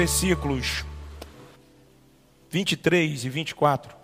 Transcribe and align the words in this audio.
versículos 0.00 0.82
23 2.48 3.22
e 3.22 3.28
24. 3.28 3.94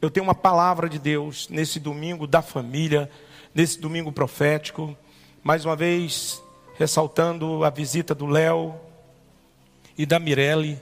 Eu 0.00 0.08
tenho 0.08 0.22
uma 0.22 0.34
palavra 0.34 0.88
de 0.88 0.96
Deus 0.96 1.48
nesse 1.48 1.80
domingo 1.80 2.24
da 2.24 2.40
família, 2.40 3.10
nesse 3.52 3.80
domingo 3.80 4.12
profético. 4.12 4.96
Mais 5.42 5.64
uma 5.64 5.74
vez, 5.74 6.40
ressaltando 6.78 7.64
a 7.64 7.70
visita 7.70 8.14
do 8.14 8.26
Léo 8.26 8.76
e 9.98 10.06
da 10.06 10.20
Mirelle. 10.20 10.78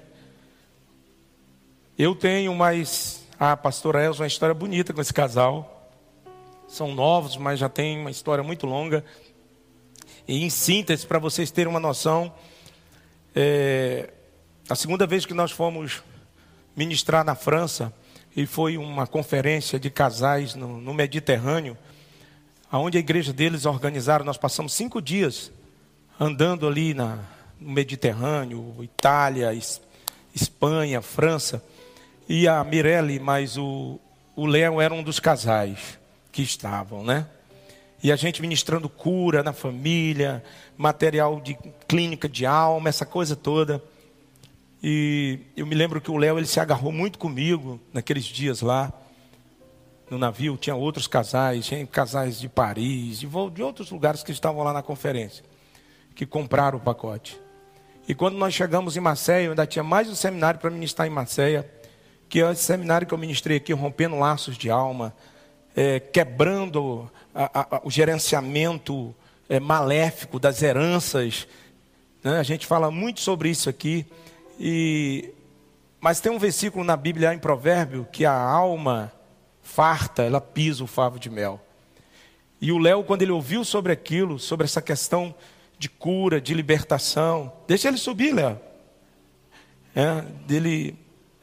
Eu 1.98 2.15
tenho 2.15 2.55
mais. 2.55 3.27
A 3.41 3.57
pastora 3.57 4.05
Elza, 4.05 4.23
uma 4.23 4.27
história 4.27 4.55
bonita 4.55 4.93
com 4.93 5.01
esse 5.01 5.15
casal. 5.15 5.91
São 6.69 6.95
novos, 6.95 7.38
mas 7.38 7.59
já 7.59 7.71
tem 7.71 7.98
uma 7.98 8.10
história 8.10 8.45
muito 8.45 8.66
longa. 8.66 9.02
E 10.29 10.45
em 10.45 10.51
síntese, 10.51 11.07
para 11.07 11.19
vocês 11.19 11.51
terem 11.51 11.71
uma 11.71 11.80
noção, 11.80 12.30
é, 13.35 14.12
a 14.69 14.75
segunda 14.75 15.07
vez 15.07 15.25
que 15.25 15.33
nós 15.33 15.51
fomos 15.51 16.03
ministrar 16.77 17.25
na 17.25 17.35
França, 17.35 17.93
e 18.37 18.47
foi 18.47 18.77
uma 18.77 19.07
conferência 19.07 19.81
de 19.81 19.91
casais 19.91 20.55
no, 20.55 20.81
no 20.81 20.93
Mediterrâneo, 20.93 21.77
aonde 22.71 22.99
a 22.99 23.01
igreja 23.01 23.33
deles 23.33 23.65
organizaram, 23.65 24.25
nós 24.25 24.37
passamos 24.37 24.75
cinco 24.75 25.01
dias 25.01 25.51
andando 26.21 26.69
ali 26.69 26.93
na, 26.93 27.19
no 27.59 27.71
Mediterrâneo, 27.73 28.77
Itália, 28.80 29.51
Espanha, 30.35 31.01
França, 31.01 31.65
e 32.29 32.47
a 32.47 32.63
Mirelle, 32.63 33.19
mas 33.19 33.57
o, 33.57 33.99
o 34.37 34.45
Léo 34.45 34.80
era 34.80 34.93
um 34.93 35.03
dos 35.03 35.19
casais 35.19 35.99
que 36.30 36.43
estavam, 36.43 37.03
né? 37.03 37.27
E 38.03 38.13
a 38.13 38.16
gente 38.16 38.43
ministrando 38.43 38.88
cura 38.88 39.43
na 39.43 39.53
família, 39.53 40.45
material 40.77 41.41
de 41.41 41.59
clínica 41.88 42.29
de 42.29 42.45
alma, 42.45 42.88
essa 42.91 43.07
coisa 43.07 43.35
toda. 43.35 43.82
E 44.82 45.40
eu 45.57 45.66
me 45.66 45.74
lembro 45.74 46.01
que 46.01 46.10
o 46.10 46.16
Léo 46.16 46.38
ele 46.38 46.46
se 46.46 46.60
agarrou 46.60 46.93
muito 46.93 47.18
comigo 47.18 47.80
naqueles 47.93 48.24
dias 48.24 48.60
lá 48.60 48.93
no 50.10 50.18
navio. 50.18 50.57
Tinha 50.57 50.76
outros 50.76 51.07
casais, 51.07 51.66
tinha 51.66 51.85
casais 51.87 52.38
de 52.38 52.48
Paris, 52.48 53.18
de, 53.18 53.26
outros 53.62 53.90
lugares 53.90 54.23
que 54.23 54.30
estavam 54.30 54.62
lá 54.62 54.73
na 54.73 54.82
conferência, 54.82 55.45
que 56.15 56.24
compraram 56.24 56.79
o 56.79 56.80
pacote. 56.80 57.40
E 58.07 58.15
quando 58.15 58.38
nós 58.38 58.54
chegamos 58.54 58.96
em 58.96 59.01
Maceió, 59.01 59.51
ainda 59.51 59.66
tinha 59.66 59.82
mais 59.82 60.09
um 60.09 60.15
seminário 60.15 60.59
para 60.59 60.70
ministrar 60.70 61.07
em 61.07 61.10
Maceió, 61.10 61.63
que 62.29 62.40
é 62.40 62.51
esse 62.52 62.63
seminário 62.63 63.07
que 63.07 63.13
eu 63.13 63.18
ministrei 63.18 63.57
aqui, 63.57 63.73
rompendo 63.73 64.19
laços 64.19 64.56
de 64.56 64.70
alma, 64.70 65.15
é, 65.76 66.00
quebrando 66.00 67.10
a, 67.34 67.76
a, 67.76 67.81
o 67.84 67.91
gerenciamento 67.91 69.15
é, 69.48 69.59
maléfico 69.59 70.38
das 70.38 70.62
heranças. 70.62 71.47
Né? 72.22 72.38
A 72.38 72.42
gente 72.42 72.66
fala 72.66 72.91
muito 72.91 73.20
sobre 73.20 73.50
isso 73.50 73.69
aqui. 73.69 74.06
E, 74.59 75.32
mas 76.00 76.20
tem 76.20 76.32
um 76.32 76.38
versículo 76.38 76.84
na 76.84 76.97
Bíblia 76.97 77.32
em 77.32 77.38
Provérbio 77.38 78.06
que 78.10 78.25
a 78.25 78.32
alma 78.32 79.12
farta, 79.62 80.22
ela 80.22 80.41
pisa 80.41 80.82
o 80.82 80.87
favo 80.87 81.19
de 81.19 81.31
mel. 81.31 81.60
E 82.60 82.72
o 82.72 82.78
Léo, 82.78 83.04
quando 83.04 83.22
ele 83.22 83.31
ouviu 83.31 83.64
sobre 83.64 83.92
aquilo, 83.92 84.38
sobre 84.38 84.64
essa 84.64 84.82
questão 84.82 85.34
de 85.78 85.88
cura, 85.88 86.41
de 86.41 86.54
libertação, 86.54 87.53
deixa 87.69 87.88
ele 87.88 87.98
subir, 87.98 88.34
Léo. 88.34 88.59
É, 89.94 90.22
dele, 90.47 90.97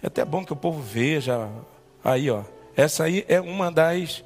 é 0.04 0.08
até 0.08 0.26
bom 0.26 0.44
que 0.44 0.52
o 0.52 0.58
povo 0.58 0.82
veja. 0.82 1.50
Aí, 2.04 2.30
ó. 2.30 2.44
Essa 2.76 3.06
aí 3.06 3.24
é 3.30 3.40
uma 3.40 3.72
das 3.72 4.24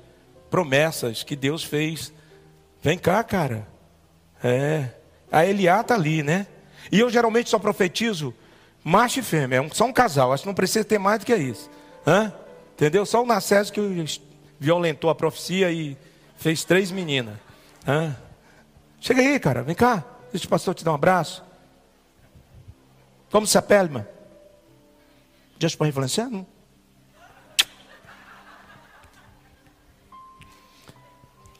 promessas 0.49 1.22
que 1.22 1.35
Deus 1.35 1.63
fez. 1.63 2.11
Vem 2.81 2.97
cá, 2.97 3.23
cara. 3.23 3.67
É. 4.44 4.89
A 5.31 5.45
Eliá 5.45 5.81
está 5.81 5.94
ali, 5.94 6.23
né? 6.23 6.47
E 6.91 6.99
eu 6.99 7.09
geralmente 7.09 7.49
só 7.49 7.59
profetizo 7.59 8.33
macho 8.84 9.19
e 9.19 9.23
fêmea, 9.23 9.62
é 9.62 9.69
só 9.69 9.85
um 9.85 9.94
casal. 9.94 10.34
Acho 10.34 10.44
que 10.44 10.47
não 10.47 10.56
precisa 10.56 10.85
ter 10.85 10.97
mais 10.97 11.19
do 11.19 11.25
que 11.25 11.35
isso. 11.35 11.69
Hã? 12.06 12.34
Entendeu? 12.73 13.06
Só 13.06 13.23
o 13.23 13.25
Nacésio 13.25 13.73
que 13.73 14.22
violentou 14.59 15.09
a 15.09 15.16
profecia 15.16 15.72
e 15.72 15.97
fez 16.38 16.63
três 16.63 16.91
meninas. 16.91 17.35
Hã? 17.88 18.16
Chega 19.00 19.22
aí, 19.22 19.40
cara, 19.40 19.63
vem 19.63 19.75
cá. 19.75 20.03
Deixa 20.31 20.45
o 20.45 20.50
pastor 20.50 20.73
te 20.75 20.84
dar 20.84 20.91
um 20.91 20.95
abraço. 20.95 21.44
Como 23.31 23.45
se 23.45 23.57
apele, 23.57 23.90
mano? 23.90 24.07
Deus 25.57 25.75
pode 25.75 25.90
influenciar? 25.90 26.29
Não. 26.29 26.46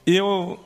Eu, 0.06 0.59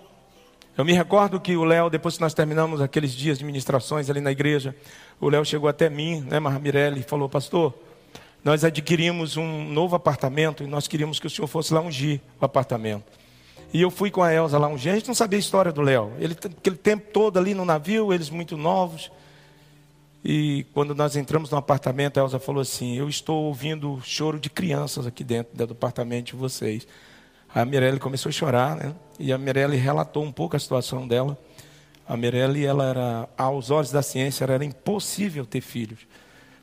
eu 0.76 0.84
me 0.84 0.94
recordo 0.94 1.40
que 1.40 1.56
o 1.56 1.64
Léo, 1.64 1.90
depois 1.90 2.16
que 2.16 2.22
nós 2.22 2.34
terminamos 2.34 2.82
aqueles 2.82 3.12
dias 3.12 3.38
de 3.38 3.46
ministrações 3.46 4.10
ali 4.10 4.20
na 4.20 4.32
igreja, 4.32 4.76
o 5.22 5.30
Léo 5.30 5.46
chegou 5.46 5.70
até 5.70 5.90
mim, 5.90 6.22
né, 6.22 6.40
Marmirelli, 6.40 7.02
e 7.02 7.04
falou: 7.04 7.30
Pastor, 7.30 7.74
nós 8.44 8.64
adquirimos 8.64 9.38
um 9.38 9.66
novo 9.70 9.96
apartamento 9.96 10.64
e 10.64 10.68
nós 10.68 10.88
queríamos 10.88 11.20
que 11.20 11.28
o 11.28 11.30
senhor 11.30 11.48
fosse 11.48 11.74
lá 11.74 11.80
ungir 11.80 12.20
o 12.42 12.46
apartamento. 12.46 13.06
E 13.72 13.82
eu 13.82 13.90
fui 13.90 14.12
com 14.12 14.22
a 14.22 14.34
Elza 14.34 14.58
lá 14.58 14.68
ungir. 14.68 14.92
A 14.92 14.96
gente 14.96 15.08
não 15.08 15.16
sabia 15.16 15.38
a 15.38 15.40
história 15.40 15.72
do 15.72 15.82
Léo. 15.82 16.12
Ele, 16.20 16.34
aquele 16.34 16.76
tempo 16.76 17.12
todo 17.12 17.40
ali 17.40 17.54
no 17.54 17.66
navio, 17.66 18.14
eles 18.14 18.30
muito 18.30 18.58
novos. 18.58 19.12
E 20.26 20.66
quando 20.74 20.94
nós 20.94 21.16
entramos 21.16 21.50
no 21.50 21.58
apartamento, 21.58 22.20
a 22.20 22.24
Elza 22.24 22.40
falou 22.40 22.62
assim: 22.62 22.98
Eu 22.98 23.08
estou 23.08 23.46
ouvindo 23.46 24.00
choro 24.04 24.40
de 24.40 24.50
crianças 24.50 25.08
aqui 25.08 25.24
dentro 25.24 25.56
do 25.66 25.74
apartamento 25.74 26.28
de 26.28 26.36
vocês. 26.36 26.88
A 27.56 27.64
Mirelle 27.66 28.00
começou 28.00 28.30
a 28.30 28.34
chorar, 28.34 28.76
né? 28.76 28.96
E 29.20 29.32
a 29.32 29.38
Mirelle 29.38 29.78
relatou 29.78 30.24
um 30.24 30.32
pouco 30.32 30.56
a 30.56 30.60
situação 30.60 31.08
dela. 31.08 31.38
A 32.08 32.18
Mirelle, 32.18 32.66
ela 32.66 32.90
era, 32.90 33.30
aos 33.38 33.70
olhos 33.70 33.92
da 33.92 34.02
ciência, 34.02 34.44
era 34.44 34.66
impossível 34.66 35.46
ter 35.46 35.62
filhos. 35.62 36.00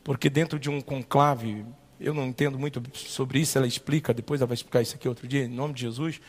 Porque 0.03 0.28
dentro 0.28 0.59
de 0.59 0.69
um 0.69 0.81
conclave, 0.81 1.65
eu 2.01 2.12
não 2.12 2.27
entendo 2.27 2.59
muito 2.59 2.83
sobre 2.93 3.39
isso, 3.39 3.56
ela 3.56 3.69
explica, 3.69 4.12
depois 4.12 4.41
ela 4.41 4.49
vai 4.49 4.56
explicar 4.56 4.83
isso 4.83 4.97
aqui 4.97 5.09
outro 5.09 5.28
dia, 5.28 5.45
em 5.45 5.49
nome 5.49 5.75
de 5.75 5.83
Jesus. 5.83 6.21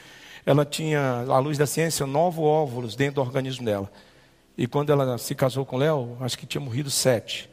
Ela 0.45 0.63
tinha, 0.63 1.25
à 1.27 1.39
luz 1.39 1.57
da 1.57 1.65
ciência, 1.65 2.05
nove 2.05 2.39
óvulos 2.39 2.95
dentro 2.95 3.15
do 3.15 3.21
organismo 3.21 3.65
dela. 3.65 3.91
E 4.55 4.67
quando 4.67 4.91
ela 4.91 5.17
se 5.17 5.33
casou 5.33 5.65
com 5.65 5.77
Léo, 5.77 6.17
acho 6.19 6.37
que 6.37 6.45
tinha 6.45 6.61
morrido 6.61 6.91
sete. 6.91 7.49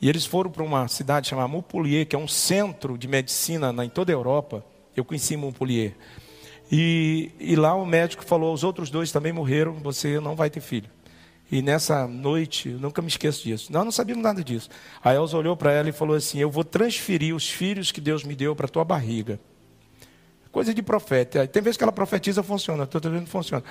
E 0.00 0.08
eles 0.08 0.24
foram 0.24 0.50
para 0.50 0.62
uma 0.62 0.88
cidade 0.88 1.28
chamada 1.28 1.48
Montpellier, 1.48 2.06
que 2.06 2.16
é 2.16 2.18
um 2.18 2.28
centro 2.28 2.96
de 2.96 3.06
medicina 3.06 3.70
na, 3.70 3.84
em 3.84 3.90
toda 3.90 4.10
a 4.10 4.14
Europa. 4.14 4.64
Eu 4.96 5.04
conheci 5.04 5.36
Montpellier. 5.36 5.94
E, 6.70 7.30
e 7.40 7.56
lá 7.56 7.74
o 7.74 7.86
médico 7.86 8.24
falou: 8.24 8.52
os 8.52 8.62
outros 8.62 8.90
dois 8.90 9.10
também 9.10 9.32
morreram, 9.32 9.74
você 9.74 10.20
não 10.20 10.36
vai 10.36 10.50
ter 10.50 10.60
filho. 10.60 10.90
E 11.50 11.62
nessa 11.62 12.06
noite, 12.06 12.68
eu 12.68 12.78
nunca 12.78 13.00
me 13.00 13.08
esqueço 13.08 13.42
disso. 13.42 13.72
Nós 13.72 13.82
não 13.82 13.90
sabíamos 13.90 14.22
nada 14.22 14.44
disso. 14.44 14.68
A 15.02 15.14
Elza 15.14 15.36
olhou 15.36 15.56
para 15.56 15.72
ela 15.72 15.88
e 15.88 15.92
falou 15.92 16.14
assim: 16.14 16.38
Eu 16.38 16.50
vou 16.50 16.62
transferir 16.62 17.34
os 17.34 17.48
filhos 17.48 17.90
que 17.90 18.00
Deus 18.00 18.22
me 18.22 18.34
deu 18.34 18.54
para 18.54 18.68
tua 18.68 18.84
barriga. 18.84 19.40
Coisa 20.52 20.74
de 20.74 20.82
profeta. 20.82 21.46
Tem 21.46 21.62
vezes 21.62 21.76
que 21.76 21.82
ela 21.82 21.92
profetiza, 21.92 22.42
funciona, 22.42 22.84
estou 22.84 23.00
vendo 23.00 23.24
que 23.24 23.30
funciona. 23.30 23.64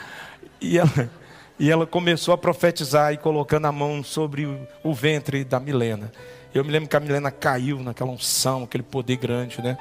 E 0.60 0.80
ela, 0.80 1.10
e 1.60 1.70
ela 1.70 1.86
começou 1.86 2.34
a 2.34 2.38
profetizar 2.38 3.14
e 3.14 3.18
colocando 3.18 3.66
a 3.66 3.72
mão 3.72 4.04
sobre 4.04 4.46
o, 4.46 4.68
o 4.84 4.94
ventre 4.94 5.44
da 5.44 5.60
Milena. 5.60 6.12
Eu 6.54 6.64
me 6.66 6.72
lembro 6.72 6.90
que 6.90 6.96
a 6.96 7.00
Milena 7.00 7.30
caiu 7.30 7.80
naquela 7.84 8.10
unção, 8.10 8.64
aquele 8.64 8.84
poder 8.84 9.18
grande, 9.18 9.62
né? 9.62 9.78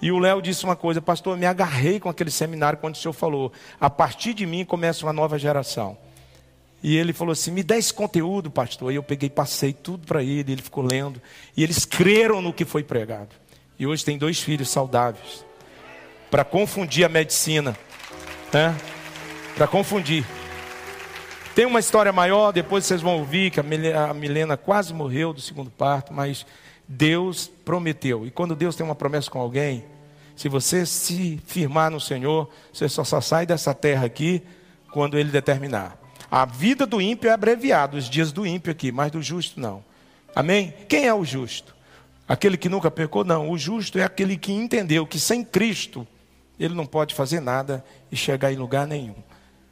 E 0.00 0.12
o 0.12 0.18
Léo 0.18 0.42
disse 0.42 0.64
uma 0.64 0.76
coisa, 0.76 1.00
pastor, 1.00 1.34
eu 1.34 1.38
me 1.38 1.46
agarrei 1.46 1.98
com 1.98 2.08
aquele 2.08 2.30
seminário 2.30 2.78
quando 2.78 2.94
o 2.94 2.98
senhor 2.98 3.14
falou, 3.14 3.52
a 3.80 3.88
partir 3.88 4.34
de 4.34 4.44
mim 4.44 4.64
começa 4.64 5.06
uma 5.06 5.12
nova 5.12 5.38
geração. 5.38 5.96
E 6.82 6.96
ele 6.96 7.12
falou 7.12 7.32
assim: 7.32 7.50
me 7.50 7.62
dá 7.62 7.76
esse 7.76 7.92
conteúdo, 7.92 8.50
pastor. 8.50 8.92
E 8.92 8.96
eu 8.96 9.02
peguei, 9.02 9.30
passei 9.30 9.72
tudo 9.72 10.06
para 10.06 10.22
ele, 10.22 10.52
ele 10.52 10.62
ficou 10.62 10.84
lendo. 10.84 11.20
E 11.56 11.62
eles 11.62 11.84
creram 11.84 12.40
no 12.40 12.52
que 12.52 12.64
foi 12.64 12.84
pregado. 12.84 13.30
E 13.78 13.86
hoje 13.86 14.04
tem 14.04 14.16
dois 14.16 14.40
filhos 14.40 14.68
saudáveis. 14.68 15.44
Para 16.30 16.44
confundir 16.44 17.04
a 17.04 17.08
medicina. 17.08 17.76
Né? 18.52 18.76
Para 19.56 19.66
confundir. 19.66 20.24
Tem 21.54 21.64
uma 21.64 21.80
história 21.80 22.12
maior, 22.12 22.52
depois 22.52 22.84
vocês 22.84 23.00
vão 23.00 23.18
ouvir 23.18 23.50
que 23.50 23.58
a 23.58 24.14
Milena 24.14 24.58
quase 24.58 24.92
morreu 24.92 25.32
do 25.32 25.40
segundo 25.40 25.70
parto, 25.70 26.12
mas 26.12 26.44
Deus 26.88 27.50
prometeu. 27.64 28.26
E 28.26 28.30
quando 28.30 28.54
Deus 28.54 28.76
tem 28.76 28.84
uma 28.84 28.94
promessa 28.94 29.30
com 29.30 29.40
alguém, 29.40 29.84
se 30.36 30.48
você 30.48 30.84
se 30.84 31.40
firmar 31.46 31.90
no 31.90 32.00
Senhor, 32.00 32.48
você 32.72 32.88
só, 32.88 33.02
só 33.04 33.20
sai 33.20 33.46
dessa 33.46 33.74
terra 33.74 34.06
aqui 34.06 34.42
quando 34.92 35.18
Ele 35.18 35.30
determinar. 35.30 35.98
A 36.30 36.44
vida 36.44 36.86
do 36.86 37.00
ímpio 37.00 37.30
é 37.30 37.32
abreviada, 37.32 37.96
os 37.96 38.08
dias 38.08 38.32
do 38.32 38.46
ímpio 38.46 38.70
aqui, 38.70 38.92
mas 38.92 39.10
do 39.10 39.22
justo 39.22 39.60
não. 39.60 39.84
Amém? 40.34 40.74
Quem 40.88 41.06
é 41.06 41.14
o 41.14 41.24
justo? 41.24 41.74
Aquele 42.28 42.56
que 42.56 42.68
nunca 42.68 42.90
pecou? 42.90 43.24
Não. 43.24 43.50
O 43.50 43.56
justo 43.56 43.98
é 43.98 44.02
aquele 44.02 44.36
que 44.36 44.52
entendeu 44.52 45.06
que 45.06 45.18
sem 45.18 45.44
Cristo 45.44 46.06
ele 46.58 46.74
não 46.74 46.86
pode 46.86 47.14
fazer 47.14 47.40
nada 47.40 47.84
e 48.10 48.16
chegar 48.16 48.52
em 48.52 48.56
lugar 48.56 48.86
nenhum. 48.86 49.14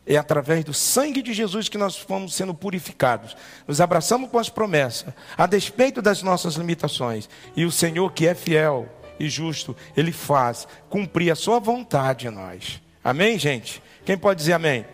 É 0.06 0.16
através 0.16 0.64
do 0.64 0.74
sangue 0.74 1.22
de 1.22 1.32
Jesus 1.32 1.68
que 1.68 1.78
nós 1.78 1.96
fomos 1.96 2.34
sendo 2.34 2.54
purificados. 2.54 3.36
Nos 3.66 3.80
abraçamos 3.80 4.30
com 4.30 4.38
as 4.38 4.48
promessas, 4.48 5.14
a 5.36 5.46
despeito 5.46 6.02
das 6.02 6.22
nossas 6.22 6.54
limitações. 6.54 7.28
E 7.56 7.64
o 7.64 7.72
Senhor, 7.72 8.12
que 8.12 8.26
é 8.26 8.34
fiel 8.34 8.88
e 9.18 9.28
justo, 9.28 9.74
Ele 9.96 10.12
faz 10.12 10.68
cumprir 10.90 11.30
a 11.30 11.36
Sua 11.36 11.58
vontade 11.58 12.26
em 12.26 12.30
nós. 12.30 12.82
Amém, 13.02 13.38
gente? 13.38 13.82
Quem 14.04 14.18
pode 14.18 14.40
dizer 14.40 14.52
amém? 14.52 14.84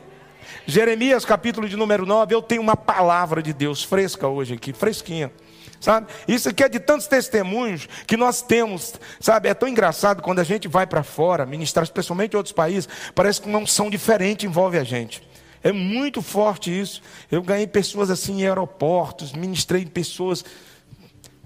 Jeremias, 0.67 1.25
capítulo 1.25 1.69
de 1.69 1.77
número 1.77 2.07
9, 2.07 2.35
eu 2.35 2.43
tenho 2.43 2.63
uma 2.63 2.77
palavra 2.77 3.43
de 3.43 3.53
Deus 3.53 3.83
fresca 3.83 4.29
hoje 4.29 4.55
aqui, 4.55 4.73
fresquinha. 4.73 5.33
Sabe? 5.81 6.09
Isso 6.29 6.49
aqui 6.51 6.63
é 6.63 6.69
de 6.69 6.79
tantos 6.79 7.07
testemunhos 7.07 7.89
que 8.07 8.15
nós 8.15 8.43
temos, 8.43 8.95
sabe? 9.19 9.49
É 9.49 9.55
tão 9.55 9.67
engraçado 9.67 10.23
quando 10.23 10.39
a 10.39 10.45
gente 10.45 10.69
vai 10.69 10.87
para 10.87 11.03
fora, 11.03 11.47
ministrar, 11.47 11.83
especialmente 11.83 12.35
em 12.35 12.37
outros 12.37 12.53
países, 12.53 12.87
parece 13.15 13.41
que 13.41 13.49
uma 13.49 13.59
unção 13.59 13.89
diferente 13.89 14.45
envolve 14.45 14.77
a 14.77 14.85
gente. 14.85 15.27
É 15.63 15.73
muito 15.73 16.21
forte 16.21 16.71
isso. 16.71 17.03
Eu 17.31 17.43
ganhei 17.43 17.67
pessoas 17.67 18.11
assim 18.11 18.43
em 18.43 18.47
aeroportos, 18.47 19.33
ministrei 19.33 19.87
pessoas. 19.87 20.45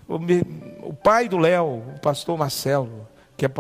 O, 0.09 0.17
o 0.89 0.93
pai 0.93 1.29
do 1.29 1.39
Léo, 1.39 1.95
o 1.95 2.01
pastor 2.01 2.37
Marcelo, 2.37 3.09
que 3.37 3.45
é 3.45 3.51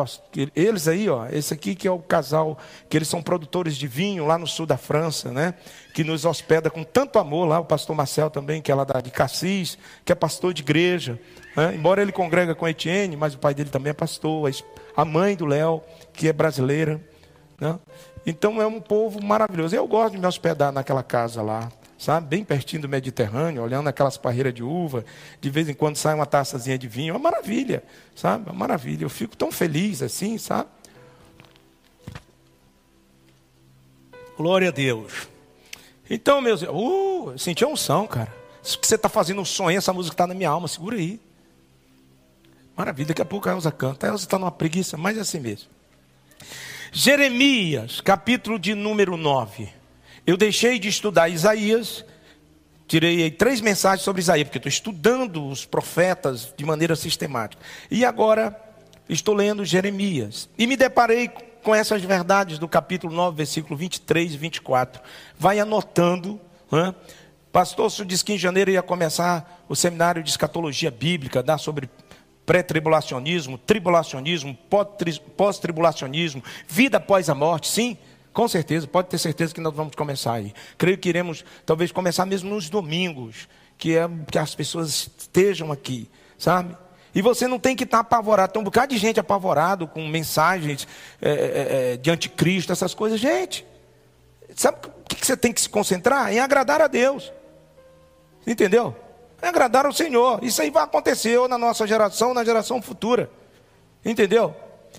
eles 0.54 0.86
aí, 0.86 1.08
ó, 1.08 1.26
esse 1.26 1.52
aqui 1.52 1.74
que 1.74 1.88
é 1.88 1.90
o 1.90 1.98
casal, 1.98 2.56
que 2.88 2.96
eles 2.96 3.08
são 3.08 3.20
produtores 3.20 3.76
de 3.76 3.88
vinho 3.88 4.24
lá 4.24 4.38
no 4.38 4.46
sul 4.46 4.66
da 4.66 4.76
França, 4.76 5.32
né? 5.32 5.54
Que 5.92 6.04
nos 6.04 6.24
hospeda 6.24 6.70
com 6.70 6.84
tanto 6.84 7.18
amor 7.18 7.46
lá, 7.46 7.58
o 7.58 7.64
pastor 7.64 7.96
Marcel 7.96 8.30
também, 8.30 8.62
que 8.62 8.70
é 8.70 8.74
lá 8.74 8.84
de 9.02 9.10
Cassis, 9.10 9.76
que 10.04 10.12
é 10.12 10.14
pastor 10.14 10.54
de 10.54 10.62
igreja, 10.62 11.18
né? 11.56 11.74
embora 11.74 12.02
ele 12.02 12.12
congrega 12.12 12.54
com 12.54 12.68
Etienne, 12.68 13.16
mas 13.16 13.34
o 13.34 13.38
pai 13.38 13.54
dele 13.54 13.70
também 13.70 13.90
é 13.90 13.94
pastor, 13.94 14.50
a 14.96 15.04
mãe 15.04 15.34
do 15.34 15.46
Léo, 15.46 15.82
que 16.12 16.28
é 16.28 16.32
brasileira, 16.32 17.00
né? 17.60 17.78
Então 18.26 18.62
é 18.62 18.66
um 18.66 18.80
povo 18.80 19.22
maravilhoso. 19.22 19.74
Eu 19.74 19.86
gosto 19.86 20.12
de 20.12 20.18
me 20.18 20.26
hospedar 20.26 20.72
naquela 20.72 21.02
casa 21.02 21.42
lá 21.42 21.68
sabe? 22.04 22.26
Bem 22.26 22.44
pertinho 22.44 22.82
do 22.82 22.88
Mediterrâneo, 22.88 23.62
olhando 23.62 23.88
aquelas 23.88 24.18
parreiras 24.18 24.52
de 24.52 24.62
uva, 24.62 25.04
de 25.40 25.48
vez 25.48 25.68
em 25.68 25.74
quando 25.74 25.96
sai 25.96 26.14
uma 26.14 26.26
taçazinha 26.26 26.76
de 26.76 26.86
vinho, 26.86 27.10
é 27.10 27.12
uma 27.12 27.30
maravilha, 27.30 27.82
sabe? 28.14 28.46
É 28.46 28.52
uma 28.52 28.58
maravilha. 28.58 29.04
Eu 29.04 29.10
fico 29.10 29.34
tão 29.34 29.50
feliz 29.50 30.02
assim, 30.02 30.36
sabe? 30.36 30.68
Glória 34.36 34.68
a 34.68 34.70
Deus. 34.70 35.28
Então, 36.10 36.42
meus, 36.42 36.60
uh, 36.60 37.30
eu 37.30 37.38
senti 37.38 37.64
a 37.64 37.68
unção, 37.68 38.06
cara. 38.06 38.32
Isso 38.62 38.78
que 38.78 38.86
você 38.86 38.96
está 38.96 39.08
fazendo 39.08 39.40
um 39.40 39.44
sonho, 39.44 39.78
essa 39.78 39.92
música 39.92 40.12
está 40.12 40.26
na 40.26 40.34
minha 40.34 40.50
alma, 40.50 40.68
segura 40.68 40.96
aí. 40.96 41.18
Maravilha, 42.76 43.08
daqui 43.08 43.22
a 43.22 43.24
pouco 43.24 43.48
a 43.48 43.52
Elza 43.52 43.72
canta. 43.72 44.06
A 44.06 44.10
Elza 44.10 44.24
está 44.24 44.38
numa 44.38 44.50
preguiça, 44.50 44.98
mas 44.98 45.16
é 45.16 45.20
assim 45.20 45.40
mesmo. 45.40 45.70
Jeremias, 46.92 48.02
capítulo 48.02 48.58
de 48.58 48.74
número 48.74 49.16
9. 49.16 49.83
Eu 50.26 50.36
deixei 50.38 50.78
de 50.78 50.88
estudar 50.88 51.28
Isaías, 51.28 52.04
tirei 52.88 53.30
três 53.30 53.60
mensagens 53.60 54.02
sobre 54.02 54.22
Isaías, 54.22 54.48
porque 54.48 54.58
estou 54.58 54.70
estudando 54.70 55.46
os 55.46 55.66
profetas 55.66 56.52
de 56.56 56.64
maneira 56.64 56.96
sistemática. 56.96 57.62
E 57.90 58.06
agora 58.06 58.58
estou 59.08 59.34
lendo 59.34 59.64
Jeremias. 59.64 60.48
E 60.56 60.66
me 60.66 60.76
deparei 60.76 61.28
com 61.62 61.74
essas 61.74 62.02
verdades 62.02 62.58
do 62.58 62.66
capítulo 62.66 63.14
9, 63.14 63.36
versículo 63.36 63.76
23 63.76 64.34
e 64.34 64.36
24. 64.38 65.02
Vai 65.38 65.60
anotando. 65.60 66.40
Né? 66.72 66.94
Pastor, 67.52 67.92
o 68.00 68.04
disse 68.04 68.24
que 68.24 68.32
em 68.32 68.38
janeiro 68.38 68.70
ia 68.70 68.82
começar 68.82 69.64
o 69.68 69.76
seminário 69.76 70.22
de 70.22 70.30
escatologia 70.30 70.90
bíblica, 70.90 71.42
dar 71.42 71.58
sobre 71.58 71.90
pré-tribulacionismo, 72.46 73.58
tribulacionismo, 73.58 74.56
pós-tribulacionismo, 75.36 76.42
vida 76.66 76.96
após 76.96 77.28
a 77.28 77.34
morte. 77.34 77.68
Sim, 77.68 77.96
com 78.34 78.48
certeza, 78.48 78.86
pode 78.88 79.08
ter 79.08 79.16
certeza 79.16 79.54
que 79.54 79.60
nós 79.60 79.72
vamos 79.72 79.94
começar 79.94 80.32
aí. 80.32 80.52
Creio 80.76 80.98
que 80.98 81.08
iremos, 81.08 81.44
talvez, 81.64 81.92
começar 81.92 82.26
mesmo 82.26 82.50
nos 82.50 82.68
domingos, 82.68 83.48
que 83.78 83.96
é 83.96 84.10
que 84.30 84.36
as 84.36 84.56
pessoas 84.56 85.08
estejam 85.16 85.70
aqui, 85.70 86.10
sabe? 86.36 86.76
E 87.14 87.22
você 87.22 87.46
não 87.46 87.60
tem 87.60 87.76
que 87.76 87.84
estar 87.84 88.00
apavorado. 88.00 88.52
Tem 88.52 88.60
um 88.60 88.64
bocado 88.64 88.92
de 88.92 88.98
gente 88.98 89.20
apavorado 89.20 89.86
com 89.86 90.04
mensagens 90.08 90.88
é, 91.22 91.30
é, 91.30 91.92
é 91.92 91.96
de 91.96 92.10
anticristo, 92.10 92.72
essas 92.72 92.92
coisas. 92.92 93.20
Gente, 93.20 93.64
sabe 94.56 94.78
o 94.84 94.90
que 95.04 95.24
você 95.24 95.36
tem 95.36 95.52
que 95.52 95.60
se 95.60 95.68
concentrar? 95.68 96.32
Em 96.32 96.40
agradar 96.40 96.82
a 96.82 96.88
Deus. 96.88 97.32
Entendeu? 98.44 98.96
Em 99.40 99.46
agradar 99.46 99.86
ao 99.86 99.92
Senhor. 99.92 100.42
Isso 100.42 100.60
aí 100.60 100.70
vai 100.70 100.82
acontecer 100.82 101.38
ou 101.38 101.46
na 101.46 101.56
nossa 101.56 101.86
geração 101.86 102.28
ou 102.30 102.34
na 102.34 102.44
geração 102.44 102.82
futura. 102.82 103.30
Entendeu? 104.04 104.56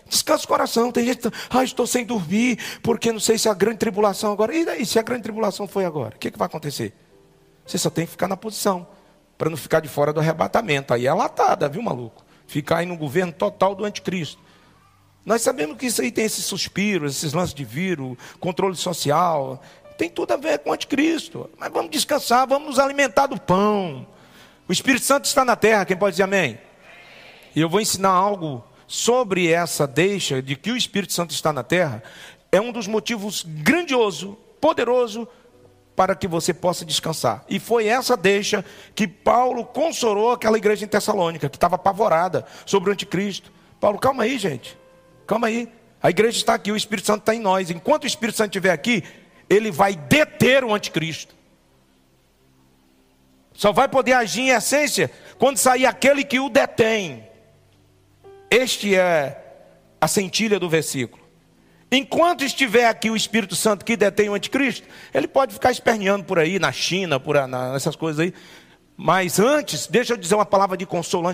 Descansa 0.07 0.45
o 0.45 0.47
coração. 0.47 0.91
Tem 0.91 1.05
gente 1.05 1.29
que 1.29 1.37
ah, 1.49 1.63
estou 1.63 1.87
sem 1.87 2.05
dormir, 2.05 2.59
porque 2.81 3.11
não 3.11 3.19
sei 3.19 3.37
se 3.37 3.47
é 3.47 3.51
a 3.51 3.53
grande 3.53 3.77
tribulação 3.77 4.31
agora. 4.31 4.55
E 4.55 4.65
daí, 4.65 4.85
se 4.85 4.99
a 4.99 5.01
grande 5.01 5.23
tribulação 5.23 5.67
foi 5.67 5.85
agora? 5.85 6.15
O 6.15 6.19
que, 6.19 6.31
que 6.31 6.37
vai 6.37 6.47
acontecer? 6.47 6.93
Você 7.65 7.77
só 7.77 7.89
tem 7.89 8.05
que 8.05 8.11
ficar 8.11 8.27
na 8.27 8.37
posição, 8.37 8.87
para 9.37 9.49
não 9.49 9.57
ficar 9.57 9.79
de 9.79 9.87
fora 9.87 10.13
do 10.13 10.19
arrebatamento. 10.19 10.93
Aí 10.93 11.07
é 11.07 11.13
latada, 11.13 11.67
viu, 11.67 11.81
maluco? 11.81 12.23
Ficar 12.47 12.77
aí 12.77 12.85
no 12.85 12.95
governo 12.95 13.33
total 13.33 13.73
do 13.73 13.83
anticristo. 13.83 14.41
Nós 15.25 15.41
sabemos 15.41 15.77
que 15.77 15.87
isso 15.87 16.01
aí 16.01 16.11
tem 16.11 16.25
esses 16.25 16.45
suspiros, 16.45 17.17
esses 17.17 17.33
lances 17.33 17.55
de 17.55 17.65
vírus, 17.65 18.15
controle 18.39 18.75
social, 18.75 19.59
tem 19.97 20.09
tudo 20.09 20.31
a 20.33 20.37
ver 20.37 20.59
com 20.59 20.69
o 20.69 20.73
anticristo. 20.73 21.49
Mas 21.57 21.71
vamos 21.71 21.89
descansar, 21.89 22.47
vamos 22.47 22.67
nos 22.67 22.79
alimentar 22.79 23.25
do 23.25 23.39
pão. 23.39 24.05
O 24.67 24.71
Espírito 24.71 25.05
Santo 25.05 25.25
está 25.25 25.43
na 25.43 25.55
terra, 25.55 25.85
quem 25.85 25.97
pode 25.97 26.13
dizer 26.13 26.23
amém? 26.23 26.59
E 27.55 27.61
eu 27.61 27.69
vou 27.69 27.79
ensinar 27.79 28.09
algo 28.09 28.63
sobre 28.87 29.51
essa 29.51 29.87
deixa 29.87 30.41
de 30.41 30.55
que 30.55 30.71
o 30.71 30.77
Espírito 30.77 31.13
Santo 31.13 31.31
está 31.31 31.51
na 31.51 31.63
terra 31.63 32.03
é 32.51 32.61
um 32.61 32.71
dos 32.71 32.87
motivos 32.87 33.43
grandioso, 33.45 34.37
poderoso 34.61 35.27
para 35.95 36.15
que 36.15 36.27
você 36.27 36.53
possa 36.53 36.85
descansar. 36.85 37.43
E 37.49 37.59
foi 37.59 37.87
essa 37.87 38.17
deixa 38.17 38.63
que 38.93 39.07
Paulo 39.07 39.65
consolou 39.65 40.31
aquela 40.31 40.57
igreja 40.57 40.85
em 40.85 40.87
Tessalônica, 40.87 41.49
que 41.49 41.57
estava 41.57 41.75
apavorada 41.75 42.45
sobre 42.65 42.89
o 42.89 42.93
anticristo. 42.93 43.51
Paulo, 43.79 43.97
calma 43.97 44.23
aí, 44.23 44.37
gente. 44.37 44.77
Calma 45.25 45.47
aí. 45.47 45.71
A 46.01 46.09
igreja 46.09 46.37
está 46.37 46.53
aqui, 46.53 46.71
o 46.71 46.75
Espírito 46.75 47.07
Santo 47.07 47.21
está 47.21 47.33
em 47.33 47.39
nós. 47.39 47.69
Enquanto 47.69 48.03
o 48.03 48.07
Espírito 48.07 48.37
Santo 48.37 48.49
estiver 48.49 48.71
aqui, 48.71 49.03
ele 49.49 49.71
vai 49.71 49.95
deter 49.95 50.63
o 50.63 50.73
anticristo. 50.73 51.33
Só 53.53 53.71
vai 53.71 53.87
poder 53.87 54.13
agir 54.13 54.41
em 54.41 54.49
essência 54.49 55.09
quando 55.37 55.57
sair 55.57 55.85
aquele 55.85 56.23
que 56.23 56.39
o 56.39 56.49
detém. 56.49 57.25
Este 58.55 58.95
é 58.95 59.37
a 59.99 60.07
centilha 60.07 60.57
do 60.57 60.69
versículo. 60.69 61.21
Enquanto 61.91 62.45
estiver 62.45 62.87
aqui 62.87 63.09
o 63.09 63.15
Espírito 63.15 63.53
Santo 63.53 63.83
que 63.83 63.97
detém 63.97 64.29
o 64.29 64.33
anticristo, 64.33 64.87
ele 65.13 65.27
pode 65.27 65.53
ficar 65.53 65.71
esperneando 65.71 66.23
por 66.23 66.39
aí, 66.39 66.57
na 66.57 66.71
China, 66.71 67.19
por 67.19 67.35
nessas 67.73 67.97
coisas 67.97 68.21
aí. 68.21 68.33
Mas 68.95 69.41
antes, 69.41 69.87
deixa 69.87 70.13
eu 70.13 70.17
dizer 70.17 70.35
uma 70.35 70.45
palavra 70.45 70.77
de 70.77 70.87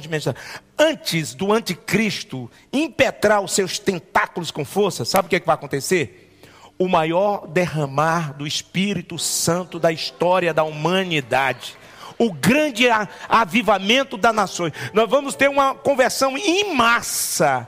mencionar. 0.09 0.41
Antes 0.75 1.35
do 1.35 1.53
anticristo 1.53 2.49
impetrar 2.73 3.39
os 3.39 3.51
seus 3.51 3.77
tentáculos 3.77 4.49
com 4.49 4.65
força, 4.65 5.05
sabe 5.05 5.27
o 5.27 5.29
que, 5.29 5.35
é 5.35 5.39
que 5.39 5.45
vai 5.45 5.53
acontecer? 5.53 6.39
O 6.79 6.87
maior 6.87 7.45
derramar 7.45 8.33
do 8.33 8.47
Espírito 8.47 9.19
Santo 9.19 9.77
da 9.77 9.91
história 9.91 10.55
da 10.55 10.63
humanidade 10.63 11.77
o 12.21 12.31
grande 12.31 12.87
avivamento 13.27 14.15
das 14.15 14.35
nações. 14.35 14.73
Nós 14.93 15.09
vamos 15.09 15.33
ter 15.33 15.49
uma 15.49 15.73
conversão 15.73 16.37
em 16.37 16.71
massa. 16.75 17.67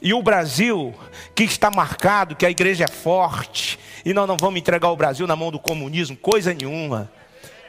E 0.00 0.14
o 0.14 0.22
Brasil, 0.22 0.94
que 1.34 1.42
está 1.42 1.68
marcado, 1.68 2.36
que 2.36 2.46
a 2.46 2.50
igreja 2.50 2.84
é 2.84 2.88
forte, 2.88 3.80
e 4.04 4.14
nós 4.14 4.28
não 4.28 4.36
vamos 4.36 4.60
entregar 4.60 4.90
o 4.90 4.96
Brasil 4.96 5.26
na 5.26 5.34
mão 5.34 5.50
do 5.50 5.58
comunismo, 5.58 6.16
coisa 6.16 6.54
nenhuma 6.54 7.10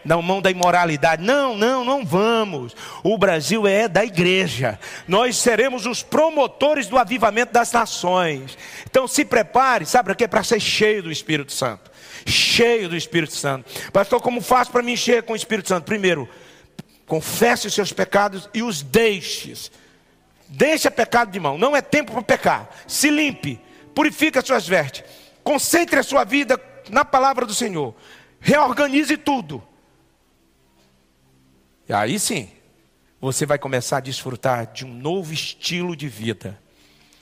na 0.05 0.21
mão 0.21 0.41
da 0.41 0.51
imoralidade. 0.51 1.23
Não, 1.23 1.55
não, 1.55 1.85
não 1.85 2.05
vamos. 2.05 2.75
O 3.03 3.17
Brasil 3.17 3.65
é 3.65 3.87
da 3.87 4.03
igreja. 4.03 4.77
Nós 5.07 5.37
seremos 5.37 5.85
os 5.85 6.03
promotores 6.03 6.87
do 6.87 6.97
avivamento 6.97 7.53
das 7.53 7.71
nações. 7.71 8.57
Então 8.85 9.07
se 9.07 9.23
prepare, 9.23 9.85
sabe 9.85 10.07
para 10.07 10.15
quê? 10.15 10.27
Para 10.27 10.43
ser 10.43 10.59
cheio 10.59 11.03
do 11.03 11.11
Espírito 11.11 11.53
Santo 11.53 11.92
cheio 12.25 12.89
do 12.89 12.95
Espírito 12.95 13.33
Santo. 13.33 13.69
Pastor, 13.91 14.21
como 14.21 14.41
faço 14.41 14.71
para 14.71 14.83
me 14.83 14.93
encher 14.93 15.23
com 15.23 15.33
o 15.33 15.35
Espírito 15.35 15.69
Santo? 15.69 15.85
Primeiro, 15.85 16.27
confesse 17.05 17.67
os 17.67 17.73
seus 17.73 17.91
pecados 17.91 18.49
e 18.53 18.61
os 18.63 18.81
deixes. 18.81 19.71
Deixa 20.47 20.91
pecado 20.91 21.31
de 21.31 21.39
mão, 21.39 21.57
não 21.57 21.75
é 21.75 21.81
tempo 21.81 22.11
para 22.11 22.21
pecar. 22.21 22.69
Se 22.87 23.09
limpe, 23.09 23.59
purifique 23.95 24.37
as 24.37 24.45
suas 24.45 24.67
vestes, 24.67 25.03
concentre 25.43 25.99
a 25.99 26.03
sua 26.03 26.23
vida 26.23 26.61
na 26.89 27.03
palavra 27.03 27.45
do 27.45 27.53
Senhor, 27.53 27.95
reorganize 28.39 29.17
tudo. 29.17 29.63
E 31.87 31.93
aí 31.93 32.19
sim, 32.19 32.49
você 33.19 33.45
vai 33.45 33.57
começar 33.57 33.97
a 33.97 34.01
desfrutar 34.01 34.71
de 34.71 34.85
um 34.85 34.93
novo 34.93 35.33
estilo 35.33 35.95
de 35.95 36.07
vida. 36.07 36.59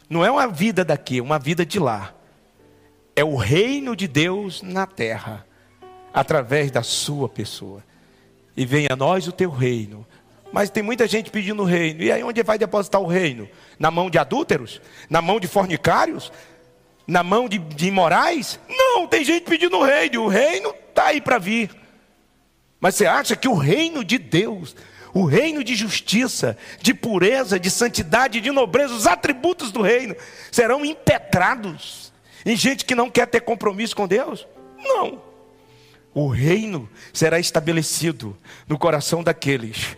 Não 0.10 0.26
é 0.26 0.30
uma 0.30 0.48
vida 0.48 0.84
daqui, 0.84 1.20
é 1.20 1.22
uma 1.22 1.40
vida 1.40 1.66
de 1.66 1.80
lá 1.80 2.14
é 3.16 3.24
o 3.24 3.36
reino 3.36 3.96
de 3.96 4.08
Deus 4.08 4.62
na 4.62 4.86
terra, 4.86 5.46
através 6.14 6.72
da 6.72 6.84
sua 6.84 7.28
pessoa. 7.28 7.84
E 8.56 8.66
venha 8.66 8.90
a 8.92 8.96
nós 8.96 9.28
o 9.28 9.32
teu 9.32 9.50
reino. 9.50 10.06
Mas 10.52 10.70
tem 10.70 10.84
muita 10.84 11.08
gente 11.08 11.32
pedindo 11.32 11.64
o 11.64 11.66
reino. 11.66 12.04
E 12.04 12.12
aí 12.12 12.24
onde 12.24 12.44
vai 12.44 12.58
depositar 12.58 13.02
o 13.02 13.08
reino? 13.08 13.48
Na 13.80 13.90
mão 13.90 14.10
de 14.10 14.18
adúlteros? 14.18 14.82
Na 15.10 15.22
mão 15.22 15.40
de 15.40 15.48
fornicários? 15.48 16.32
Na 17.08 17.24
mão 17.24 17.48
de, 17.48 17.58
de 17.58 17.88
imorais? 17.88 18.60
Não, 18.68 19.08
tem 19.08 19.24
gente 19.24 19.44
pedindo 19.44 19.78
o 19.78 19.84
reino. 19.84 20.24
O 20.24 20.28
reino 20.28 20.74
está 20.90 21.08
aí 21.08 21.22
para 21.22 21.38
vir. 21.38 21.70
Mas 22.80 22.96
você 22.96 23.06
acha 23.06 23.36
que 23.36 23.48
o 23.48 23.54
reino 23.54 24.04
de 24.04 24.18
Deus, 24.18 24.76
o 25.14 25.24
reino 25.24 25.64
de 25.64 25.76
justiça, 25.76 26.58
de 26.82 26.94
pureza, 26.94 27.60
de 27.60 27.70
santidade, 27.70 28.42
de 28.42 28.52
nobreza, 28.52 28.94
os 28.94 29.08
atributos 29.08 29.72
do 29.72 29.82
reino 29.82 30.16
serão 30.52 30.84
impetrados 30.84 32.11
em 32.46 32.56
gente 32.56 32.86
que 32.86 32.96
não 32.96 33.10
quer 33.10 33.28
ter 33.28 33.42
compromisso 33.42 33.96
com 33.96 34.08
Deus? 34.08 34.48
Não. 34.78 35.22
o 36.14 36.28
reino 36.28 36.90
será 37.14 37.40
estabelecido 37.40 38.36
no 38.68 38.78
coração 38.78 39.24
daqueles 39.24 39.96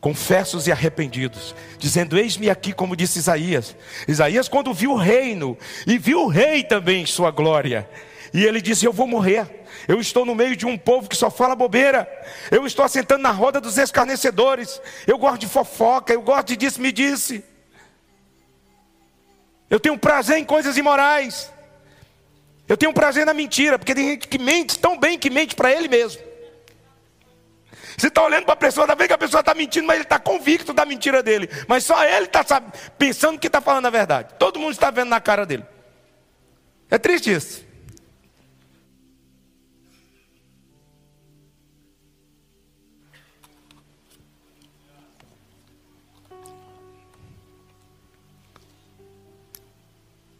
confessos 0.00 0.66
e 0.66 0.72
arrependidos, 0.72 1.54
dizendo: 1.78 2.18
Eis-me 2.18 2.50
aqui, 2.50 2.72
como 2.72 2.96
disse 2.96 3.18
Isaías. 3.18 3.76
Isaías, 4.06 4.48
quando 4.48 4.72
viu 4.72 4.92
o 4.92 4.96
reino, 4.96 5.56
e 5.86 5.98
viu 5.98 6.22
o 6.22 6.28
rei 6.28 6.62
também 6.64 7.02
em 7.02 7.06
sua 7.06 7.30
glória, 7.30 7.88
e 8.32 8.44
ele 8.44 8.60
disse: 8.60 8.84
Eu 8.84 8.92
vou 8.92 9.06
morrer. 9.06 9.46
Eu 9.86 10.00
estou 10.00 10.24
no 10.24 10.34
meio 10.34 10.56
de 10.56 10.66
um 10.66 10.76
povo 10.76 11.08
que 11.08 11.16
só 11.16 11.30
fala 11.30 11.54
bobeira. 11.54 12.06
Eu 12.50 12.66
estou 12.66 12.84
assentando 12.84 13.22
na 13.22 13.30
roda 13.30 13.60
dos 13.60 13.78
escarnecedores. 13.78 14.80
Eu 15.06 15.18
gosto 15.18 15.40
de 15.40 15.46
fofoca, 15.46 16.12
eu 16.12 16.20
gosto 16.20 16.48
de 16.48 16.56
disse-me 16.56 16.92
disse. 16.92 17.44
Eu 19.70 19.78
tenho 19.78 19.98
prazer 19.98 20.38
em 20.38 20.44
coisas 20.44 20.76
imorais. 20.76 21.50
Eu 22.68 22.76
tenho 22.76 22.92
prazer 22.92 23.24
na 23.24 23.32
mentira, 23.32 23.78
porque 23.78 23.94
tem 23.94 24.08
gente 24.10 24.28
que 24.28 24.38
mente 24.38 24.78
tão 24.78 24.98
bem 24.98 25.18
que 25.18 25.30
mente 25.30 25.54
para 25.54 25.72
ele 25.72 25.88
mesmo. 25.88 26.22
Você 27.96 28.08
está 28.08 28.22
olhando 28.22 28.44
para 28.44 28.52
a 28.52 28.56
pessoa, 28.56 28.84
está 28.84 28.94
vendo 28.94 29.08
que 29.08 29.14
a 29.14 29.18
pessoa 29.18 29.40
está 29.40 29.54
mentindo, 29.54 29.86
mas 29.86 29.96
ele 29.96 30.04
está 30.04 30.20
convicto 30.20 30.72
da 30.72 30.84
mentira 30.84 31.22
dele. 31.22 31.48
Mas 31.66 31.82
só 31.84 32.04
ele 32.04 32.26
está 32.26 32.44
pensando 32.96 33.38
que 33.38 33.46
está 33.46 33.60
falando 33.60 33.86
a 33.86 33.90
verdade. 33.90 34.34
Todo 34.38 34.60
mundo 34.60 34.72
está 34.72 34.90
vendo 34.90 35.08
na 35.08 35.20
cara 35.20 35.44
dele. 35.46 35.64
É 36.90 36.98
triste 36.98 37.32
isso. 37.32 37.66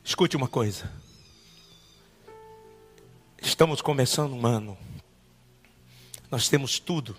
Escute 0.04 0.36
uma 0.36 0.48
coisa. 0.48 0.97
Estamos 3.48 3.80
começando 3.80 4.34
um 4.34 4.46
ano. 4.46 4.76
Nós 6.30 6.50
temos 6.50 6.78
tudo 6.78 7.16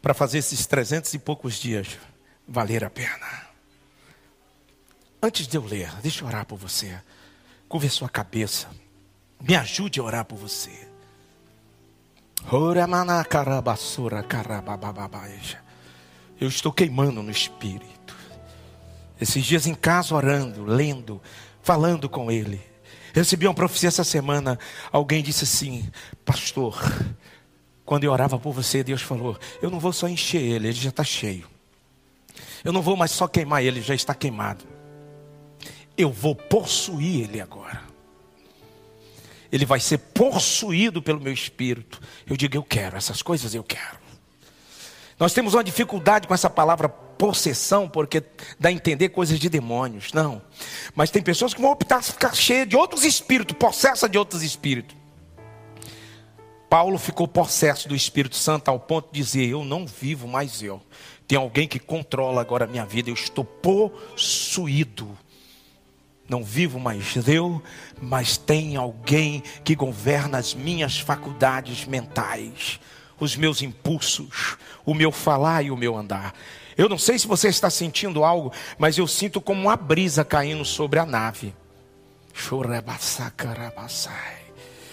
para 0.00 0.14
fazer 0.14 0.38
esses 0.38 0.66
trezentos 0.66 1.12
e 1.14 1.18
poucos 1.18 1.56
dias 1.56 1.98
valer 2.46 2.84
a 2.84 2.88
pena. 2.88 3.48
Antes 5.20 5.48
de 5.48 5.56
eu 5.56 5.64
ler, 5.64 5.92
deixa 6.00 6.22
eu 6.22 6.28
orar 6.28 6.46
por 6.46 6.56
você. 6.56 6.96
Curva 7.68 7.88
sua 7.88 8.08
cabeça. 8.08 8.70
Me 9.40 9.56
ajude 9.56 9.98
a 9.98 10.04
orar 10.04 10.24
por 10.24 10.38
você. 10.38 10.88
Eu 16.40 16.48
estou 16.48 16.72
queimando 16.72 17.20
no 17.20 17.32
espírito. 17.32 18.16
Esses 19.20 19.44
dias 19.44 19.66
em 19.66 19.74
casa 19.74 20.14
orando, 20.14 20.64
lendo, 20.64 21.20
falando 21.62 22.08
com 22.08 22.30
ele. 22.30 22.75
Recebi 23.16 23.48
uma 23.48 23.54
profecia 23.54 23.88
essa 23.88 24.04
semana. 24.04 24.58
Alguém 24.92 25.22
disse 25.22 25.44
assim: 25.44 25.90
Pastor, 26.22 26.78
quando 27.82 28.04
eu 28.04 28.12
orava 28.12 28.38
por 28.38 28.52
você, 28.52 28.84
Deus 28.84 29.00
falou: 29.00 29.38
Eu 29.62 29.70
não 29.70 29.80
vou 29.80 29.90
só 29.90 30.06
encher 30.06 30.42
ele, 30.42 30.68
ele 30.68 30.74
já 30.78 30.90
está 30.90 31.02
cheio. 31.02 31.48
Eu 32.62 32.74
não 32.74 32.82
vou 32.82 32.94
mais 32.94 33.10
só 33.10 33.26
queimar 33.26 33.64
ele, 33.64 33.80
já 33.80 33.94
está 33.94 34.14
queimado. 34.14 34.66
Eu 35.96 36.12
vou 36.12 36.34
possuir 36.34 37.22
ele 37.24 37.40
agora. 37.40 37.80
Ele 39.50 39.64
vai 39.64 39.80
ser 39.80 39.96
possuído 39.96 41.00
pelo 41.00 41.18
meu 41.18 41.32
espírito. 41.32 42.02
Eu 42.26 42.36
digo: 42.36 42.54
Eu 42.54 42.62
quero, 42.62 42.98
essas 42.98 43.22
coisas 43.22 43.54
eu 43.54 43.64
quero. 43.64 43.96
Nós 45.18 45.32
temos 45.32 45.54
uma 45.54 45.64
dificuldade 45.64 46.28
com 46.28 46.34
essa 46.34 46.50
palavra 46.50 46.86
possessão, 47.18 47.88
porque 47.88 48.22
dá 48.58 48.68
a 48.68 48.72
entender 48.72 49.10
coisas 49.10 49.38
de 49.38 49.48
demônios. 49.48 50.12
Não. 50.12 50.42
Mas 50.94 51.10
tem 51.10 51.22
pessoas 51.22 51.54
que 51.54 51.60
vão 51.60 51.70
optar 51.70 52.02
ficar 52.02 52.34
cheias 52.34 52.68
de 52.68 52.76
outros 52.76 53.04
espíritos, 53.04 53.56
possessa 53.56 54.08
de 54.08 54.18
outros 54.18 54.42
espíritos. 54.42 54.96
Paulo 56.68 56.98
ficou 56.98 57.28
possesso 57.28 57.88
do 57.88 57.94
Espírito 57.94 58.36
Santo 58.36 58.68
ao 58.68 58.78
ponto 58.78 59.12
de 59.12 59.20
dizer: 59.20 59.48
Eu 59.48 59.64
não 59.64 59.86
vivo 59.86 60.26
mais 60.26 60.62
eu. 60.62 60.82
Tem 61.26 61.38
alguém 61.38 61.66
que 61.66 61.78
controla 61.78 62.40
agora 62.40 62.64
a 62.64 62.68
minha 62.68 62.84
vida. 62.84 63.10
Eu 63.10 63.14
estou 63.14 63.44
possuído. 63.44 65.16
Não 66.28 66.42
vivo 66.42 66.80
mais 66.80 67.16
eu, 67.28 67.62
mas 68.02 68.36
tem 68.36 68.74
alguém 68.74 69.42
que 69.62 69.76
governa 69.76 70.38
as 70.38 70.54
minhas 70.54 70.98
faculdades 70.98 71.84
mentais, 71.84 72.80
os 73.20 73.36
meus 73.36 73.62
impulsos, 73.62 74.56
o 74.84 74.92
meu 74.92 75.12
falar 75.12 75.62
e 75.62 75.70
o 75.70 75.76
meu 75.76 75.96
andar. 75.96 76.34
Eu 76.76 76.88
não 76.88 76.98
sei 76.98 77.18
se 77.18 77.26
você 77.26 77.48
está 77.48 77.70
sentindo 77.70 78.22
algo, 78.22 78.52
mas 78.78 78.98
eu 78.98 79.06
sinto 79.06 79.40
como 79.40 79.62
uma 79.62 79.76
brisa 79.76 80.24
caindo 80.24 80.64
sobre 80.64 80.98
a 80.98 81.06
nave. 81.06 81.54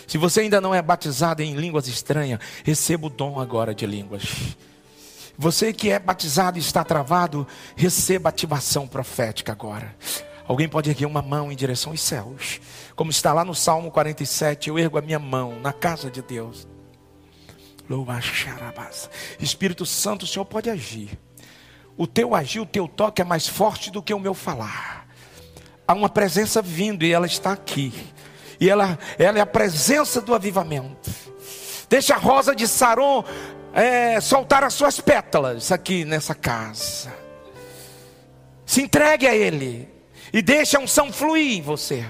Se 0.08 0.18
você 0.18 0.42
ainda 0.42 0.62
não 0.62 0.74
é 0.74 0.82
batizado 0.82 1.42
em 1.42 1.56
línguas 1.56 1.88
estranhas, 1.88 2.40
receba 2.64 3.08
o 3.08 3.10
dom 3.10 3.40
agora 3.40 3.76
de 3.76 3.86
línguas. 3.86 4.56
Você 5.38 5.74
que 5.74 5.90
é 5.90 6.00
batizado 6.00 6.58
e 6.58 6.62
está 6.62 6.84
travado, 6.84 7.46
receba 7.76 8.30
ativação 8.30 8.88
profética 8.88 9.52
agora. 9.52 9.96
Alguém 10.48 10.70
pode 10.70 10.90
erguer 10.90 11.06
uma 11.06 11.22
mão 11.22 11.52
em 11.52 11.56
direção 11.56 11.92
aos 11.92 12.02
céus. 12.02 12.62
Como 12.96 13.10
está 13.12 13.34
lá 13.34 13.44
no 13.44 13.56
Salmo 13.56 13.90
47, 13.92 14.70
eu 14.70 14.78
ergo 14.78 14.98
a 14.98 15.02
minha 15.02 15.20
mão 15.20 15.60
na 15.60 15.74
casa 15.74 16.12
de 16.12 16.22
Deus. 16.22 16.68
Espírito 19.40 19.86
Santo, 19.86 20.24
o 20.24 20.28
Senhor 20.28 20.46
pode 20.46 20.70
agir. 20.70 21.18
O 21.98 22.08
teu 22.08 22.34
agir, 22.34 22.60
o 22.60 22.66
teu 22.66 22.88
toque 22.88 23.22
é 23.22 23.26
mais 23.26 23.48
forte 23.48 23.92
do 23.92 24.02
que 24.02 24.14
o 24.14 24.20
meu 24.20 24.34
falar. 24.34 25.08
Há 25.88 25.94
uma 25.94 26.10
presença 26.10 26.62
vindo 26.62 27.04
e 27.06 27.12
ela 27.12 27.28
está 27.28 27.52
aqui. 27.52 27.94
E 28.60 28.70
ela, 28.70 28.98
ela 29.20 29.38
é 29.38 29.42
a 29.42 29.46
presença 29.46 30.22
do 30.22 30.34
avivamento. 30.34 31.12
Deixa 31.90 32.16
a 32.16 32.18
rosa 32.18 32.56
de 32.56 32.68
Saron 32.68 33.24
é, 33.74 34.20
soltar 34.20 34.64
as 34.64 34.74
suas 34.74 35.00
pétalas 35.00 35.72
aqui 35.72 36.06
nessa 36.06 36.34
casa. 36.34 37.14
Se 38.66 38.82
entregue 38.82 39.28
a 39.28 39.36
Ele. 39.36 39.88
E 40.32 40.42
deixe 40.42 40.76
a 40.76 40.80
unção 40.80 41.14
fluir 41.14 41.60
em 41.60 41.62
você. 41.62 42.04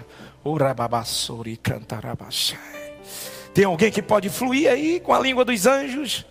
Tem 3.54 3.66
alguém 3.66 3.92
que 3.92 4.02
pode 4.02 4.30
fluir 4.30 4.72
aí 4.72 5.00
com 5.02 5.13
a 5.13 5.20
língua 5.20 5.44
dos 5.44 5.66
anjos? 5.66 6.25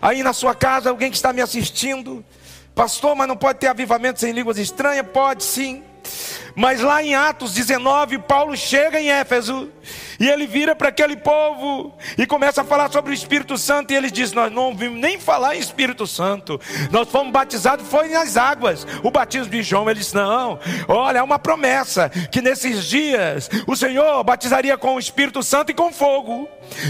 Aí 0.00 0.22
na 0.22 0.32
sua 0.32 0.54
casa, 0.54 0.90
alguém 0.90 1.10
que 1.10 1.16
está 1.16 1.32
me 1.32 1.40
assistindo? 1.40 2.24
Pastor, 2.74 3.14
mas 3.14 3.28
não 3.28 3.36
pode 3.36 3.58
ter 3.58 3.66
avivamentos 3.66 4.22
em 4.22 4.32
línguas 4.32 4.58
estranhas? 4.58 5.06
Pode 5.12 5.44
sim. 5.44 5.82
Mas 6.54 6.80
lá 6.80 7.02
em 7.02 7.14
Atos 7.14 7.54
19, 7.54 8.18
Paulo 8.18 8.56
chega 8.56 9.00
em 9.00 9.10
Éfeso 9.10 9.70
e 10.20 10.28
ele 10.28 10.46
vira 10.46 10.74
para 10.74 10.88
aquele 10.88 11.16
povo 11.16 11.94
e 12.16 12.26
começa 12.26 12.62
a 12.62 12.64
falar 12.64 12.90
sobre 12.92 13.10
o 13.10 13.14
Espírito 13.14 13.56
Santo. 13.58 13.92
E 13.92 13.96
ele 13.96 14.10
diz: 14.10 14.32
Nós 14.32 14.52
não 14.52 14.64
ouvimos 14.64 15.00
nem 15.00 15.18
falar 15.18 15.56
em 15.56 15.58
Espírito 15.58 16.06
Santo. 16.06 16.60
Nós 16.90 17.08
fomos 17.08 17.32
batizados, 17.32 17.86
foi 17.88 18.08
nas 18.08 18.36
águas. 18.36 18.86
O 19.02 19.10
batismo 19.10 19.50
de 19.50 19.62
João. 19.62 19.88
Ele 19.88 19.98
disse: 19.98 20.14
Não, 20.14 20.58
olha, 20.88 21.18
é 21.18 21.22
uma 21.22 21.38
promessa 21.38 22.08
que 22.08 22.40
nesses 22.40 22.84
dias 22.84 23.50
o 23.66 23.74
Senhor 23.74 24.22
batizaria 24.22 24.76
com 24.76 24.94
o 24.94 24.98
Espírito 24.98 25.42
Santo 25.42 25.70
e 25.70 25.74
com 25.74 25.92
fogo. 25.92 26.48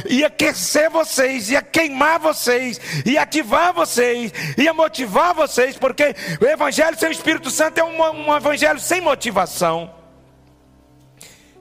Ia 0.09 0.27
aquecer 0.27 0.91
vocês, 0.91 1.51
ia 1.51 1.63
queimar 1.63 2.19
vocês, 2.19 2.81
ia 3.05 3.23
ativar 3.23 3.73
vocês, 3.73 4.33
ia 4.57 4.73
motivar 4.73 5.35
vocês, 5.35 5.77
porque 5.77 6.15
o 6.41 6.45
Evangelho 6.45 6.97
sem 6.99 7.09
o 7.09 7.13
Espírito 7.13 7.51
Santo 7.51 7.79
é 7.79 7.85
um, 7.85 8.29
um 8.29 8.37
evangelho 8.37 8.79
sem 8.79 9.01
motivação. 9.01 9.52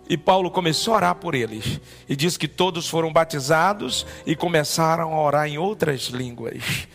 E 0.10 0.18
Paulo 0.18 0.52
começou 0.52 0.94
a 0.94 0.98
orar 0.98 1.16
por 1.16 1.36
eles. 1.36 1.80
E 2.08 2.16
diz 2.16 2.38
que 2.38 2.48
todos 2.48 2.90
foram 2.90 3.14
batizados 3.14 4.06
e 4.26 4.36
começaram 4.36 5.14
a 5.14 5.22
orar 5.22 5.48
em 5.48 5.58
outras 5.58 6.08
línguas, 6.08 6.88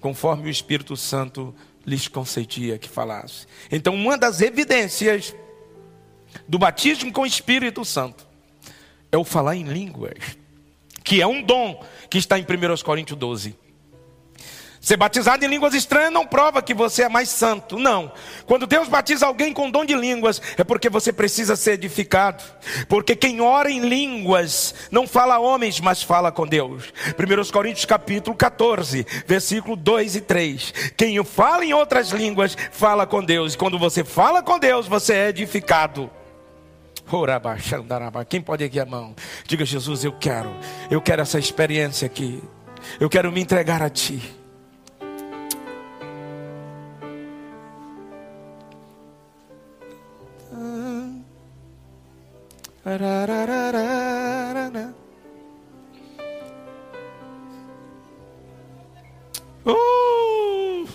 conforme 0.00 0.48
o 0.48 0.50
Espírito 0.50 0.96
Santo 0.96 1.54
lhes 1.84 2.08
concedia 2.08 2.78
que 2.78 2.88
falasse. 2.88 3.46
Então, 3.70 3.94
uma 3.94 4.16
das 4.16 4.40
evidências 4.40 5.34
do 6.46 6.58
batismo 6.58 7.12
com 7.12 7.22
o 7.22 7.26
Espírito 7.26 7.84
Santo 7.84 8.26
é 9.10 9.18
o 9.18 9.24
falar 9.24 9.56
em 9.56 9.64
línguas, 9.64 10.36
que 11.02 11.20
é 11.20 11.26
um 11.26 11.42
dom 11.42 11.84
que 12.08 12.18
está 12.18 12.38
em 12.38 12.42
1 12.42 12.82
Coríntios 12.84 13.18
12. 13.18 13.56
Ser 14.80 14.96
batizado 14.96 15.44
em 15.44 15.48
línguas 15.48 15.74
estranhas 15.74 16.10
não 16.10 16.26
prova 16.26 16.62
que 16.62 16.72
você 16.72 17.02
é 17.02 17.08
mais 17.08 17.28
santo, 17.28 17.78
não. 17.78 18.10
Quando 18.46 18.66
Deus 18.66 18.88
batiza 18.88 19.26
alguém 19.26 19.52
com 19.52 19.70
dom 19.70 19.84
de 19.84 19.94
línguas, 19.94 20.40
é 20.56 20.64
porque 20.64 20.88
você 20.88 21.12
precisa 21.12 21.54
ser 21.54 21.72
edificado. 21.72 22.42
Porque 22.88 23.14
quem 23.14 23.42
ora 23.42 23.70
em 23.70 23.80
línguas 23.80 24.74
não 24.90 25.06
fala 25.06 25.34
a 25.34 25.38
homens, 25.38 25.78
mas 25.80 26.02
fala 26.02 26.32
com 26.32 26.46
Deus. 26.46 26.94
1 27.18 27.52
Coríntios 27.52 27.84
capítulo 27.84 28.34
14, 28.34 29.06
versículo 29.26 29.76
2 29.76 30.16
e 30.16 30.20
3. 30.22 30.74
Quem 30.96 31.22
fala 31.24 31.62
em 31.62 31.74
outras 31.74 32.08
línguas, 32.08 32.56
fala 32.72 33.06
com 33.06 33.22
Deus. 33.22 33.52
E 33.52 33.58
quando 33.58 33.78
você 33.78 34.02
fala 34.02 34.42
com 34.42 34.58
Deus, 34.58 34.86
você 34.86 35.12
é 35.12 35.28
edificado. 35.28 36.10
Quem 38.28 38.40
pode 38.40 38.64
aqui 38.64 38.80
a 38.80 38.86
mão? 38.86 39.14
Diga, 39.46 39.66
Jesus, 39.66 40.04
eu 40.04 40.12
quero. 40.12 40.56
Eu 40.90 41.02
quero 41.02 41.20
essa 41.20 41.38
experiência 41.38 42.06
aqui. 42.06 42.42
Eu 42.98 43.10
quero 43.10 43.30
me 43.30 43.42
entregar 43.42 43.82
a 43.82 43.90
Ti. 43.90 44.39
Uh! 59.64 60.88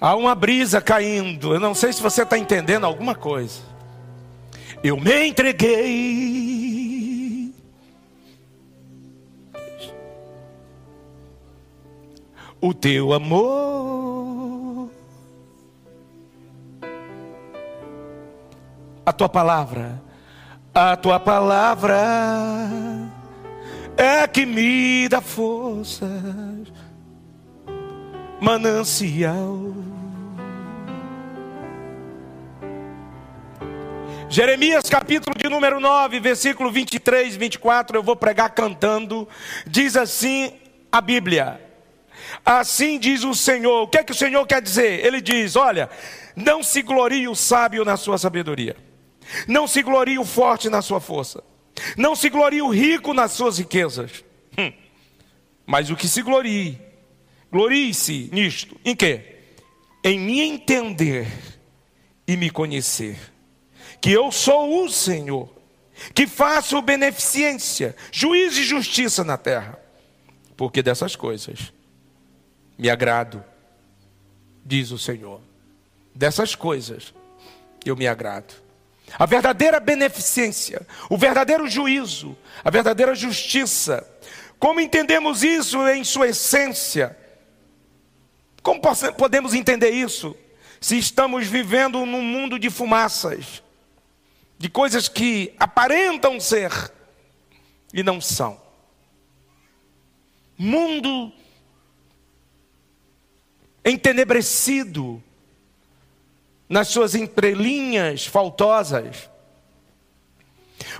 Há 0.00 0.16
uma 0.16 0.34
brisa 0.34 0.80
caindo. 0.80 1.54
Eu 1.54 1.60
não 1.60 1.74
sei 1.74 1.92
se 1.92 2.02
você 2.02 2.22
está 2.22 2.38
entendendo 2.38 2.84
alguma 2.84 3.14
coisa. 3.14 3.60
Eu 4.82 4.96
me 4.96 5.28
entreguei. 5.28 5.92
O 12.60 12.72
teu 12.72 13.12
amor 13.12 13.61
A 19.12 19.14
tua 19.14 19.28
palavra. 19.28 20.02
A 20.74 20.96
tua 20.96 21.20
palavra 21.20 22.00
é 23.94 24.26
que 24.26 24.46
me 24.46 25.06
dá 25.06 25.20
forças, 25.20 26.08
manancial 28.40 29.74
Jeremias 34.30 34.88
capítulo 34.88 35.36
de 35.36 35.46
número 35.46 35.78
9, 35.78 36.18
versículo 36.18 36.72
23, 36.72 37.36
24, 37.36 37.98
eu 37.98 38.02
vou 38.02 38.16
pregar 38.16 38.48
cantando. 38.54 39.28
Diz 39.66 39.94
assim 39.94 40.54
a 40.90 41.02
Bíblia: 41.02 41.60
Assim 42.44 42.98
diz 42.98 43.24
o 43.24 43.34
Senhor. 43.34 43.82
O 43.82 43.88
que 43.88 43.98
é 43.98 44.02
que 44.02 44.12
o 44.12 44.14
Senhor 44.14 44.46
quer 44.46 44.62
dizer? 44.62 45.04
Ele 45.04 45.20
diz: 45.20 45.54
Olha, 45.54 45.90
não 46.34 46.62
se 46.62 46.80
glorie 46.80 47.28
o 47.28 47.34
sábio 47.34 47.84
na 47.84 47.96
sua 47.96 48.16
sabedoria, 48.16 48.76
não 49.46 49.66
se 49.66 49.82
glorie 49.82 50.18
o 50.18 50.24
forte 50.24 50.68
na 50.68 50.82
sua 50.82 51.00
força, 51.00 51.42
não 51.96 52.14
se 52.14 52.28
glorie 52.28 52.62
o 52.62 52.68
rico 52.68 53.14
nas 53.14 53.32
suas 53.32 53.58
riquezas. 53.58 54.24
Hum. 54.58 54.72
Mas 55.66 55.90
o 55.90 55.96
que 55.96 56.08
se 56.08 56.22
glorie, 56.22 56.80
glorie-se 57.50 58.28
nisto: 58.32 58.78
em 58.84 58.94
quê? 58.94 59.36
Em 60.04 60.18
me 60.18 60.40
entender 60.40 61.28
e 62.26 62.36
me 62.36 62.50
conhecer 62.50 63.18
que 64.00 64.10
eu 64.10 64.32
sou 64.32 64.84
o 64.84 64.90
Senhor, 64.90 65.48
que 66.12 66.26
faço 66.26 66.82
beneficência, 66.82 67.94
juízo 68.10 68.60
e 68.60 68.64
justiça 68.64 69.22
na 69.22 69.38
terra, 69.38 69.78
porque 70.56 70.82
dessas 70.82 71.14
coisas 71.14 71.72
me 72.76 72.90
agrado, 72.90 73.44
diz 74.64 74.90
o 74.90 74.98
Senhor. 74.98 75.40
Dessas 76.14 76.54
coisas 76.54 77.14
eu 77.84 77.96
me 77.96 78.06
agrado. 78.06 78.61
A 79.18 79.26
verdadeira 79.26 79.78
beneficência, 79.78 80.86
o 81.10 81.16
verdadeiro 81.16 81.68
juízo, 81.68 82.36
a 82.64 82.70
verdadeira 82.70 83.14
justiça. 83.14 84.06
Como 84.58 84.80
entendemos 84.80 85.42
isso 85.42 85.86
em 85.88 86.04
sua 86.04 86.28
essência? 86.28 87.16
Como 88.62 88.80
podemos 89.16 89.54
entender 89.54 89.90
isso 89.90 90.36
se 90.80 90.98
estamos 90.98 91.46
vivendo 91.46 92.04
num 92.06 92.22
mundo 92.22 92.58
de 92.58 92.70
fumaças? 92.70 93.62
de 94.62 94.68
coisas 94.68 95.08
que 95.08 95.52
aparentam 95.58 96.38
ser 96.38 96.70
e 97.92 98.00
não 98.00 98.20
são. 98.20 98.62
Mundo 100.56 101.32
entenebrecido 103.84 105.20
nas 106.72 106.88
suas 106.88 107.14
entrelinhas 107.14 108.26
faltosas. 108.26 109.28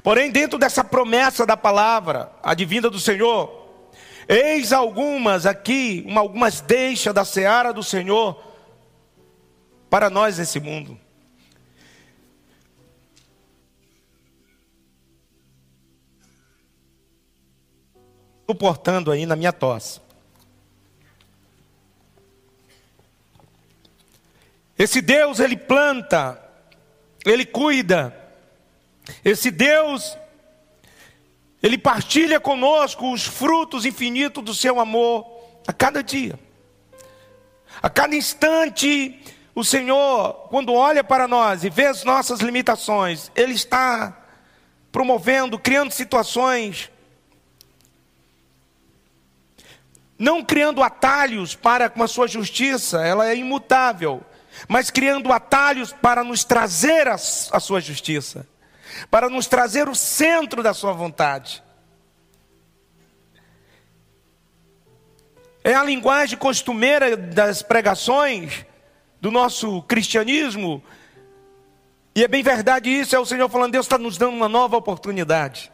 Porém, 0.02 0.30
dentro 0.30 0.58
dessa 0.58 0.84
promessa 0.84 1.46
da 1.46 1.56
palavra, 1.56 2.30
a 2.42 2.52
divina 2.52 2.90
do 2.90 3.00
Senhor, 3.00 3.70
eis 4.28 4.70
algumas 4.70 5.46
aqui, 5.46 6.04
uma, 6.06 6.20
algumas 6.20 6.60
deixas 6.60 7.14
da 7.14 7.24
seara 7.24 7.72
do 7.72 7.82
Senhor 7.82 8.38
para 9.88 10.10
nós 10.10 10.36
nesse 10.36 10.60
mundo. 10.60 11.00
suportando 18.46 19.10
aí 19.10 19.24
na 19.24 19.34
minha 19.34 19.52
tosse. 19.52 20.01
Esse 24.82 25.00
Deus, 25.00 25.38
ele 25.38 25.56
planta, 25.56 26.42
ele 27.24 27.46
cuida. 27.46 28.12
Esse 29.24 29.48
Deus, 29.48 30.18
ele 31.62 31.78
partilha 31.78 32.40
conosco 32.40 33.12
os 33.12 33.22
frutos 33.22 33.86
infinitos 33.86 34.42
do 34.42 34.52
seu 34.52 34.80
amor 34.80 35.24
a 35.68 35.72
cada 35.72 36.02
dia. 36.02 36.36
A 37.80 37.88
cada 37.88 38.16
instante, 38.16 39.22
o 39.54 39.62
Senhor, 39.62 40.48
quando 40.50 40.74
olha 40.74 41.04
para 41.04 41.28
nós 41.28 41.62
e 41.62 41.70
vê 41.70 41.86
as 41.86 42.02
nossas 42.02 42.40
limitações, 42.40 43.30
Ele 43.36 43.52
está 43.52 44.20
promovendo, 44.90 45.60
criando 45.60 45.92
situações 45.92 46.90
não 50.18 50.44
criando 50.44 50.84
atalhos 50.84 51.56
para 51.56 51.90
com 51.90 52.00
a 52.00 52.06
sua 52.06 52.28
justiça, 52.28 53.04
ela 53.04 53.28
é 53.28 53.34
imutável, 53.34 54.24
mas 54.68 54.90
criando 54.90 55.32
atalhos 55.32 55.92
para 55.92 56.22
nos 56.22 56.44
trazer 56.44 57.08
a, 57.08 57.14
a 57.14 57.60
sua 57.60 57.80
justiça, 57.80 58.46
para 59.10 59.28
nos 59.28 59.46
trazer 59.46 59.88
o 59.88 59.94
centro 59.94 60.62
da 60.62 60.74
sua 60.74 60.92
vontade. 60.92 61.62
É 65.64 65.74
a 65.74 65.84
linguagem 65.84 66.38
costumeira 66.38 67.16
das 67.16 67.62
pregações 67.62 68.66
do 69.20 69.30
nosso 69.30 69.82
cristianismo. 69.82 70.82
E 72.14 72.24
é 72.24 72.28
bem 72.28 72.42
verdade 72.42 72.90
isso, 72.90 73.14
é 73.14 73.18
o 73.18 73.24
Senhor 73.24 73.48
falando, 73.48 73.72
Deus 73.72 73.86
está 73.86 73.96
nos 73.96 74.18
dando 74.18 74.34
uma 74.34 74.48
nova 74.48 74.76
oportunidade. 74.76 75.72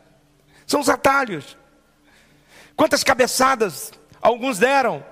São 0.66 0.80
os 0.80 0.88
atalhos. 0.88 1.56
Quantas 2.76 3.02
cabeçadas 3.02 3.92
Alguns 4.20 4.58
deram 4.58 5.04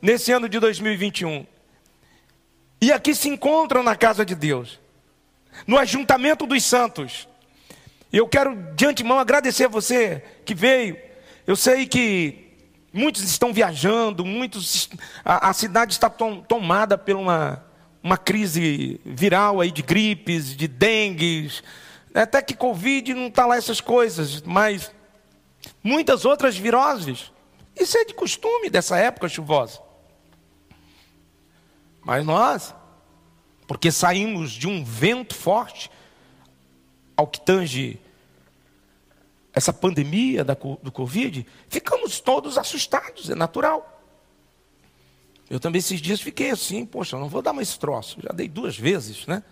nesse 0.00 0.32
ano 0.32 0.48
de 0.48 0.58
2021. 0.60 1.46
E 2.80 2.92
aqui 2.92 3.14
se 3.14 3.28
encontram 3.28 3.82
na 3.82 3.96
casa 3.96 4.24
de 4.24 4.34
Deus, 4.34 4.78
no 5.66 5.76
ajuntamento 5.78 6.46
dos 6.46 6.64
santos. 6.64 7.28
Eu 8.12 8.28
quero 8.28 8.54
de 8.74 8.86
antemão 8.86 9.18
agradecer 9.18 9.64
a 9.64 9.68
você 9.68 10.22
que 10.44 10.54
veio. 10.54 10.96
Eu 11.46 11.56
sei 11.56 11.86
que 11.86 12.48
muitos 12.92 13.22
estão 13.22 13.52
viajando, 13.52 14.24
muitos 14.24 14.88
a, 15.24 15.50
a 15.50 15.52
cidade 15.52 15.92
está 15.92 16.08
tom, 16.08 16.40
tomada 16.40 16.96
por 16.96 17.16
uma, 17.16 17.64
uma 18.02 18.16
crise 18.16 19.00
viral 19.04 19.60
aí 19.60 19.70
de 19.70 19.82
gripes, 19.82 20.56
de 20.56 20.68
dengues, 20.68 21.62
até 22.14 22.40
que 22.40 22.54
Covid 22.54 23.12
não 23.12 23.26
está 23.26 23.44
lá 23.44 23.56
essas 23.56 23.80
coisas, 23.80 24.40
mas 24.42 24.90
muitas 25.82 26.24
outras 26.24 26.56
viroses. 26.56 27.32
Isso 27.76 27.96
é 27.98 28.04
de 28.04 28.14
costume 28.14 28.70
dessa 28.70 28.96
época 28.98 29.28
chuvosa. 29.28 29.87
Mas 32.08 32.24
nós, 32.24 32.74
porque 33.66 33.92
saímos 33.92 34.52
de 34.52 34.66
um 34.66 34.82
vento 34.82 35.34
forte, 35.34 35.90
ao 37.14 37.26
que 37.26 37.38
tange 37.38 38.00
essa 39.52 39.74
pandemia 39.74 40.42
do 40.42 40.90
Covid, 40.90 41.46
ficamos 41.68 42.18
todos 42.18 42.56
assustados, 42.56 43.28
é 43.28 43.34
natural. 43.34 44.02
Eu 45.50 45.60
também 45.60 45.80
esses 45.80 46.00
dias 46.00 46.18
fiquei 46.18 46.50
assim, 46.50 46.86
poxa, 46.86 47.18
não 47.18 47.28
vou 47.28 47.42
dar 47.42 47.52
mais 47.52 47.76
troço. 47.76 48.22
Já 48.22 48.30
dei 48.32 48.48
duas 48.48 48.78
vezes, 48.78 49.26
né? 49.26 49.42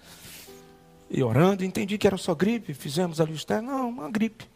E 1.11 1.23
orando, 1.23 1.63
entendi 1.63 1.99
que 1.99 2.07
era 2.07 2.17
só 2.17 2.35
gripe, 2.35 2.73
fizemos 2.73 3.21
ali 3.21 3.35
os 3.35 3.45
testes. 3.45 3.69
Não, 3.69 3.91
uma 3.91 4.11
gripe. 4.11 4.49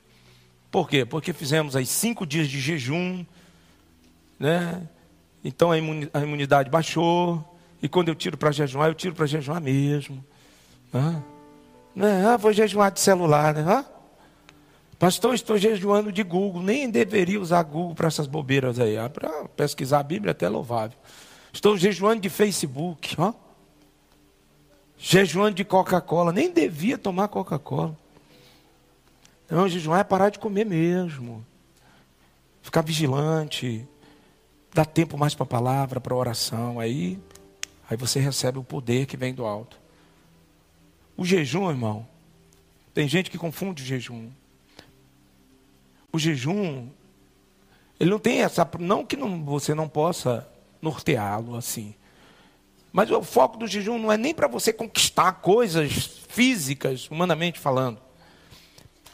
Por 0.71 0.89
quê? 0.89 1.05
Porque 1.05 1.35
fizemos 1.35 1.77
aí 1.77 1.85
cinco 1.85 2.27
dias 2.27 2.49
de 2.49 2.61
jejum, 2.61 3.27
né? 4.39 4.89
Então 5.45 5.71
a 5.71 5.77
imunidade 5.77 6.71
baixou. 6.71 7.59
E 7.83 7.88
quando 7.88 8.09
eu 8.09 8.14
tiro 8.14 8.37
para 8.37 8.53
jejuar, 8.53 8.88
eu 8.88 8.95
tiro 8.95 9.14
para 9.14 9.27
jejuar 9.27 9.61
mesmo. 9.61 10.25
Ah, 10.93 11.21
né? 11.95 12.27
ah, 12.27 12.37
vou 12.37 12.53
jejuar 12.53 12.90
de 12.90 13.01
celular, 13.01 13.55
né? 13.55 13.64
Ah, 13.66 13.85
pastor, 14.99 15.35
estou 15.35 15.57
jejuando 15.57 16.12
de 16.12 16.23
Google. 16.23 16.62
Nem 16.62 16.90
deveria 16.90 17.40
usar 17.40 17.62
Google 17.62 17.95
para 17.95 18.09
essas 18.09 18.27
bobeiras 18.27 18.79
aí. 18.79 18.99
Ah, 18.99 19.09
para 19.09 19.31
pesquisar 19.57 20.01
a 20.01 20.03
Bíblia 20.03 20.31
é 20.31 20.33
até 20.33 20.49
louvável. 20.49 20.99
Estou 21.53 21.77
jejuando 21.77 22.21
de 22.21 22.29
Facebook. 22.29 23.16
Ó. 23.19 23.33
Jejuando 24.99 25.55
de 25.55 25.64
Coca-Cola. 25.64 26.33
Nem 26.33 26.53
devia 26.53 26.99
tomar 26.99 27.29
Coca-Cola. 27.29 27.97
Não, 29.49 29.69
jejuar 29.69 30.01
é 30.01 30.05
parar 30.05 30.29
de 30.29 30.38
comer 30.38 30.66
mesmo. 30.66 31.45
Ficar 32.62 32.83
vigilante 32.83 33.88
dá 34.73 34.85
tempo 34.85 35.19
mais 35.19 35.35
para 35.35 35.45
a 35.45 35.49
palavra, 35.49 36.01
para 36.01 36.14
a 36.14 36.16
oração, 36.16 36.79
aí, 36.79 37.19
aí 37.90 37.96
você 37.96 38.20
recebe 38.20 38.57
o 38.57 38.62
poder 38.62 39.05
que 39.07 39.16
vem 39.16 39.35
do 39.35 39.44
alto. 39.44 39.76
O 41.16 41.24
jejum, 41.24 41.68
irmão, 41.68 42.07
tem 42.94 43.09
gente 43.09 43.29
que 43.29 43.37
confunde 43.37 43.83
o 43.83 43.87
jejum. 43.87 44.31
O 46.12 46.18
jejum, 46.18 46.88
ele 47.98 48.11
não 48.11 48.20
tem 48.20 48.42
essa, 48.42 48.68
não 48.79 49.05
que 49.05 49.16
não, 49.16 49.44
você 49.44 49.74
não 49.74 49.88
possa 49.88 50.48
norteá-lo 50.81 51.57
assim, 51.57 51.94
Mas 52.92 53.11
o 53.11 53.22
foco 53.22 53.59
do 53.59 53.66
jejum 53.66 53.98
não 53.98 54.11
é 54.11 54.16
nem 54.16 54.35
para 54.35 54.46
você 54.46 54.72
conquistar 54.72 55.33
coisas 55.33 56.24
físicas, 56.29 57.11
humanamente 57.11 57.59
falando. 57.59 58.00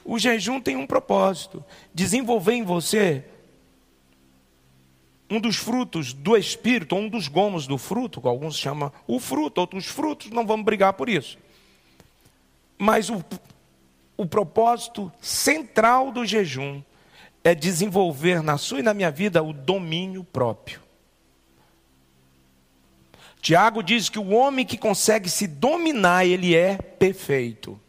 O 0.04 0.18
jejum 0.18 0.60
tem 0.60 0.76
um 0.76 0.86
propósito: 0.86 1.64
desenvolver 1.94 2.52
em 2.52 2.62
você 2.62 3.24
um 5.28 5.40
dos 5.40 5.56
frutos 5.56 6.12
do 6.12 6.36
espírito, 6.36 6.94
um 6.94 7.08
dos 7.08 7.28
gomos 7.28 7.66
do 7.66 7.76
fruto, 7.76 8.20
que 8.20 8.28
alguns 8.28 8.56
chamam 8.56 8.92
o 9.06 9.18
fruto, 9.18 9.60
outros 9.60 9.86
frutos, 9.86 10.30
não 10.30 10.46
vamos 10.46 10.64
brigar 10.64 10.92
por 10.92 11.08
isso. 11.08 11.36
Mas 12.78 13.10
o, 13.10 13.24
o 14.16 14.26
propósito 14.26 15.12
central 15.20 16.12
do 16.12 16.24
jejum 16.24 16.80
é 17.42 17.54
desenvolver 17.54 18.42
na 18.42 18.58
sua 18.58 18.80
e 18.80 18.82
na 18.82 18.94
minha 18.94 19.10
vida 19.10 19.42
o 19.42 19.52
domínio 19.52 20.24
próprio. 20.24 20.80
Tiago 23.40 23.82
diz 23.82 24.08
que 24.08 24.18
o 24.18 24.30
homem 24.30 24.66
que 24.66 24.76
consegue 24.76 25.30
se 25.30 25.46
dominar, 25.46 26.26
ele 26.26 26.54
é 26.54 26.76
perfeito. 26.76 27.80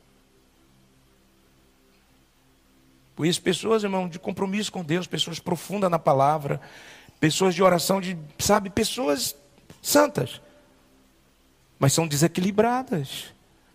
Por 3.16 3.26
isso, 3.26 3.42
pessoas, 3.42 3.84
irmão, 3.84 4.08
de 4.08 4.20
compromisso 4.20 4.72
com 4.72 4.84
Deus, 4.84 5.08
pessoas 5.08 5.40
profundas 5.40 5.90
na 5.90 5.98
palavra, 5.98 6.62
pessoas 7.20 7.56
de 7.56 7.64
oração, 7.64 8.00
de, 8.00 8.18
sabe, 8.40 8.70
pessoas 8.70 9.36
santas, 9.82 10.42
mas 11.80 11.94
são 11.94 12.08
desequilibradas. 12.08 13.26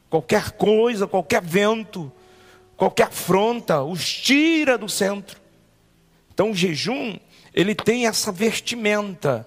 Qualquer 0.08 0.52
coisa, 0.52 1.06
qualquer 1.06 1.42
vento, 1.42 2.12
qualquer 2.76 3.08
afronta 3.08 3.82
os 3.82 4.04
tira 4.04 4.76
do 4.76 4.88
centro. 4.88 5.40
Então, 6.32 6.50
o 6.50 6.54
jejum, 6.54 7.18
ele 7.54 7.74
tem 7.74 8.06
essa 8.06 8.30
vestimenta 8.32 9.46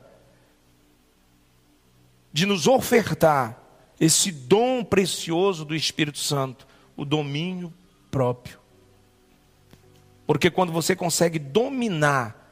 de 2.32 2.46
nos 2.46 2.68
ofertar 2.68 3.62
esse 4.00 4.32
dom 4.32 4.84
precioso 4.84 5.64
do 5.64 5.76
Espírito 5.76 6.20
Santo, 6.20 6.68
o 6.98 7.06
domínio 7.06 7.74
próprio. 8.12 8.60
Porque 10.28 10.50
quando 10.50 10.72
você 10.72 10.96
consegue 10.96 11.40
dominar 11.40 12.45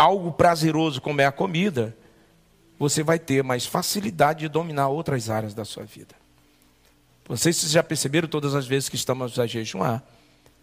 algo 0.00 0.32
prazeroso 0.32 0.98
como 0.98 1.20
é 1.20 1.26
a 1.26 1.32
comida, 1.32 1.94
você 2.78 3.02
vai 3.02 3.18
ter 3.18 3.44
mais 3.44 3.66
facilidade 3.66 4.40
de 4.40 4.48
dominar 4.48 4.88
outras 4.88 5.28
áreas 5.28 5.52
da 5.52 5.62
sua 5.62 5.84
vida. 5.84 6.14
Vocês 7.28 7.60
já 7.70 7.82
perceberam 7.82 8.26
todas 8.26 8.54
as 8.54 8.66
vezes 8.66 8.88
que 8.88 8.96
estamos 8.96 9.38
a 9.38 9.46
jejuar, 9.46 10.02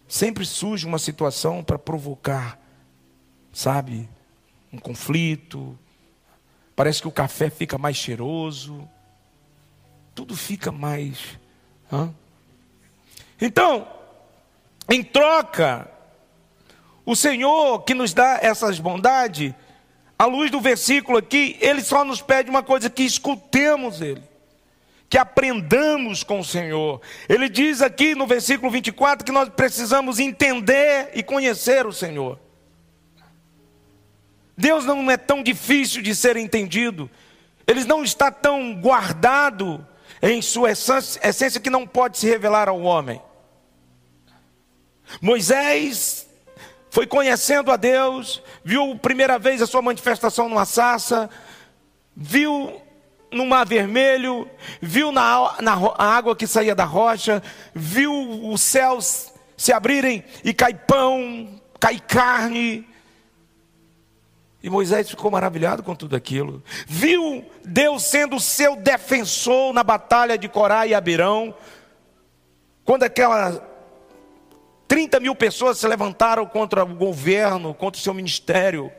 sempre 0.07 0.43
surge 0.43 0.87
uma 0.87 0.97
situação 0.97 1.63
para 1.63 1.77
provocar, 1.77 2.59
sabe, 3.53 4.09
um 4.73 4.79
conflito. 4.79 5.77
Parece 6.75 6.99
que 6.99 7.07
o 7.07 7.11
café 7.11 7.51
fica 7.51 7.77
mais 7.77 7.95
cheiroso, 7.95 8.89
tudo 10.15 10.35
fica 10.35 10.71
mais. 10.71 11.37
Hã? 11.93 12.11
Então, 13.39 13.87
em 14.89 15.03
troca, 15.03 15.89
o 17.07 17.15
Senhor 17.15 17.83
que 17.83 17.93
nos 17.93 18.13
dá 18.13 18.37
essas 18.41 18.79
bondades, 18.79 19.53
à 20.19 20.25
luz 20.25 20.51
do 20.51 20.59
versículo 20.59 21.17
aqui, 21.17 21.57
Ele 21.61 21.81
só 21.81 22.03
nos 22.03 22.21
pede 22.21 22.49
uma 22.49 22.61
coisa: 22.61 22.89
que 22.89 23.03
escutemos 23.03 24.01
Ele, 24.01 24.21
que 25.09 25.17
aprendamos 25.17 26.21
com 26.21 26.41
o 26.41 26.43
Senhor. 26.43 26.99
Ele 27.29 27.47
diz 27.47 27.81
aqui 27.81 28.13
no 28.13 28.27
versículo 28.27 28.69
24 28.69 29.25
que 29.25 29.31
nós 29.31 29.47
precisamos 29.47 30.19
entender 30.19 31.11
e 31.13 31.23
conhecer 31.23 31.87
o 31.87 31.93
Senhor. 31.93 32.37
Deus 34.57 34.83
não 34.83 35.09
é 35.09 35.15
tão 35.15 35.41
difícil 35.41 36.01
de 36.01 36.13
ser 36.13 36.35
entendido, 36.35 37.09
Ele 37.65 37.85
não 37.85 38.03
está 38.03 38.29
tão 38.29 38.75
guardado 38.75 39.87
em 40.21 40.41
sua 40.41 40.71
essência 40.71 41.61
que 41.61 41.69
não 41.69 41.87
pode 41.87 42.17
se 42.17 42.27
revelar 42.27 42.67
ao 42.67 42.81
homem. 42.81 43.21
Moisés 45.21 46.26
foi 46.89 47.05
conhecendo 47.05 47.71
a 47.71 47.75
Deus, 47.75 48.41
viu 48.63 48.97
primeira 48.97 49.37
vez 49.37 49.61
a 49.61 49.67
sua 49.67 49.81
manifestação 49.81 50.49
numa 50.49 50.65
sarça, 50.65 51.29
viu 52.15 52.81
no 53.31 53.45
mar 53.45 53.65
vermelho, 53.65 54.49
viu 54.81 55.11
na, 55.11 55.55
na 55.61 55.73
água 55.97 56.35
que 56.35 56.47
saía 56.47 56.73
da 56.73 56.85
rocha, 56.85 57.43
viu 57.73 58.11
os 58.49 58.61
céus 58.61 59.31
se 59.55 59.73
abrirem 59.73 60.23
e 60.43 60.53
cai 60.53 60.73
pão, 60.73 61.59
cai 61.79 61.99
carne. 61.99 62.87
E 64.61 64.69
Moisés 64.69 65.09
ficou 65.09 65.29
maravilhado 65.29 65.83
com 65.83 65.95
tudo 65.95 66.15
aquilo. 66.15 66.63
Viu 66.87 67.45
Deus 67.63 68.03
sendo 68.03 68.39
seu 68.39 68.75
defensor 68.75 69.73
na 69.73 69.83
batalha 69.83 70.37
de 70.37 70.47
Corá 70.47 70.87
e 70.87 70.93
Abirão. 70.93 71.53
Quando 72.83 73.03
aquela 73.03 73.61
30 74.87 75.19
mil 75.19 75.35
pessoas 75.35 75.77
se 75.77 75.87
levantaram 75.87 76.45
contra 76.45 76.83
o 76.83 76.95
governo, 76.95 77.73
contra 77.73 77.99
o 77.99 78.01
seu 78.01 78.13
ministério. 78.13 78.91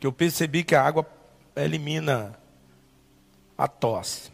Que 0.00 0.06
eu 0.06 0.12
percebi 0.12 0.62
que 0.62 0.74
a 0.74 0.82
água 0.82 1.04
elimina 1.56 2.38
a 3.56 3.66
tosse. 3.66 4.30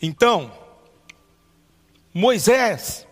Então, 0.00 0.50
Moisés 2.12 3.06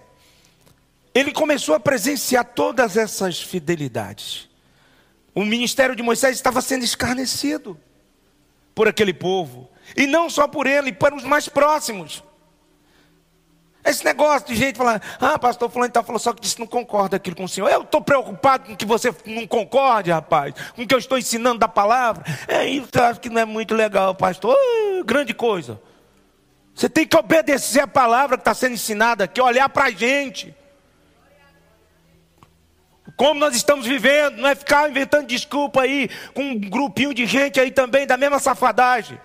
ele 1.19 1.33
começou 1.33 1.75
a 1.75 1.81
presenciar 1.81 2.45
todas 2.45 2.97
essas 2.97 3.41
fidelidades. 3.41 4.49
O 5.35 5.45
ministério 5.45 5.97
de 5.97 6.03
Moisés 6.03 6.37
estava 6.37 6.61
sendo 6.61 6.85
escarnecido 6.85 7.79
por 8.75 8.87
aquele 8.87 9.13
povo, 9.13 9.69
e 9.97 10.07
não 10.07 10.31
só 10.31 10.47
por 10.47 10.67
ele, 10.67 10.93
para 10.93 11.15
os 11.15 11.25
mais 11.25 11.49
próximos. 11.49 12.23
Esse 13.85 14.05
negócio 14.05 14.49
de 14.49 14.55
gente 14.55 14.77
falando, 14.77 15.01
ah, 15.21 15.39
pastor 15.39 15.71
fulano 15.71 15.89
está 15.89 16.03
falando 16.03 16.21
só 16.21 16.33
que 16.33 16.43
disse 16.43 16.59
não 16.59 16.67
concorda 16.67 17.17
aquilo 17.17 17.35
com 17.35 17.45
o 17.45 17.49
senhor. 17.49 17.69
Eu 17.71 17.83
estou 17.83 18.03
preocupado 18.03 18.67
com 18.67 18.77
que 18.77 18.85
você 18.85 19.15
não 19.25 19.47
concorde, 19.47 20.11
rapaz, 20.11 20.55
com 20.77 20.83
o 20.83 20.87
que 20.87 20.95
eu 20.95 20.99
estou 20.99 21.17
ensinando 21.17 21.59
da 21.59 21.69
palavra. 21.69 22.23
É 22.47 22.67
isso, 22.67 22.91
eu 22.93 23.05
acho 23.05 23.21
que 23.21 23.31
não 23.31 23.41
é 23.41 23.45
muito 23.45 23.75
legal, 23.75 24.15
pastor. 24.15 24.55
Uh, 24.55 25.05
grande 25.05 25.33
coisa. 25.33 25.81
Você 26.75 26.89
tem 26.89 27.07
que 27.07 27.17
obedecer 27.17 27.81
a 27.81 27.87
palavra 27.87 28.37
que 28.37 28.43
está 28.43 28.55
sendo 28.55 28.75
ensinada 28.75 29.25
aqui, 29.25 29.41
olhar 29.41 29.69
para 29.69 29.87
a 29.87 29.91
gente 29.91 30.55
como 33.19 33.41
nós 33.41 33.57
estamos 33.57 33.85
vivendo, 33.85 34.37
não 34.37 34.49
é 34.49 34.55
ficar 34.55 34.89
inventando 34.89 35.27
desculpa 35.27 35.83
aí 35.83 36.09
com 36.33 36.41
um 36.41 36.61
grupinho 36.61 37.13
de 37.13 37.27
gente 37.27 37.59
aí 37.59 37.73
também 37.73 38.07
da 38.07 38.17
mesma 38.17 38.39
safadagem. 38.39 39.21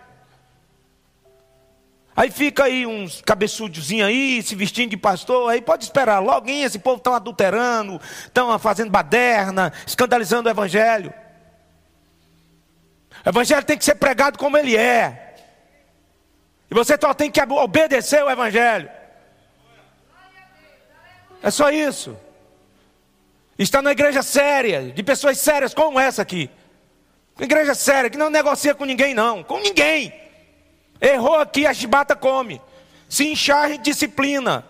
Aí 2.15 2.32
fica 2.32 2.63
aí 2.63 2.88
uns 2.88 3.21
cabeçudinhos 3.21 4.08
aí, 4.08 4.41
se 4.41 4.56
vestindo 4.56 4.89
de 4.89 4.97
pastor, 4.97 5.47
aí 5.51 5.62
pode 5.62 5.84
esperar, 5.84 6.17
logo 6.17 6.49
esse 6.49 6.79
povo 6.79 6.97
estão 6.97 7.13
adulterando, 7.13 8.01
estão 8.23 8.58
fazendo 8.58 8.89
baderna, 8.89 9.71
escandalizando 9.86 10.49
o 10.49 10.51
evangelho. 10.51 11.13
O 13.23 13.29
evangelho 13.29 13.63
tem 13.63 13.77
que 13.77 13.86
ser 13.86 13.95
pregado 13.95 14.39
como 14.39 14.58
ele 14.58 14.75
é. 14.75 15.36
E 16.69 16.73
você 16.73 16.97
só 16.99 17.13
tem 17.13 17.29
que 17.29 17.39
obedecer 17.39 18.23
o 18.23 18.29
evangelho. 18.32 18.89
É 21.43 21.51
só 21.51 21.69
isso. 21.69 22.17
Está 23.63 23.82
na 23.82 23.93
igreja 23.93 24.21
séria, 24.21 24.91
de 24.91 25.02
pessoas 25.02 25.39
sérias 25.39 25.73
como 25.73 25.97
essa 25.97 26.21
aqui. 26.21 26.49
Igreja 27.39 27.73
séria, 27.73 28.10
que 28.10 28.17
não 28.17 28.30
negocia 28.30 28.76
com 28.76 28.84
ninguém, 28.84 29.13
não. 29.13 29.41
Com 29.41 29.58
ninguém. 29.60 30.13
Errou 30.99 31.36
aqui, 31.39 31.65
a 31.65 31.73
chibata 31.73 32.13
come. 32.13 32.62
Se 33.08 33.26
inchar, 33.26 33.63
a 33.63 33.69
gente 33.69 33.84
disciplina. 33.84 34.65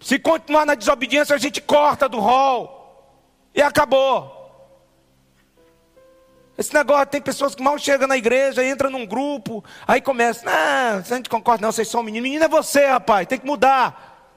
Se 0.00 0.18
continuar 0.18 0.64
na 0.64 0.74
desobediência, 0.74 1.36
a 1.36 1.38
gente 1.38 1.60
corta 1.60 2.08
do 2.08 2.18
rol. 2.18 2.80
E 3.54 3.60
acabou. 3.60 4.40
Esse 6.56 6.72
negócio, 6.72 7.06
tem 7.06 7.20
pessoas 7.20 7.54
que 7.54 7.62
mal 7.62 7.78
chegam 7.78 8.08
na 8.08 8.16
igreja, 8.16 8.64
entra 8.64 8.88
num 8.88 9.04
grupo, 9.04 9.62
aí 9.86 10.00
começa, 10.00 10.48
ah, 10.48 10.96
a 10.96 11.00
gente 11.02 11.28
concorda, 11.28 11.60
não, 11.60 11.72
vocês 11.72 11.88
são 11.88 12.02
meninos. 12.02 12.22
Menino 12.22 12.44
é 12.44 12.48
você, 12.48 12.86
rapaz, 12.86 13.26
tem 13.26 13.38
que 13.38 13.46
mudar. 13.46 14.30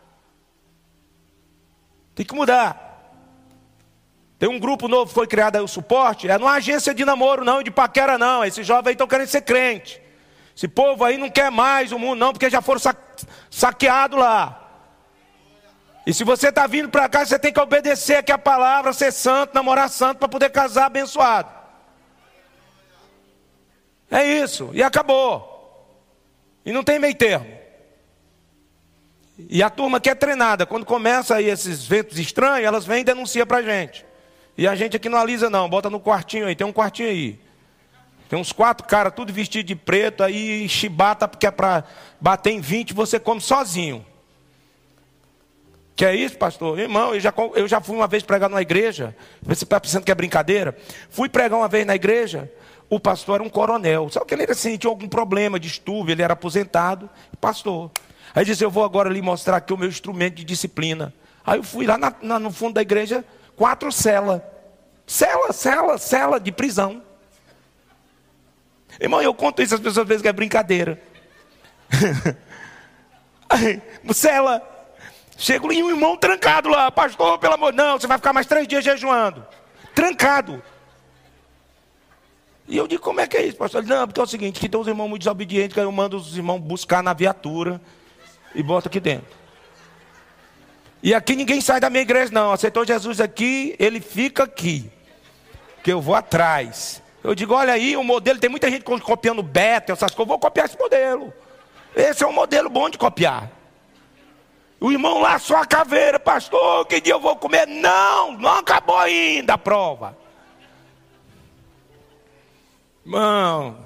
Tem 2.14 2.26
que 2.26 2.36
mudar. 2.36 2.85
Tem 4.38 4.50
um 4.50 4.60
grupo 4.60 4.88
novo 4.88 5.08
que 5.08 5.14
foi 5.14 5.28
criado 5.28 5.56
aí, 5.56 5.62
o 5.62 5.68
suporte. 5.68 6.30
É 6.30 6.38
numa 6.38 6.54
agência 6.54 6.94
de 6.94 7.06
namoro, 7.06 7.46
não, 7.46 7.64
de 7.64 7.72
paquera, 7.72 8.18
não. 8.18 8.44
Esses 8.44 8.68
jovens 8.68 8.88
aí 8.88 8.94
estão 8.94 9.08
querendo 9.08 9.28
ser 9.28 9.42
crente. 9.42 10.02
Esse 10.56 10.68
povo 10.68 11.04
aí 11.04 11.18
não 11.18 11.30
quer 11.30 11.52
mais 11.52 11.92
o 11.92 12.00
mundo, 12.00 12.20
não, 12.20 12.32
porque 12.32 12.50
já 12.50 12.62
foram 12.62 12.82
saqueados 13.50 14.20
lá. 14.20 14.62
E 16.06 16.14
se 16.14 16.24
você 16.24 16.50
está 16.50 16.68
vindo 16.68 16.90
para 16.90 17.10
cá, 17.10 17.26
você 17.26 17.40
tem 17.40 17.52
que 17.52 17.60
obedecer 17.60 18.18
aqui 18.18 18.32
a 18.32 18.38
palavra, 18.38 18.94
ser 18.94 19.12
santo, 19.12 19.56
namorar 19.56 19.90
santo, 19.90 20.20
para 20.20 20.28
poder 20.28 20.50
casar 20.52 20.86
abençoado. 20.86 21.50
É 24.12 24.24
isso, 24.24 24.70
e 24.74 24.84
acabou. 24.84 25.54
E 26.64 26.72
não 26.72 26.84
tem 26.84 27.00
meio 27.00 27.16
termo. 27.16 27.48
E 29.38 29.62
a 29.64 29.70
turma 29.70 30.00
que 30.00 30.10
é 30.10 30.16
treinada, 30.16 30.66
quando 30.66 30.86
começa 30.86 31.36
aí 31.36 31.50
esses 31.50 31.86
ventos 31.86 32.20
estranhos, 32.20 32.66
elas 32.66 32.86
vêm 32.86 33.02
e 33.02 33.04
denunciam 33.04 33.46
para 33.48 33.58
a 33.58 33.64
gente. 33.64 34.06
E 34.58 34.68
a 34.68 34.76
gente 34.76 34.96
aqui 34.96 35.10
não 35.10 35.18
alisa 35.18 35.50
não, 35.50 35.70
bota 35.70 35.90
no 35.90 36.00
quartinho 36.00 36.48
aí, 36.48 36.56
tem 36.56 36.66
um 36.66 36.74
quartinho 36.74 37.10
aí. 37.10 37.40
Tem 38.30 38.40
uns 38.40 38.52
quatro 38.52 38.88
caras, 38.88 39.14
tudo 39.14 39.32
vestido 39.32 39.68
de 39.68 39.76
preto, 39.76 40.24
aí 40.24 40.68
chibata, 40.68 41.28
porque 41.28 41.46
é 41.46 41.52
para 41.52 41.84
bater 42.20 42.52
em 42.52 42.60
20, 42.60 42.94
você 42.94 43.20
come 43.20 43.40
sozinho. 43.40 44.06
Que 45.96 46.04
é 46.04 46.16
isso, 46.16 46.38
pastor? 46.38 46.78
Irmão, 46.78 47.14
eu 47.14 47.20
já, 47.20 47.34
eu 47.54 47.68
já 47.68 47.80
fui 47.80 47.96
uma 47.96 48.08
vez 48.08 48.22
pregar 48.24 48.50
numa 48.50 48.62
igreja. 48.62 49.16
Você 49.44 49.64
está 49.64 49.80
pensando 49.80 50.04
que 50.04 50.12
é 50.12 50.16
brincadeira? 50.16 50.76
Fui 51.10 51.30
pregar 51.30 51.58
uma 51.58 51.70
vez 51.70 51.86
na 51.86 51.96
igreja. 51.96 52.52
O 52.90 53.00
pastor 53.00 53.36
era 53.36 53.44
um 53.44 53.50
coronel. 53.50 54.10
Só 54.10 54.26
que 54.26 54.34
ele 54.34 54.44
era, 54.44 54.52
assim, 54.52 54.78
tinha 54.78 54.92
algum 54.92 55.08
problema 55.08 55.58
de 55.58 55.68
estudo, 55.68 56.12
ele 56.12 56.22
era 56.22 56.34
aposentado, 56.34 57.10
pastor. 57.40 57.90
Aí 58.34 58.44
disse: 58.44 58.64
Eu 58.64 58.70
vou 58.70 58.84
agora 58.84 59.10
lhe 59.10 59.22
mostrar 59.22 59.58
aqui 59.58 59.72
o 59.72 59.78
meu 59.78 59.88
instrumento 59.88 60.36
de 60.36 60.44
disciplina. 60.44 61.14
Aí 61.46 61.60
eu 61.60 61.64
fui 61.64 61.86
lá 61.86 61.98
na, 61.98 62.14
na, 62.22 62.40
no 62.40 62.52
fundo 62.52 62.74
da 62.74 62.82
igreja, 62.82 63.24
quatro 63.56 63.92
celas. 63.92 64.42
Cela, 65.08 65.54
cela, 65.54 65.98
cela 65.98 66.40
de 66.40 66.52
prisão. 66.52 67.02
Irmão, 69.00 69.22
eu 69.22 69.34
conto 69.34 69.62
isso 69.62 69.76
às 69.76 69.82
pessoas 69.82 70.08
vezes 70.08 70.22
que 70.22 70.28
é 70.28 70.34
brincadeira. 70.34 71.02
Cela. 74.14 74.62
Chego 75.38 75.72
e 75.72 75.84
um 75.84 75.90
irmão 75.90 76.16
trancado 76.16 76.70
lá, 76.70 76.90
pastor, 76.90 77.38
pelo 77.40 77.56
amor, 77.56 77.74
não, 77.74 78.00
você 78.00 78.08
vai 78.08 78.18
ficar 78.18 78.32
mais 78.32 78.48
três 78.48 78.66
dias 78.68 78.84
jejuando. 78.84 79.46
Trancado. 79.94 80.64
E 82.68 82.78
eu 82.78 82.88
digo, 82.88 83.04
como 83.04 83.20
é 83.20 83.28
que 83.28 83.38
é 83.38 83.46
isso, 83.46 83.58
pastor? 83.58 83.84
Não, 83.84 84.08
porque 84.08 84.20
é 84.20 84.24
o 84.24 84.28
seguinte, 84.28 84.60
que 84.60 84.70
tem 84.70 84.80
uns 84.80 84.88
irmãos 84.88 85.10
muito 85.10 85.22
desobedientes, 85.22 85.74
que 85.74 85.80
eu 85.80 85.92
mando 85.92 86.18
os 86.18 86.36
irmãos 86.36 86.60
buscar 86.60 87.04
na 87.04 87.14
viatura 87.14 87.82
e 88.56 88.64
bota 88.64 88.88
aqui 88.88 89.00
dentro. 89.00 89.35
E 91.06 91.14
aqui 91.14 91.36
ninguém 91.36 91.62
sai 91.62 91.80
da 91.80 91.88
minha 91.88 92.02
igreja, 92.02 92.32
não. 92.34 92.52
Aceitou 92.52 92.84
Jesus 92.84 93.22
aqui, 93.22 93.76
ele 93.78 94.02
fica 94.02 94.42
aqui. 94.42 94.92
Que 95.84 95.94
eu 95.94 96.02
vou 96.02 96.16
atrás. 96.16 97.00
Eu 97.24 97.36
digo, 97.36 97.54
olha 97.54 97.74
aí, 97.74 97.96
o 97.96 98.04
modelo, 98.04 98.40
tem 98.40 98.50
muita 98.50 98.72
gente 98.72 98.84
copiando 98.84 99.44
beta, 99.44 99.94
essas 99.94 100.16
coisas, 100.16 100.28
vou 100.28 100.40
copiar 100.40 100.66
esse 100.66 100.80
modelo. 100.80 101.32
Esse 101.96 102.24
é 102.24 102.28
um 102.28 102.34
modelo 102.34 102.72
bom 102.72 102.90
de 102.90 102.98
copiar. 102.98 103.52
O 104.82 104.92
irmão 104.92 105.22
lá 105.22 105.38
só 105.38 105.58
a 105.58 105.66
caveira, 105.68 106.20
pastor, 106.20 106.88
que 106.88 107.00
dia 107.00 107.14
eu 107.14 107.20
vou 107.20 107.36
comer? 107.36 107.68
Não, 107.68 108.32
não 108.32 108.58
acabou 108.58 108.98
ainda 108.98 109.54
a 109.54 109.60
prova. 109.60 110.18
Irmão, 113.06 113.78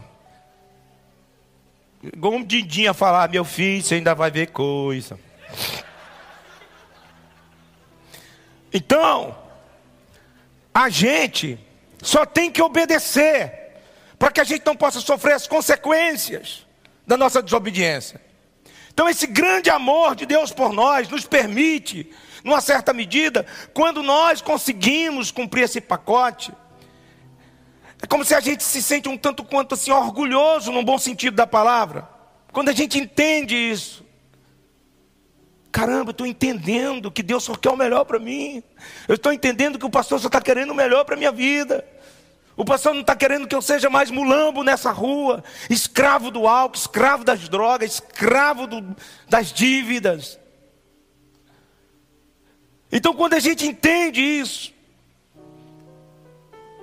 igual 2.02 2.36
um 2.36 2.44
dindinho 2.46 2.92
a 2.92 2.94
falar, 2.94 3.28
meu 3.28 3.44
filho, 3.44 3.84
você 3.84 3.96
ainda 3.96 4.16
vai 4.16 4.32
ver 4.32 4.52
coisa. 4.52 5.20
Então, 8.74 9.38
a 10.74 10.90
gente 10.90 11.60
só 12.02 12.26
tem 12.26 12.52
que 12.52 12.62
obedecer, 12.62 13.58
para 14.18 14.32
que 14.32 14.42
a 14.42 14.44
gente 14.44 14.66
não 14.66 14.76
possa 14.76 15.00
sofrer 15.00 15.34
as 15.34 15.48
consequências 15.48 16.66
da 17.08 17.18
nossa 17.18 17.42
desobediência. 17.42 18.22
Então, 18.94 19.08
esse 19.08 19.26
grande 19.28 19.70
amor 19.70 20.16
de 20.16 20.26
Deus 20.26 20.52
por 20.52 20.74
nós 20.74 21.08
nos 21.08 21.26
permite, 21.26 22.12
numa 22.44 22.62
certa 22.62 22.94
medida, 22.94 23.46
quando 23.74 24.04
nós 24.04 24.42
conseguimos 24.42 25.32
cumprir 25.32 25.64
esse 25.64 25.80
pacote, 25.80 26.52
é 28.02 28.08
como 28.08 28.24
se 28.24 28.34
a 28.34 28.40
gente 28.40 28.64
se 28.64 28.82
sente 28.82 29.10
um 29.10 29.18
tanto 29.18 29.44
quanto 29.44 29.76
assim 29.76 29.92
orgulhoso, 29.92 30.72
no 30.72 30.84
bom 30.84 30.98
sentido 30.98 31.36
da 31.36 31.48
palavra. 31.48 32.08
Quando 32.52 32.70
a 32.70 32.74
gente 32.74 32.98
entende 32.98 33.56
isso. 33.56 34.06
Caramba, 35.72 36.10
eu 36.10 36.12
estou 36.12 36.26
entendendo 36.26 37.12
que 37.12 37.22
Deus 37.22 37.44
só 37.44 37.56
quer 37.56 37.70
o 37.70 37.78
melhor 37.78 38.04
para 38.04 38.18
mim. 38.18 38.64
Eu 39.08 39.16
estou 39.16 39.32
entendendo 39.32 39.78
que 39.78 39.86
o 39.86 39.90
pastor 39.90 40.20
só 40.20 40.28
está 40.28 40.42
querendo 40.42 40.72
o 40.72 40.76
melhor 40.76 41.06
para 41.06 41.16
a 41.16 41.18
minha 41.18 41.32
vida. 41.32 41.86
O 42.58 42.66
pastor 42.66 42.94
não 42.94 43.02
está 43.02 43.16
querendo 43.16 43.48
que 43.48 43.56
eu 43.56 43.62
seja 43.62 43.90
mais 43.90 44.12
mulambo 44.12 44.64
nessa 44.64 44.92
rua, 44.92 45.44
escravo 45.70 46.30
do 46.30 46.46
álcool, 46.46 46.76
escravo 46.76 47.24
das 47.24 47.48
drogas, 47.48 47.94
escravo 47.94 48.68
do, 48.68 48.96
das 49.30 49.54
dívidas. 49.54 50.38
Então, 52.92 53.14
quando 53.14 53.36
a 53.36 53.40
gente 53.40 53.66
entende 53.66 54.20
isso, 54.20 54.74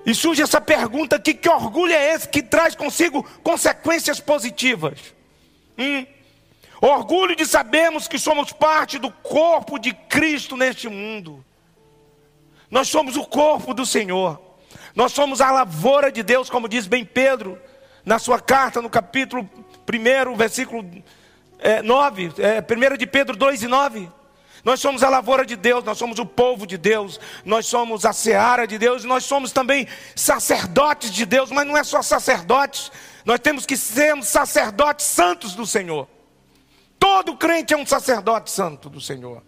e 0.07 0.15
surge 0.15 0.41
essa 0.41 0.61
pergunta 0.61 1.17
aqui: 1.17 1.35
que 1.35 1.49
orgulho 1.49 1.93
é 1.93 2.15
esse 2.15 2.29
que 2.29 2.43
traz 2.43 2.77
consigo 2.77 3.25
consequências 3.43 4.21
positivas? 4.21 4.99
Hum? 5.77 6.07
Orgulho 6.87 7.35
de 7.35 7.45
sabermos 7.45 8.07
que 8.07 8.17
somos 8.17 8.53
parte 8.53 8.97
do 8.97 9.11
corpo 9.11 9.77
de 9.77 9.93
Cristo 9.93 10.57
neste 10.57 10.89
mundo. 10.89 11.45
Nós 12.71 12.87
somos 12.87 13.17
o 13.17 13.25
corpo 13.25 13.75
do 13.75 13.85
Senhor. 13.85 14.41
Nós 14.95 15.11
somos 15.11 15.41
a 15.41 15.51
lavoura 15.51 16.13
de 16.13 16.23
Deus, 16.23 16.49
como 16.49 16.69
diz 16.69 16.87
bem 16.87 17.05
Pedro, 17.05 17.61
na 18.05 18.21
sua 18.21 18.41
carta, 18.41 18.81
no 18.81 18.89
capítulo 18.89 19.51
1, 19.93 20.37
versículo 20.37 20.89
é, 21.59 21.83
9, 21.83 22.35
é, 22.39 22.93
1 22.93 22.97
de 22.97 23.07
Pedro 23.07 23.37
2 23.37 23.65
e 23.65 23.67
9. 23.67 24.09
Nós 24.63 24.79
somos 24.79 25.03
a 25.03 25.09
lavoura 25.09 25.45
de 25.45 25.57
Deus, 25.57 25.83
nós 25.83 25.99
somos 25.99 26.21
o 26.21 26.27
povo 26.27 26.69
de 26.69 26.79
Deus, 26.79 27.19
nós 27.45 27.67
somos 27.67 28.05
a 28.05 28.13
seara 28.13 28.65
de 28.65 28.79
Deus, 28.79 29.03
nós 29.03 29.25
somos 29.25 29.51
também 29.51 29.89
sacerdotes 30.15 31.11
de 31.11 31.27
Deus, 31.27 31.51
mas 31.51 31.67
não 31.67 31.77
é 31.77 31.83
só 31.83 32.01
sacerdotes, 32.01 32.93
nós 33.25 33.41
temos 33.41 33.67
que 33.67 33.77
ser 33.77 34.23
sacerdotes 34.23 35.05
santos 35.05 35.57
do 35.57 35.67
Senhor. 35.67 36.15
Todo 37.17 37.35
crente 37.35 37.73
é 37.73 37.77
um 37.79 37.87
sacerdote 37.87 38.51
santo 38.51 38.91
do 38.91 39.01
Senhor 39.01 39.43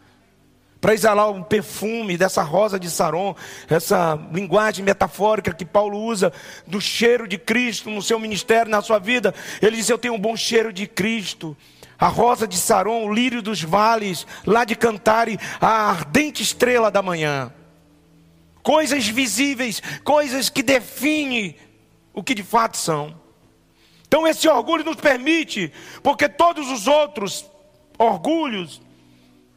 para 0.80 0.94
exalar 0.94 1.30
um 1.30 1.42
perfume 1.42 2.16
dessa 2.16 2.42
rosa 2.42 2.80
de 2.80 2.88
Saron, 2.88 3.36
essa 3.68 4.18
linguagem 4.32 4.82
metafórica 4.82 5.52
que 5.52 5.66
Paulo 5.66 5.98
usa 5.98 6.32
do 6.66 6.80
cheiro 6.80 7.28
de 7.28 7.36
Cristo 7.36 7.90
no 7.90 8.00
seu 8.00 8.18
ministério, 8.18 8.70
na 8.70 8.80
sua 8.80 8.98
vida. 8.98 9.34
Ele 9.60 9.76
diz: 9.76 9.86
Eu 9.86 9.98
tenho 9.98 10.14
um 10.14 10.18
bom 10.18 10.34
cheiro 10.34 10.72
de 10.72 10.86
Cristo. 10.86 11.54
A 11.98 12.08
rosa 12.08 12.48
de 12.48 12.56
Saron, 12.56 13.04
o 13.04 13.12
lírio 13.12 13.42
dos 13.42 13.62
vales, 13.62 14.26
lá 14.46 14.64
de 14.64 14.74
Cantare, 14.74 15.38
a 15.60 15.90
ardente 15.90 16.42
estrela 16.42 16.90
da 16.90 17.02
manhã. 17.02 17.52
Coisas 18.62 19.06
visíveis, 19.06 19.82
coisas 20.02 20.48
que 20.48 20.62
definem 20.62 21.54
o 22.14 22.22
que 22.22 22.34
de 22.34 22.42
fato 22.42 22.78
são. 22.78 23.14
Então 24.06 24.26
esse 24.26 24.48
orgulho 24.48 24.84
nos 24.84 24.96
permite, 24.96 25.70
porque 26.02 26.30
todos 26.30 26.70
os 26.70 26.86
outros 26.86 27.44
orgulhos 27.98 28.80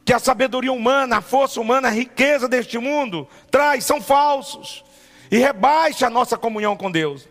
que 0.04 0.12
a 0.12 0.18
sabedoria 0.18 0.72
humana, 0.72 1.18
a 1.18 1.22
força 1.22 1.60
humana, 1.60 1.88
a 1.88 1.92
riqueza 1.92 2.48
deste 2.48 2.76
mundo 2.78 3.28
traz, 3.50 3.84
são 3.84 4.00
falsos 4.00 4.84
e 5.30 5.38
rebaixa 5.38 6.06
a 6.06 6.10
nossa 6.10 6.36
comunhão 6.36 6.76
com 6.76 6.90
Deus. 6.90 7.28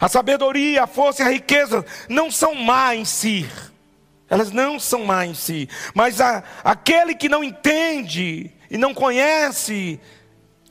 A 0.00 0.08
sabedoria, 0.08 0.84
a 0.84 0.86
força 0.86 1.22
e 1.22 1.26
a 1.26 1.30
riqueza 1.30 1.84
não 2.08 2.30
são 2.30 2.54
má 2.54 2.96
em 2.96 3.04
si. 3.04 3.46
Elas 4.30 4.50
não 4.50 4.80
são 4.80 5.04
má 5.04 5.26
em 5.26 5.34
si. 5.34 5.68
Mas 5.94 6.20
a, 6.20 6.42
aquele 6.64 7.14
que 7.14 7.28
não 7.28 7.44
entende 7.44 8.50
e 8.70 8.78
não 8.78 8.94
conhece 8.94 10.00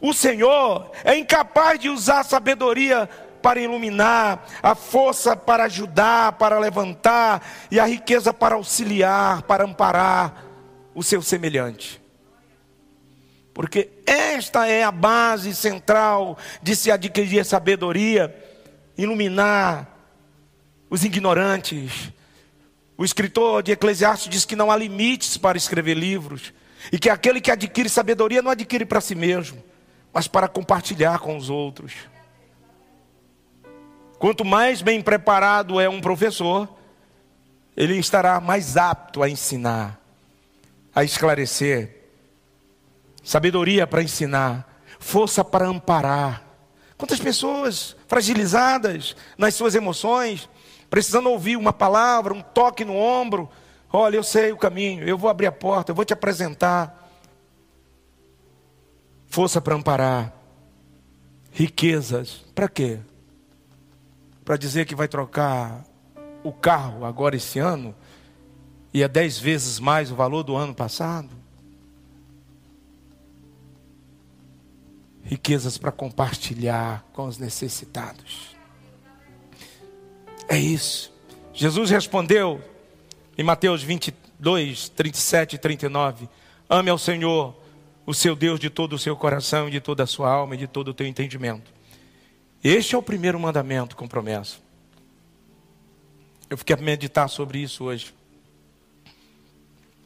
o 0.02 0.14
Senhor 0.14 0.92
é 1.04 1.18
incapaz 1.18 1.80
de 1.80 1.90
usar 1.90 2.22
a 2.22 2.24
sabedoria 2.24 3.10
para 3.42 3.60
iluminar, 3.60 4.46
a 4.62 4.76
força 4.76 5.36
para 5.36 5.66
ajudar, 5.66 6.34
para 6.34 6.60
levantar 6.60 7.46
e 7.72 7.80
a 7.80 7.86
riqueza 7.86 8.34
para 8.34 8.56
auxiliar, 8.56 9.42
para 9.44 9.64
amparar 9.64 10.46
o 10.94 11.04
seu 11.04 11.22
semelhante. 11.22 12.02
Porque 13.54 13.90
esta 14.06 14.68
é 14.68 14.84
a 14.84 14.92
base 14.92 15.54
central 15.54 16.38
de 16.62 16.76
se 16.76 16.92
adquirir 16.92 17.44
sabedoria, 17.44 18.34
iluminar 18.98 19.88
os 20.90 21.04
ignorantes. 21.04 22.12
O 22.98 23.04
escritor 23.04 23.64
de 23.64 23.72
Eclesiastes 23.72 24.30
diz 24.30 24.46
que 24.46 24.56
não 24.56 24.72
há 24.72 24.78
limites 24.78 25.38
para 25.38 25.58
escrever 25.58 25.96
livros, 25.96 26.54
e 26.92 26.98
que 26.98 27.10
aquele 27.10 27.42
que 27.42 27.52
adquire 27.52 27.90
sabedoria 27.90 28.42
não 28.42 28.52
adquire 28.52 28.86
para 28.86 29.02
si 29.02 29.16
mesmo, 29.16 29.62
mas 30.14 30.28
para 30.28 30.48
compartilhar 30.48 31.20
com 31.20 31.38
os 31.38 31.50
outros. 31.50 31.94
Quanto 34.20 34.46
mais 34.46 34.82
bem 34.84 35.02
preparado 35.02 35.80
é 35.80 35.90
um 35.90 36.02
professor, 36.02 36.70
ele 37.76 37.98
estará 37.98 38.40
mais 38.40 38.78
apto 38.78 39.24
a 39.24 39.30
ensinar 39.30 40.00
a 40.94 41.04
esclarecer, 41.04 41.96
sabedoria 43.24 43.86
para 43.86 44.04
ensinar, 44.04 44.82
força 45.00 45.44
para 45.46 45.68
amparar. 45.68 46.44
Quantas 46.98 47.20
pessoas 47.20 47.96
fragilizadas 48.08 49.16
nas 49.38 49.56
suas 49.56 49.76
emoções, 49.76 50.50
precisando 50.90 51.30
ouvir 51.30 51.56
uma 51.56 51.72
palavra, 51.72 52.34
um 52.34 52.42
toque 52.42 52.84
no 52.84 52.96
ombro. 52.98 53.50
Olha, 53.92 54.18
eu 54.18 54.24
sei 54.24 54.52
o 54.52 54.58
caminho, 54.58 55.08
eu 55.08 55.18
vou 55.18 55.30
abrir 55.30 55.48
a 55.48 55.52
porta, 55.52 55.92
eu 55.92 55.96
vou 55.96 56.04
te 56.04 56.14
apresentar. 56.14 57.10
Força 59.30 59.62
para 59.62 59.76
amparar. 59.76 60.34
Riquezas, 61.52 62.44
para 62.54 62.68
quê? 62.68 63.00
Para 64.50 64.58
dizer 64.58 64.88
que 64.88 64.96
vai 64.96 65.08
trocar 65.08 65.86
o 66.44 66.52
carro 66.52 67.06
agora 67.06 67.36
esse 67.36 67.60
ano 67.60 67.94
e 68.92 69.04
é 69.04 69.08
dez 69.08 69.38
vezes 69.38 69.80
mais 69.80 70.12
o 70.12 70.16
valor 70.16 70.42
do 70.42 70.56
ano 70.56 70.74
passado? 70.74 71.30
Riquezas 75.22 75.78
para 75.78 75.92
compartilhar 75.92 77.06
com 77.14 77.28
os 77.28 77.38
necessitados. 77.38 78.58
É 80.48 80.58
isso. 80.58 81.14
Jesus 81.54 81.92
respondeu 81.92 82.60
em 83.38 83.44
Mateus 83.44 83.84
22, 83.84 84.90
37 84.90 85.58
e 85.58 85.60
39: 85.60 86.28
Ame 86.68 86.90
ao 86.90 86.98
Senhor, 86.98 87.56
o 88.04 88.16
seu 88.16 88.36
Deus, 88.36 88.60
de 88.60 88.72
todo 88.72 88.94
o 88.94 88.98
seu 88.98 89.16
coração, 89.16 89.70
de 89.70 89.80
toda 89.80 90.06
a 90.06 90.08
sua 90.08 90.32
alma 90.32 90.56
e 90.56 90.58
de 90.58 90.66
todo 90.66 90.88
o 90.88 90.94
teu 90.96 91.06
entendimento. 91.06 91.79
Este 92.64 92.94
é 92.94 92.98
o 92.98 93.02
primeiro 93.02 93.40
mandamento 93.40 93.96
com 93.96 94.08
promessa. 94.08 94.58
Eu 96.50 96.58
fiquei 96.58 96.76
a 96.76 96.80
meditar 96.80 97.30
sobre 97.30 97.60
isso 97.60 97.86
hoje. 97.86 98.14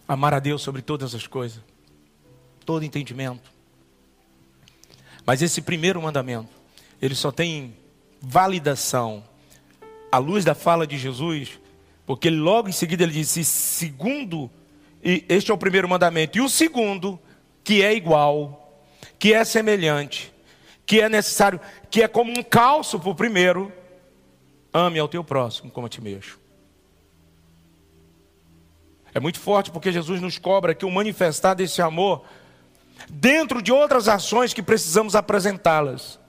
Amar 0.08 0.34
a 0.34 0.39
Deus 0.39 0.62
sobre 0.62 0.82
todas 0.82 1.16
as 1.16 1.26
coisas, 1.26 1.62
todo 2.66 2.84
entendimento. 2.84 3.52
Mas 5.26 5.42
esse 5.42 5.62
primeiro 5.62 6.02
mandamento, 6.02 6.50
ele 7.02 7.16
só 7.16 7.32
tem 7.32 7.74
validação 8.22 9.24
à 10.12 10.18
luz 10.18 10.44
da 10.44 10.54
fala 10.54 10.86
de 10.86 10.98
Jesus, 10.98 11.60
porque 12.06 12.30
logo 12.30 12.68
em 12.68 12.74
seguida 12.74 13.04
ele 13.04 13.13
disse: 13.13 13.44
segundo, 13.46 14.52
e 15.02 15.26
este 15.30 15.50
é 15.50 15.54
o 15.54 15.58
primeiro 15.58 15.88
mandamento, 15.88 16.38
e 16.38 16.42
o 16.42 16.50
segundo, 16.50 17.18
que 17.63 17.82
é 17.82 17.96
igual, 17.96 18.84
que 19.18 19.34
é 19.34 19.46
semelhante, 19.46 20.33
que 20.86 21.02
é 21.02 21.10
necessário, 21.10 21.60
que 21.89 22.02
é 22.02 22.08
como 22.08 22.32
um 22.32 22.43
calço 22.43 23.00
para 23.00 23.10
o 23.10 23.15
primeiro, 23.15 23.72
ame 24.74 25.00
ao 25.00 25.08
teu 25.08 25.24
próximo 25.24 25.72
como 25.72 25.88
a 25.88 25.89
ti 25.89 26.02
mesmo. 26.02 26.43
É 29.13 29.19
muito 29.19 29.39
forte 29.39 29.69
porque 29.69 29.91
Jesus 29.91 30.19
nos 30.19 30.39
cobra 30.39 30.74
que 30.74 30.86
o 30.86 30.91
manifestar 30.91 31.54
desse 31.54 31.82
amor, 31.82 32.26
dentro 33.10 33.62
de 33.62 33.72
outras 33.72 34.08
ações 34.08 34.54
que 34.54 34.63
precisamos 34.63 35.15
apresentá-las, 35.15 36.19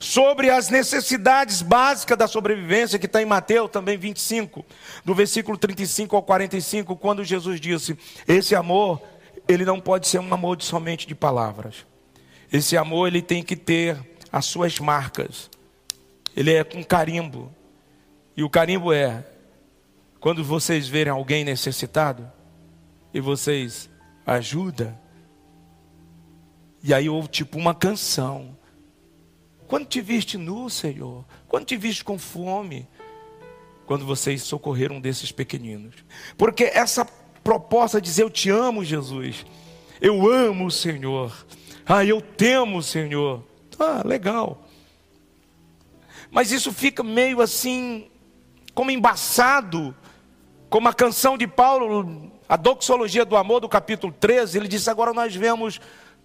sobre 0.00 0.50
as 0.50 0.68
necessidades 0.68 1.62
básicas 1.62 2.18
da 2.18 2.26
sobrevivência, 2.26 2.98
que 2.98 3.06
está 3.06 3.22
em 3.22 3.26
Mateus 3.26 3.70
também 3.70 3.96
25, 3.96 4.64
do 5.04 5.14
versículo 5.14 5.56
35 5.56 6.16
ao 6.16 6.22
45, 6.22 6.96
quando 6.96 7.22
Jesus 7.22 7.60
disse: 7.60 7.96
Esse 8.26 8.56
amor, 8.56 9.00
ele 9.46 9.64
não 9.64 9.80
pode 9.80 10.08
ser 10.08 10.18
um 10.18 10.34
amor 10.34 10.56
de 10.56 10.64
somente 10.64 11.06
de 11.06 11.14
palavras. 11.14 11.86
Esse 12.54 12.76
amor, 12.76 13.08
ele 13.08 13.20
tem 13.20 13.42
que 13.42 13.56
ter 13.56 13.98
as 14.30 14.44
suas 14.44 14.78
marcas. 14.78 15.50
Ele 16.36 16.52
é 16.52 16.62
com 16.62 16.84
carimbo. 16.84 17.52
E 18.36 18.44
o 18.44 18.48
carimbo 18.48 18.92
é 18.92 19.26
quando 20.20 20.44
vocês 20.44 20.86
verem 20.86 21.12
alguém 21.12 21.44
necessitado 21.44 22.30
e 23.12 23.20
vocês 23.20 23.90
ajudam, 24.24 24.96
e 26.80 26.94
aí 26.94 27.08
houve 27.08 27.26
tipo 27.26 27.58
uma 27.58 27.74
canção. 27.74 28.56
Quando 29.66 29.86
te 29.86 30.00
viste 30.00 30.38
nu, 30.38 30.70
Senhor? 30.70 31.24
Quando 31.48 31.64
te 31.64 31.76
viste 31.76 32.04
com 32.04 32.16
fome? 32.16 32.86
Quando 33.84 34.06
vocês 34.06 34.44
socorreram 34.44 35.00
desses 35.00 35.32
pequeninos. 35.32 35.96
Porque 36.38 36.70
essa 36.72 37.04
proposta 37.42 38.00
de 38.00 38.06
dizer 38.08 38.22
eu 38.22 38.30
te 38.30 38.48
amo, 38.48 38.84
Jesus. 38.84 39.44
Eu 40.00 40.30
amo 40.30 40.66
o 40.66 40.70
Senhor. 40.70 41.32
Ah, 41.86 42.04
eu 42.04 42.20
temo 42.20 42.82
Senhor. 42.82 43.44
Ah, 43.78 44.02
legal. 44.04 44.66
Mas 46.30 46.50
isso 46.50 46.72
fica 46.72 47.02
meio 47.02 47.40
assim, 47.40 48.08
como 48.74 48.90
embaçado 48.90 49.94
como 50.74 50.88
a 50.88 50.92
canção 50.92 51.38
de 51.38 51.46
Paulo, 51.46 52.32
a 52.48 52.56
doxologia 52.56 53.24
do 53.24 53.36
amor, 53.36 53.60
do 53.60 53.68
capítulo 53.68 54.12
13, 54.12 54.58
ele 54.58 54.66
disse: 54.66 54.90
agora 54.90 55.12
nós 55.12 55.32
vemos 55.32 55.80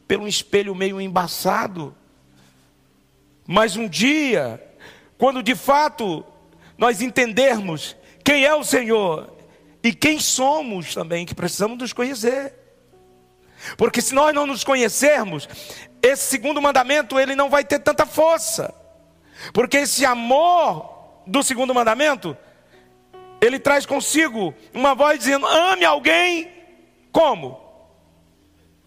pelo 0.08 0.28
espelho 0.28 0.74
meio 0.74 1.00
embaçado. 1.00 1.96
Mas 3.46 3.76
um 3.76 3.88
dia, 3.88 4.60
quando 5.20 5.44
de 5.44 5.54
fato 5.54 6.26
nós 6.80 7.00
entendermos 7.00 7.96
quem 8.26 8.44
é 8.44 8.56
o 8.56 8.64
Senhor 8.64 9.32
e 9.84 9.94
quem 9.94 10.20
somos 10.20 10.96
também, 10.96 11.28
que 11.28 11.36
precisamos 11.36 11.78
nos 11.78 11.94
conhecer. 11.94 12.56
Porque 13.78 14.02
se 14.02 14.14
nós 14.14 14.34
não 14.34 14.46
nos 14.46 14.64
conhecermos, 14.64 15.48
esse 16.02 16.24
segundo 16.24 16.62
mandamento 16.62 17.20
ele 17.20 17.36
não 17.36 17.50
vai 17.50 17.64
ter 17.64 17.80
tanta 17.80 18.06
força. 18.06 18.74
Porque 19.54 19.78
esse 19.78 20.06
amor 20.06 21.22
do 21.26 21.44
segundo 21.44 21.74
mandamento 21.74 22.38
ele 23.42 23.60
traz 23.60 23.86
consigo 23.86 24.54
uma 24.74 24.94
voz 24.94 25.20
dizendo: 25.20 25.46
ame 25.46 25.86
alguém 25.86 26.52
como? 27.12 27.60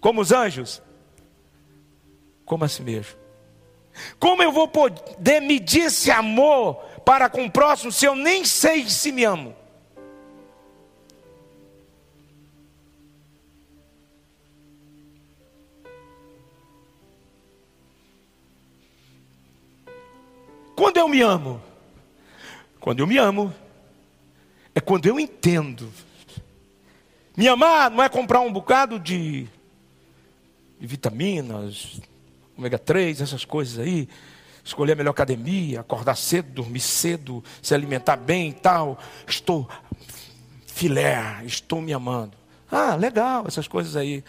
Como 0.00 0.20
os 0.20 0.32
anjos? 0.32 0.82
Como 2.44 2.64
a 2.64 2.68
si 2.68 2.82
mesmo. 2.82 3.16
Como 4.18 4.42
eu 4.42 4.50
vou 4.50 4.68
poder 4.68 5.40
medir 5.40 5.84
esse 5.84 6.10
amor 6.10 6.76
para 7.04 7.28
com 7.28 7.44
o 7.44 7.50
próximo 7.50 7.92
se 7.92 8.06
eu 8.06 8.14
nem 8.14 8.44
sei 8.44 8.88
se 8.88 9.12
me 9.12 9.24
amo? 9.24 9.54
Quando 20.82 20.96
eu 20.96 21.06
me 21.06 21.20
amo? 21.20 21.62
Quando 22.80 22.98
eu 22.98 23.06
me 23.06 23.16
amo, 23.16 23.54
é 24.74 24.80
quando 24.80 25.06
eu 25.06 25.20
entendo. 25.20 25.88
Me 27.36 27.46
amar 27.46 27.88
não 27.88 28.02
é 28.02 28.08
comprar 28.08 28.40
um 28.40 28.52
bocado 28.52 28.98
de, 28.98 29.46
de 30.80 30.86
vitaminas, 30.88 32.00
ômega 32.58 32.80
3, 32.80 33.20
essas 33.20 33.44
coisas 33.44 33.78
aí. 33.78 34.08
Escolher 34.64 34.94
a 34.94 34.96
melhor 34.96 35.12
academia, 35.12 35.78
acordar 35.78 36.16
cedo, 36.16 36.50
dormir 36.50 36.80
cedo, 36.80 37.44
se 37.62 37.72
alimentar 37.72 38.16
bem 38.16 38.48
e 38.48 38.52
tal. 38.52 38.98
Estou 39.24 39.68
filé, 40.66 41.44
estou 41.44 41.80
me 41.80 41.92
amando. 41.92 42.36
Ah, 42.68 42.96
legal, 42.96 43.44
essas 43.46 43.68
coisas 43.68 43.94
aí. 43.94 44.24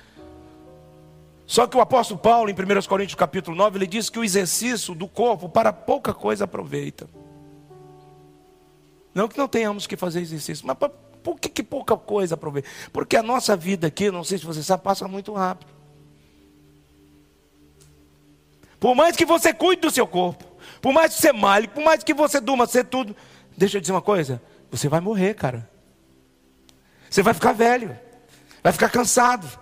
Só 1.53 1.67
que 1.67 1.77
o 1.77 1.81
apóstolo 1.81 2.19
Paulo, 2.19 2.49
em 2.49 2.53
1 2.53 2.87
Coríntios 2.87 3.13
capítulo 3.13 3.55
9, 3.55 3.77
ele 3.77 3.85
diz 3.85 4.09
que 4.09 4.17
o 4.17 4.23
exercício 4.23 4.95
do 4.95 5.07
corpo 5.07 5.47
para 5.47 5.71
pouca 5.71 6.11
coisa 6.11 6.45
aproveita. 6.45 7.07
Não 9.13 9.27
que 9.27 9.37
não 9.37 9.47
tenhamos 9.47 9.85
que 9.85 9.95
fazer 9.95 10.21
exercício, 10.21 10.65
mas 10.65 10.75
por 11.21 11.39
que, 11.39 11.49
que 11.49 11.61
pouca 11.61 11.95
coisa 11.95 12.33
aproveita? 12.33 12.67
Porque 12.91 13.15
a 13.15 13.21
nossa 13.21 13.55
vida 13.55 13.85
aqui, 13.85 14.09
não 14.09 14.23
sei 14.23 14.39
se 14.39 14.45
você 14.47 14.63
sabe, 14.63 14.81
passa 14.81 15.07
muito 15.07 15.31
rápido. 15.31 15.71
Por 18.79 18.95
mais 18.95 19.15
que 19.15 19.23
você 19.23 19.53
cuide 19.53 19.83
do 19.83 19.91
seu 19.91 20.07
corpo, 20.07 20.43
por 20.81 20.91
mais 20.91 21.13
que 21.13 21.21
você 21.21 21.31
malhe, 21.31 21.67
por 21.67 21.83
mais 21.83 22.03
que 22.03 22.15
você 22.15 22.41
durma, 22.41 22.65
você 22.65 22.83
tudo. 22.83 23.15
Deixa 23.55 23.77
eu 23.77 23.81
dizer 23.81 23.93
uma 23.93 24.01
coisa: 24.01 24.41
você 24.71 24.89
vai 24.89 25.01
morrer, 25.01 25.35
cara. 25.35 25.69
Você 27.11 27.21
vai 27.21 27.35
ficar 27.35 27.51
velho, 27.51 27.95
vai 28.63 28.73
ficar 28.73 28.89
cansado. 28.89 29.61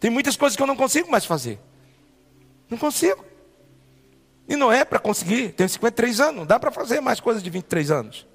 Tem 0.00 0.10
muitas 0.10 0.36
coisas 0.36 0.56
que 0.56 0.62
eu 0.62 0.66
não 0.66 0.76
consigo 0.76 1.10
mais 1.10 1.24
fazer. 1.24 1.58
Não 2.70 2.78
consigo. 2.78 3.24
E 4.48 4.56
não 4.56 4.72
é 4.72 4.84
para 4.84 4.98
conseguir. 4.98 5.52
Tenho 5.52 5.68
53 5.68 6.20
anos, 6.20 6.36
não 6.36 6.46
dá 6.46 6.58
para 6.58 6.70
fazer 6.70 7.00
mais 7.00 7.20
coisas 7.20 7.42
de 7.42 7.50
23 7.50 7.90
anos. 7.90 8.26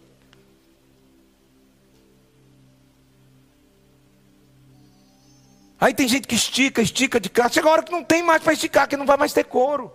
Aí 5.79 5.93
tem 5.93 6.07
gente 6.07 6.27
que 6.27 6.35
estica, 6.35 6.81
estica 6.81 7.19
de 7.19 7.29
cá. 7.29 7.49
Chega 7.49 7.67
a 7.67 7.71
hora 7.71 7.83
que 7.83 7.91
não 7.91 8.03
tem 8.03 8.23
mais 8.23 8.41
para 8.41 8.53
esticar, 8.53 8.87
que 8.87 8.95
não 8.95 9.05
vai 9.05 9.17
mais 9.17 9.33
ter 9.33 9.43
couro. 9.43 9.91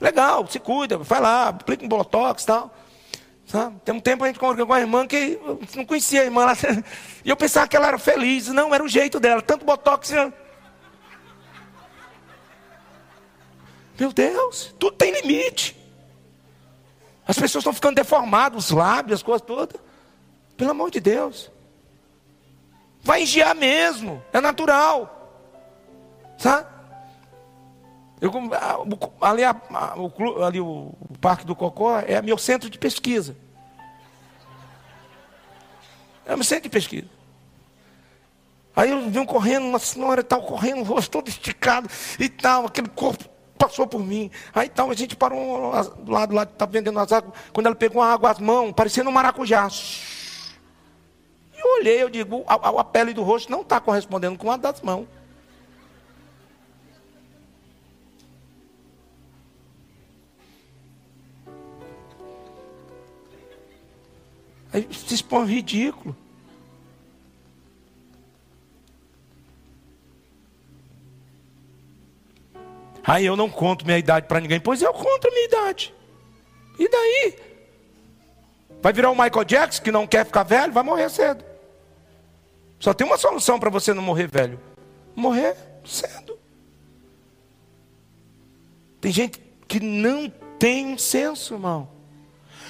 Legal, 0.00 0.46
se 0.48 0.58
cuida, 0.58 0.98
vai 0.98 1.20
lá, 1.20 1.48
aplica 1.48 1.84
um 1.84 1.88
botox 1.88 2.42
e 2.42 2.46
tal. 2.46 2.74
Sabe? 3.48 3.80
Tem 3.82 3.94
um 3.94 4.00
tempo 4.00 4.24
a 4.24 4.26
gente 4.26 4.38
conversou 4.38 4.66
com 4.66 4.74
a 4.74 4.80
irmã 4.80 5.06
que 5.06 5.40
não 5.74 5.86
conhecia 5.86 6.20
a 6.20 6.24
irmã. 6.24 6.42
Ela, 6.42 6.52
e 7.24 7.30
eu 7.30 7.36
pensava 7.36 7.66
que 7.66 7.74
ela 7.74 7.88
era 7.88 7.98
feliz. 7.98 8.48
Não, 8.48 8.74
era 8.74 8.84
o 8.84 8.88
jeito 8.88 9.18
dela. 9.18 9.40
Tanto 9.40 9.64
botox. 9.64 10.12
Meu 13.98 14.12
Deus, 14.12 14.74
tudo 14.78 14.96
tem 14.98 15.10
limite. 15.12 15.74
As 17.26 17.38
pessoas 17.38 17.62
estão 17.62 17.72
ficando 17.72 17.94
deformadas, 17.94 18.66
os 18.66 18.70
lábios, 18.70 19.20
as 19.20 19.22
coisas 19.22 19.46
todas. 19.46 19.80
Pelo 20.54 20.70
amor 20.70 20.90
de 20.90 21.00
Deus. 21.00 21.50
Vai 23.02 23.22
engiar 23.22 23.54
mesmo, 23.54 24.22
é 24.30 24.42
natural. 24.42 25.14
Sabe? 26.36 26.68
Eu, 28.20 28.32
ali, 29.20 29.44
a, 29.44 29.54
o, 29.96 30.44
ali 30.44 30.60
o, 30.60 30.92
Parque 31.20 31.46
do 31.46 31.54
Cocó 31.54 31.98
é 32.00 32.20
meu 32.20 32.36
centro 32.36 32.68
de 32.68 32.78
pesquisa. 32.78 33.36
É 36.26 36.34
meu 36.34 36.44
centro 36.44 36.64
de 36.64 36.70
pesquisa. 36.70 37.08
Aí 38.74 38.90
eu 38.90 39.08
vim 39.10 39.24
correndo, 39.24 39.66
uma 39.66 39.78
senhora 39.78 40.22
tal, 40.22 40.42
correndo, 40.42 40.80
o 40.80 40.84
rosto 40.84 41.10
todo 41.10 41.28
esticado 41.28 41.88
e 42.18 42.28
tal, 42.28 42.66
aquele 42.66 42.88
corpo 42.88 43.24
passou 43.58 43.86
por 43.86 44.00
mim. 44.00 44.30
Aí 44.54 44.68
então 44.72 44.90
a 44.90 44.94
gente 44.94 45.16
parou 45.16 45.72
do 45.98 46.12
lado 46.12 46.34
lá, 46.34 46.44
estava 46.44 46.70
vendendo 46.70 46.98
as 46.98 47.10
águas. 47.10 47.34
Quando 47.52 47.66
ela 47.66 47.74
pegou 47.74 48.00
a 48.00 48.12
água, 48.12 48.30
as 48.30 48.38
mãos, 48.38 48.72
parecendo 48.72 49.10
um 49.10 49.12
maracujá. 49.12 49.68
E 51.56 51.60
eu 51.60 51.74
olhei, 51.80 52.02
eu 52.02 52.08
digo, 52.08 52.44
a, 52.46 52.54
a 52.54 52.84
pele 52.84 53.12
do 53.12 53.22
rosto 53.22 53.50
não 53.50 53.62
está 53.62 53.80
correspondendo 53.80 54.38
com 54.38 54.50
a 54.50 54.56
das 54.56 54.80
mãos. 54.80 55.06
Aí 64.72 64.88
se 64.92 65.14
expõe 65.14 65.46
ridículo. 65.46 66.16
Aí 73.02 73.24
eu 73.24 73.36
não 73.36 73.48
conto 73.48 73.86
minha 73.86 73.96
idade 73.96 74.26
para 74.26 74.40
ninguém. 74.40 74.60
Pois 74.60 74.82
eu 74.82 74.92
conto 74.92 75.28
a 75.28 75.30
minha 75.30 75.44
idade. 75.46 75.94
E 76.78 76.88
daí? 76.88 77.38
Vai 78.82 78.92
virar 78.92 79.10
o 79.10 79.14
Michael 79.14 79.44
Jackson 79.44 79.82
que 79.82 79.90
não 79.90 80.06
quer 80.06 80.26
ficar 80.26 80.42
velho? 80.42 80.72
Vai 80.72 80.82
morrer 80.82 81.08
cedo. 81.08 81.44
Só 82.78 82.92
tem 82.94 83.06
uma 83.06 83.18
solução 83.18 83.58
para 83.58 83.70
você 83.70 83.92
não 83.94 84.02
morrer 84.02 84.28
velho: 84.28 84.60
morrer 85.16 85.56
cedo. 85.84 86.38
Tem 89.00 89.10
gente 89.10 89.40
que 89.66 89.80
não 89.80 90.30
tem 90.58 90.98
senso, 90.98 91.54
irmão. 91.54 91.88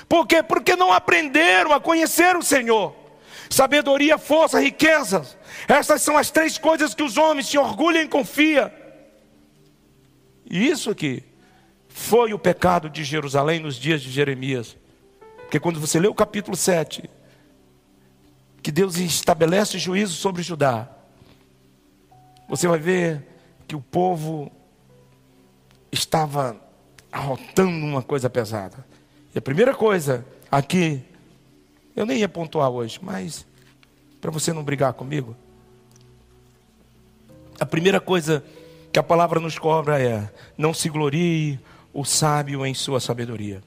Por 0.08 0.26
quê? 0.26 0.42
Porque 0.42 0.74
não 0.74 0.92
aprenderam 0.92 1.72
a 1.72 1.80
conhecer 1.80 2.36
o 2.36 2.42
Senhor. 2.42 2.94
Sabedoria, 3.50 4.18
força, 4.18 4.60
riqueza. 4.60 5.26
Essas 5.66 6.02
são 6.02 6.16
as 6.16 6.30
três 6.30 6.56
coisas 6.56 6.94
que 6.94 7.02
os 7.02 7.16
homens 7.16 7.48
se 7.48 7.58
orgulham 7.58 8.02
e 8.02 8.08
confiam. 8.08 8.70
E 10.50 10.66
isso 10.66 10.90
aqui 10.90 11.22
foi 11.88 12.32
o 12.32 12.38
pecado 12.38 12.88
de 12.88 13.04
Jerusalém 13.04 13.60
nos 13.60 13.76
dias 13.76 14.00
de 14.00 14.10
Jeremias. 14.10 14.76
Porque 15.40 15.60
quando 15.60 15.80
você 15.80 15.98
lê 15.98 16.08
o 16.08 16.14
capítulo 16.14 16.56
7, 16.56 17.08
que 18.62 18.70
Deus 18.70 18.96
estabelece 18.96 19.78
juízo 19.78 20.14
sobre 20.14 20.42
Judá, 20.42 20.88
você 22.48 22.66
vai 22.66 22.78
ver 22.78 23.26
que 23.66 23.76
o 23.76 23.80
povo 23.80 24.50
estava 25.92 26.56
arrotando 27.12 27.86
uma 27.86 28.02
coisa 28.02 28.30
pesada. 28.30 28.87
E 29.34 29.38
a 29.38 29.42
primeira 29.42 29.74
coisa 29.74 30.24
aqui, 30.50 31.02
eu 31.94 32.06
nem 32.06 32.18
ia 32.18 32.28
pontuar 32.28 32.70
hoje, 32.70 32.98
mas 33.02 33.46
para 34.20 34.30
você 34.30 34.52
não 34.52 34.62
brigar 34.62 34.92
comigo, 34.92 35.36
a 37.60 37.66
primeira 37.66 38.00
coisa 38.00 38.42
que 38.92 38.98
a 38.98 39.02
palavra 39.02 39.40
nos 39.40 39.58
cobra 39.58 40.00
é: 40.00 40.30
não 40.56 40.72
se 40.72 40.88
glorie 40.88 41.58
o 41.92 42.04
sábio 42.04 42.64
em 42.64 42.74
sua 42.74 43.00
sabedoria. 43.00 43.62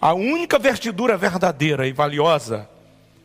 A 0.00 0.14
única 0.14 0.58
vestidura 0.58 1.16
verdadeira 1.16 1.86
e 1.86 1.92
valiosa 1.92 2.68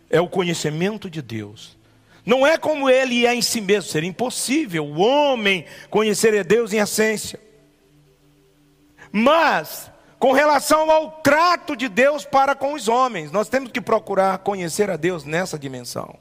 é 0.09 0.19
o 0.19 0.27
conhecimento 0.27 1.09
de 1.09 1.21
Deus. 1.21 1.77
Não 2.25 2.45
é 2.45 2.57
como 2.57 2.89
ele 2.89 3.25
é 3.25 3.33
em 3.33 3.41
si 3.41 3.61
mesmo, 3.61 3.89
seria 3.89 4.09
impossível 4.09 4.85
o 4.85 4.99
homem 4.99 5.65
conhecer 5.89 6.37
a 6.37 6.43
Deus 6.43 6.73
em 6.73 6.77
essência. 6.77 7.39
Mas, 9.11 9.88
com 10.19 10.33
relação 10.33 10.91
ao 10.91 11.11
trato 11.11 11.75
de 11.75 11.87
Deus 11.87 12.25
para 12.25 12.53
com 12.53 12.73
os 12.73 12.87
homens, 12.87 13.31
nós 13.31 13.47
temos 13.47 13.71
que 13.71 13.79
procurar 13.79 14.37
conhecer 14.39 14.89
a 14.89 14.97
Deus 14.97 15.23
nessa 15.23 15.57
dimensão. 15.57 16.15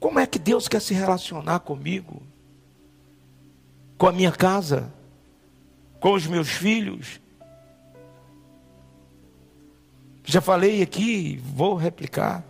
Como 0.00 0.18
é 0.18 0.26
que 0.26 0.38
Deus 0.38 0.66
quer 0.66 0.80
se 0.80 0.94
relacionar 0.94 1.60
comigo? 1.60 2.22
com 4.04 4.08
a 4.08 4.12
minha 4.12 4.32
casa, 4.32 4.92
com 6.00 6.12
os 6.12 6.26
meus 6.26 6.50
filhos. 6.50 7.20
Já 10.24 10.40
falei 10.40 10.82
aqui, 10.82 11.40
vou 11.42 11.74
replicar. 11.74 12.44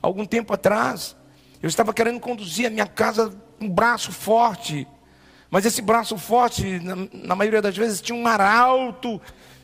Algum 0.00 0.24
tempo 0.24 0.52
atrás, 0.52 1.16
eu 1.62 1.68
estava 1.68 1.92
querendo 1.92 2.20
conduzir 2.20 2.66
a 2.66 2.70
minha 2.70 2.86
casa 2.86 3.30
com 3.58 3.66
um 3.66 3.68
braço 3.68 4.12
forte, 4.12 4.86
mas 5.50 5.66
esse 5.66 5.82
braço 5.82 6.16
forte, 6.16 6.78
na, 6.80 6.96
na 7.12 7.34
maioria 7.34 7.60
das 7.60 7.76
vezes, 7.76 8.00
tinha 8.00 8.16
um 8.16 8.26
arauto 8.26 9.20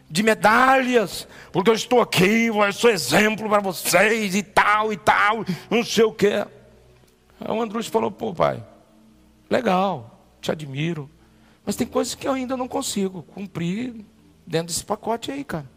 de 0.09 0.23
medalhas, 0.23 1.27
porque 1.53 1.71
eu 1.71 1.75
estou 1.75 2.01
aqui, 2.01 2.47
eu 2.47 2.73
sou 2.73 2.91
exemplo 2.91 3.49
para 3.49 3.61
vocês 3.61 4.35
e 4.35 4.43
tal 4.43 4.93
e 4.93 4.97
tal, 4.97 5.45
não 5.71 5.85
sei 5.85 6.05
o 6.05 6.13
que. 6.13 6.47
Aí 7.41 7.49
o 7.49 7.61
Andrus 7.61 7.87
falou: 7.87 8.11
pô, 8.11 8.35
pai, 8.35 8.63
legal, 9.49 10.21
te 10.41 10.51
admiro. 10.51 11.11
Mas 11.65 11.77
tem 11.77 11.87
coisas 11.87 12.15
que 12.15 12.29
eu 12.29 12.33
ainda 12.33 12.57
não 12.57 12.69
consigo 12.69 13.23
cumprir 13.23 14.05
dentro 14.47 14.69
desse 14.69 14.85
pacote 14.85 15.33
aí, 15.33 15.43
cara. 15.43 15.69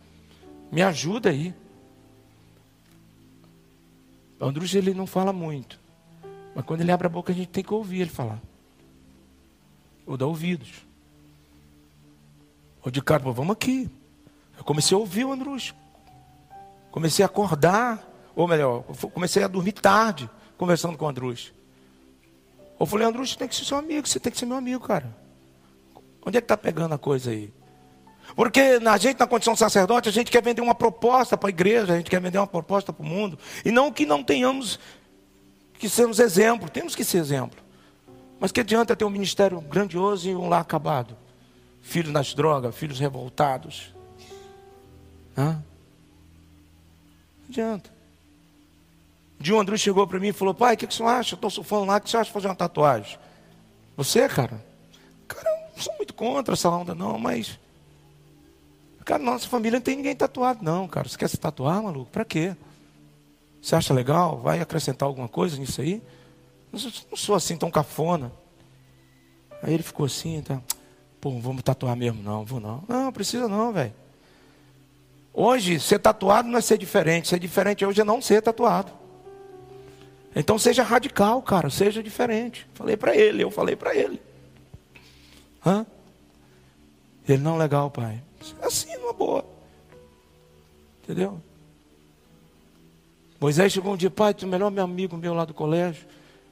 Me 0.72 0.84
ajuda 0.84 1.30
aí. 1.32 1.54
O 4.40 4.46
Andrus, 4.46 4.74
ele 4.76 4.94
não 4.94 5.08
fala 5.08 5.34
muito. 5.34 5.80
Mas 6.56 6.64
quando 6.64 6.82
ele 6.82 6.92
abre 6.92 7.08
a 7.08 7.10
boca, 7.10 7.32
a 7.32 7.36
gente 7.36 7.50
tem 7.50 7.64
que 7.64 7.74
ouvir 7.74 8.02
ele 8.02 8.10
falar. 8.10 8.40
Ou 10.10 10.18
dar 10.18 10.26
ouvidos. 10.26 10.72
Ou 12.84 12.90
de 12.90 13.00
cara, 13.00 13.22
vamos 13.32 13.52
aqui. 13.52 13.88
Eu 14.58 14.64
comecei 14.64 14.96
a 14.96 15.00
ouvir 15.00 15.24
o 15.24 15.32
Andrus. 15.32 15.76
Comecei 16.90 17.24
a 17.24 17.28
acordar. 17.28 18.04
Ou 18.36 18.48
melhor, 18.48 18.84
comecei 19.14 19.44
a 19.44 19.48
dormir 19.48 19.74
tarde 19.74 20.28
conversando 20.58 20.98
com 20.98 21.06
o 21.06 21.08
Andrus. 21.08 21.54
Eu 22.80 22.88
falei, 22.88 23.06
Andrus, 23.06 23.30
você 23.30 23.38
tem 23.38 23.48
que 23.48 23.56
ser 23.56 23.66
seu 23.66 23.78
amigo, 23.78 24.08
você 24.08 24.20
tem 24.20 24.32
que 24.32 24.40
ser 24.40 24.48
meu 24.48 24.58
amigo, 24.58 24.84
cara. 24.84 25.16
Onde 26.26 26.38
é 26.38 26.42
que 26.42 26.46
está 26.46 26.58
pegando 26.58 26.96
a 26.96 26.98
coisa 26.98 27.30
aí? 27.30 27.54
Porque 28.36 28.80
a 28.84 28.98
gente, 28.98 29.20
na 29.20 29.28
condição 29.28 29.54
de 29.54 29.60
sacerdote, 29.60 30.10
a 30.10 30.12
gente 30.12 30.32
quer 30.32 30.42
vender 30.42 30.62
uma 30.62 30.74
proposta 30.74 31.38
para 31.38 31.50
a 31.50 31.52
igreja, 31.52 31.94
a 31.94 31.98
gente 31.98 32.10
quer 32.10 32.20
vender 32.20 32.40
uma 32.40 32.48
proposta 32.48 32.92
para 32.92 33.06
o 33.06 33.08
mundo. 33.08 33.38
E 33.64 33.72
não 33.72 33.92
que 33.92 34.08
não 34.08 34.24
tenhamos 34.24 34.80
que 35.78 35.88
sermos 35.88 36.20
exemplo, 36.20 36.68
temos 36.68 36.96
que 36.96 37.04
ser 37.04 37.20
exemplo. 37.20 37.69
Mas 38.40 38.52
que 38.52 38.62
adianta 38.62 38.96
ter 38.96 39.04
um 39.04 39.10
ministério 39.10 39.60
grandioso 39.60 40.30
e 40.30 40.36
um 40.36 40.48
lar 40.48 40.62
acabado? 40.62 41.16
Filhos 41.82 42.12
nas 42.12 42.34
drogas, 42.34 42.76
filhos 42.76 43.00
revoltados. 43.00 43.94
Hã? 45.38 45.64
Não 47.42 47.50
adianta. 47.50 47.90
Um 49.42 49.54
o 49.54 49.60
André 49.60 49.78
chegou 49.78 50.06
para 50.06 50.20
mim 50.20 50.30
e 50.30 50.34
falou: 50.34 50.54
Pai, 50.54 50.76
o 50.76 50.78
que, 50.78 50.88
que 50.88 50.94
você 50.94 51.04
acha? 51.04 51.36
Estou 51.36 51.50
surfando 51.50 51.86
lá, 51.86 51.98
o 51.98 52.02
que 52.02 52.10
você 52.10 52.18
acha 52.18 52.26
de 52.26 52.34
fazer 52.34 52.48
uma 52.48 52.56
tatuagem? 52.56 53.18
Você, 53.96 54.28
cara? 54.28 54.64
Cara, 55.28 55.50
eu 55.50 55.76
não 55.76 55.82
sou 55.82 55.96
muito 55.96 56.14
contra 56.14 56.54
essa 56.54 56.70
onda, 56.70 56.94
não, 56.94 57.18
mas. 57.18 57.60
Cara, 59.06 59.24
nossa 59.24 59.48
família 59.48 59.80
não 59.80 59.84
tem 59.84 59.96
ninguém 59.96 60.16
tatuado, 60.16 60.64
não, 60.64 60.88
cara. 60.88 61.08
Você 61.08 61.18
quer 61.18 61.30
se 61.30 61.38
tatuar, 61.38 61.82
maluco? 61.82 62.12
Para 62.12 62.26
quê? 62.26 62.56
Você 63.62 63.76
acha 63.76 63.94
legal? 63.94 64.40
Vai 64.40 64.60
acrescentar 64.60 65.08
alguma 65.08 65.28
coisa 65.28 65.58
nisso 65.58 65.82
aí? 65.82 66.02
Não 66.72 66.80
sou, 66.80 66.92
não 67.10 67.18
sou 67.18 67.36
assim 67.36 67.58
tão 67.58 67.72
cafona. 67.72 68.32
Aí 69.62 69.74
ele 69.74 69.84
ficou 69.84 70.06
assim, 70.06 70.42
tá? 70.42 70.62
Pô, 71.20 71.32
vamos 71.40 71.64
tatuar 71.64 71.96
mesmo, 71.96 72.24
não, 72.24 72.46
vou 72.46 72.60
não. 72.60 72.84
Não, 72.88 73.12
precisa 73.12 73.48
não, 73.48 73.74
velho. 73.74 73.94
Hoje, 75.34 75.80
ser 75.80 76.00
tatuado 76.00 76.48
não 76.48 76.58
é 76.58 76.62
ser 76.62 76.78
diferente. 76.78 77.28
Ser 77.28 77.40
diferente 77.40 77.86
hoje 77.86 78.02
é 78.02 78.04
não 78.04 78.22
ser 78.22 78.42
tatuado. 78.42 78.92
Então 80.36 80.60
seja 80.60 80.84
radical, 80.84 81.42
cara, 81.42 81.70
seja 81.70 82.04
diferente. 82.04 82.68
Falei 82.74 82.96
para 82.96 83.16
ele, 83.16 83.44
eu 83.44 83.52
falei 83.52 83.76
para 83.76 83.96
ele. 83.96 84.22
Hã? 85.66 85.86
Ele 87.28 87.42
não 87.42 87.58
legal, 87.58 87.90
pai. 87.92 88.22
Assim, 88.62 88.96
numa 88.98 89.14
boa. 89.14 89.46
Entendeu? 91.04 91.42
Moisés 93.40 93.72
chegou 93.72 93.94
um 93.94 93.98
dia, 93.98 94.10
pai, 94.10 94.34
tu 94.34 94.46
é 94.46 94.48
o 94.48 94.52
melhor 94.52 94.70
meu 94.70 94.84
amigo 94.84 95.16
meu 95.16 95.34
lá 95.34 95.46
do 95.46 95.54
colégio, 95.54 96.06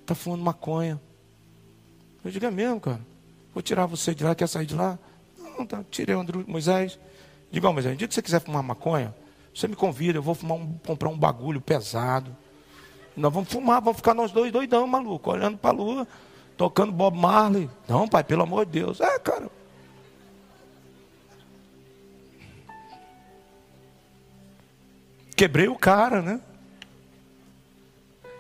tá 0.08 0.16
fumando 0.16 0.43
maconha. 0.43 0.99
Eu 2.24 2.32
digo, 2.32 2.45
é 2.45 2.51
mesmo, 2.51 2.80
cara. 2.80 3.01
Vou 3.53 3.62
tirar 3.62 3.86
você 3.86 4.16
de 4.16 4.24
lá, 4.24 4.34
quer 4.34 4.47
sair 4.47 4.66
de 4.66 4.76
lá? 4.76 4.97
Não, 5.38 5.66
tá. 5.66 5.84
Tirei 5.89 6.16
o 6.16 6.20
André, 6.20 6.43
Moisés. 6.47 6.97
Digo, 7.51 7.68
oh, 7.68 7.74
Moisés, 7.74 7.93
no 7.93 7.97
dia 7.97 8.08
que 8.08 8.14
você 8.14 8.22
quiser 8.22 8.41
fumar 8.41 8.64
maconha, 8.64 9.14
você 9.53 9.68
me 9.68 9.76
convida, 9.76 10.18
eu 10.18 10.22
vou 10.22 10.36
fumar 10.36 10.58
um, 10.58 10.78
comprar 10.86 11.10
um 11.10 11.18
bagulho 11.18 11.60
pesado. 11.60 12.36
Nós 13.16 13.34
vamos 13.34 13.49
fumar, 13.49 13.82
vamos 13.82 13.97
ficar 13.97 14.14
nós 14.14 14.32
dois 14.32 14.51
doidão, 14.51 14.86
maluco, 14.86 15.32
olhando 15.32 15.58
para 15.58 15.72
a 15.72 15.74
lua, 15.74 16.08
tocando 16.55 16.91
Bob 16.91 17.18
Marley. 17.18 17.70
Não, 17.88 18.08
pai, 18.08 18.24
pelo 18.24 18.43
amor 18.43 18.66
de 18.66 18.74
Deus. 18.74 19.01
É, 19.01 19.18
cara. 19.20 19.49
Quebrei 25.36 25.68
o 25.68 25.76
cara, 25.76 26.22
né? 26.22 26.41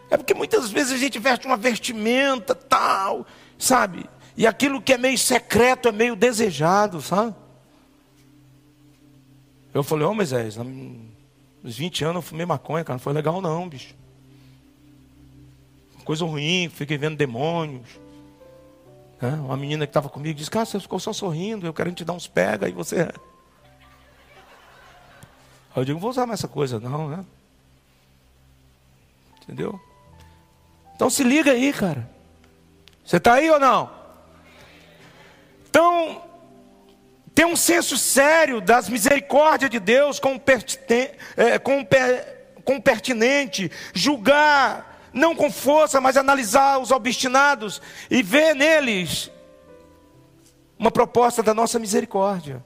É 0.09 0.17
porque 0.17 0.33
muitas 0.33 0.69
vezes 0.69 0.93
a 0.93 0.97
gente 0.97 1.19
veste 1.19 1.45
uma 1.45 1.57
vestimenta 1.57 2.55
tal, 2.55 3.25
sabe? 3.57 4.05
E 4.35 4.47
aquilo 4.47 4.81
que 4.81 4.93
é 4.93 4.97
meio 4.97 5.17
secreto 5.17 5.89
é 5.89 5.91
meio 5.91 6.15
desejado, 6.15 7.01
sabe? 7.01 7.35
Eu 9.73 9.83
falei, 9.83 10.05
ô 10.05 10.11
oh, 10.11 10.13
Moisés, 10.13 10.57
nos 10.57 11.77
20 11.77 12.03
anos 12.05 12.15
eu 12.17 12.21
fumei 12.21 12.45
maconha, 12.45 12.83
cara, 12.83 12.95
não 12.95 13.03
foi 13.03 13.13
legal 13.13 13.41
não, 13.41 13.67
bicho 13.67 13.95
coisa 16.07 16.23
ruim, 16.23 16.69
fiquem 16.69 16.97
vendo 16.97 17.17
demônios. 17.17 17.99
Né? 19.21 19.33
Uma 19.33 19.57
menina 19.57 19.85
que 19.85 19.89
estava 19.89 20.07
comigo 20.07 20.37
disse: 20.37 20.49
Cara, 20.49 20.65
você 20.65 20.79
ficou 20.79 21.01
só 21.01 21.11
sorrindo, 21.11 21.67
eu 21.67 21.73
quero 21.73 21.91
te 21.91 22.05
dar 22.05 22.13
uns 22.13 22.27
pega, 22.27 22.69
e 22.69 22.71
você. 22.71 23.01
Aí 25.75 25.81
eu 25.81 25.83
digo: 25.83 25.97
Não 25.97 26.01
vou 26.01 26.09
usar 26.09 26.25
mais 26.25 26.39
essa 26.39 26.47
coisa, 26.47 26.79
não, 26.79 27.09
né? 27.09 27.25
Entendeu? 29.43 29.77
Então 30.97 31.11
se 31.11 31.23
liga 31.23 31.51
aí, 31.51 31.71
cara. 31.71 32.09
Você 33.05 33.17
está 33.17 33.35
aí 33.35 33.47
ou 33.51 33.59
não? 33.59 33.87
Então, 35.69 36.23
tem 37.35 37.45
um 37.45 37.55
senso 37.55 37.95
sério 37.95 38.59
das 38.59 38.89
misericórdias 38.89 39.69
de 39.69 39.79
Deus 39.79 40.19
com, 40.19 40.41
é, 41.37 41.59
pertinente, 42.81 43.71
julgar, 43.93 45.07
não 45.13 45.35
com 45.35 45.51
força, 45.51 46.01
mas 46.01 46.17
analisar 46.17 46.79
os 46.79 46.89
obstinados 46.89 47.79
e 48.09 48.23
ver 48.23 48.55
neles 48.55 49.29
uma 50.79 50.89
proposta 50.89 51.43
da 51.43 51.53
nossa 51.53 51.77
misericórdia. 51.77 52.65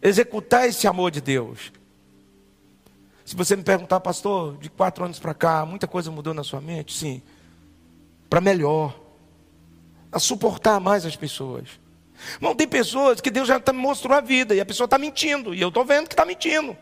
Executar 0.00 0.68
esse 0.68 0.86
amor 0.86 1.10
de 1.10 1.20
Deus. 1.20 1.72
Se 3.24 3.34
você 3.34 3.56
me 3.56 3.62
perguntar, 3.62 4.00
pastor, 4.00 4.56
de 4.58 4.68
quatro 4.68 5.04
anos 5.04 5.18
para 5.18 5.32
cá, 5.32 5.64
muita 5.64 5.86
coisa 5.86 6.10
mudou 6.10 6.34
na 6.34 6.44
sua 6.44 6.60
mente? 6.60 6.92
Sim, 6.92 7.22
para 8.28 8.40
melhor, 8.40 8.94
a 10.12 10.18
suportar 10.18 10.78
mais 10.78 11.06
as 11.06 11.16
pessoas. 11.16 11.68
Não 12.40 12.54
tem 12.54 12.68
pessoas 12.68 13.20
que 13.20 13.30
Deus 13.30 13.48
já 13.48 13.60
me 13.72 13.78
mostrou 13.78 14.16
a 14.16 14.20
vida 14.20 14.54
e 14.54 14.60
a 14.60 14.66
pessoa 14.66 14.84
está 14.84 14.98
mentindo, 14.98 15.54
e 15.54 15.60
eu 15.60 15.68
estou 15.68 15.84
vendo 15.84 16.06
que 16.06 16.12
está 16.12 16.24
mentindo. 16.24 16.76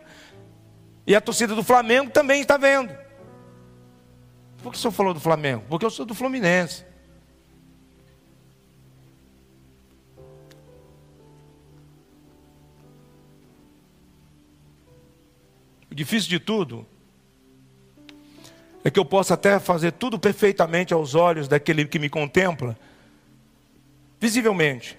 E 1.07 1.15
a 1.15 1.21
torcida 1.21 1.55
do 1.55 1.63
Flamengo 1.63 2.11
também 2.11 2.43
está 2.43 2.57
vendo. 2.57 2.93
Por 4.63 4.73
que 4.73 4.79
o 4.79 4.81
senhor 4.81 4.93
falou 4.93 5.15
do 5.15 5.21
Flamengo? 5.21 5.65
Porque 5.69 5.85
eu 5.85 5.91
sou 5.91 6.05
do 6.05 6.15
Fluminense. 6.15 6.85
O 15.93 15.95
difícil 15.95 16.31
de 16.31 16.39
tudo 16.39 16.87
é 18.83 18.91
que 18.91 18.99
eu 18.99 19.05
posso 19.05 19.35
até 19.35 19.61
fazer 19.61 19.93
tudo 19.93 20.19
perfeitamente 20.19 20.95
aos 20.95 21.15
olhos 21.15 21.47
daquele 21.47 21.85
que 21.85 21.99
me 21.99 22.09
contempla, 22.09 22.79
visivelmente, 24.19 24.97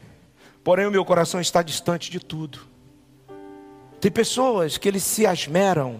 porém 0.64 0.86
o 0.86 0.92
meu 0.92 1.04
coração 1.04 1.42
está 1.42 1.64
distante 1.64 2.12
de 2.12 2.20
tudo. 2.20 2.60
Tem 4.00 4.12
pessoas 4.12 4.78
que 4.78 4.88
eles 4.88 5.02
se 5.02 5.26
asmeram, 5.26 6.00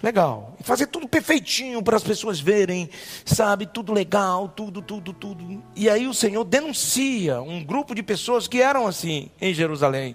legal, 0.00 0.56
fazer 0.60 0.86
tudo 0.86 1.08
perfeitinho 1.08 1.82
para 1.82 1.96
as 1.96 2.04
pessoas 2.04 2.38
verem, 2.38 2.88
sabe, 3.24 3.66
tudo 3.66 3.92
legal, 3.92 4.48
tudo, 4.48 4.80
tudo, 4.80 5.12
tudo. 5.12 5.60
E 5.74 5.90
aí 5.90 6.06
o 6.06 6.14
Senhor 6.14 6.44
denuncia 6.44 7.42
um 7.42 7.64
grupo 7.64 7.96
de 7.96 8.02
pessoas 8.04 8.46
que 8.46 8.62
eram 8.62 8.86
assim 8.86 9.28
em 9.40 9.52
Jerusalém. 9.52 10.14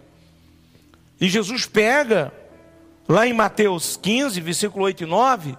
E 1.20 1.28
Jesus 1.28 1.66
pega 1.66 2.39
Lá 3.10 3.26
em 3.26 3.34
Mateus 3.34 3.98
15, 3.98 4.40
versículo 4.40 4.86
8 4.86 5.02
e 5.02 5.06
9, 5.08 5.58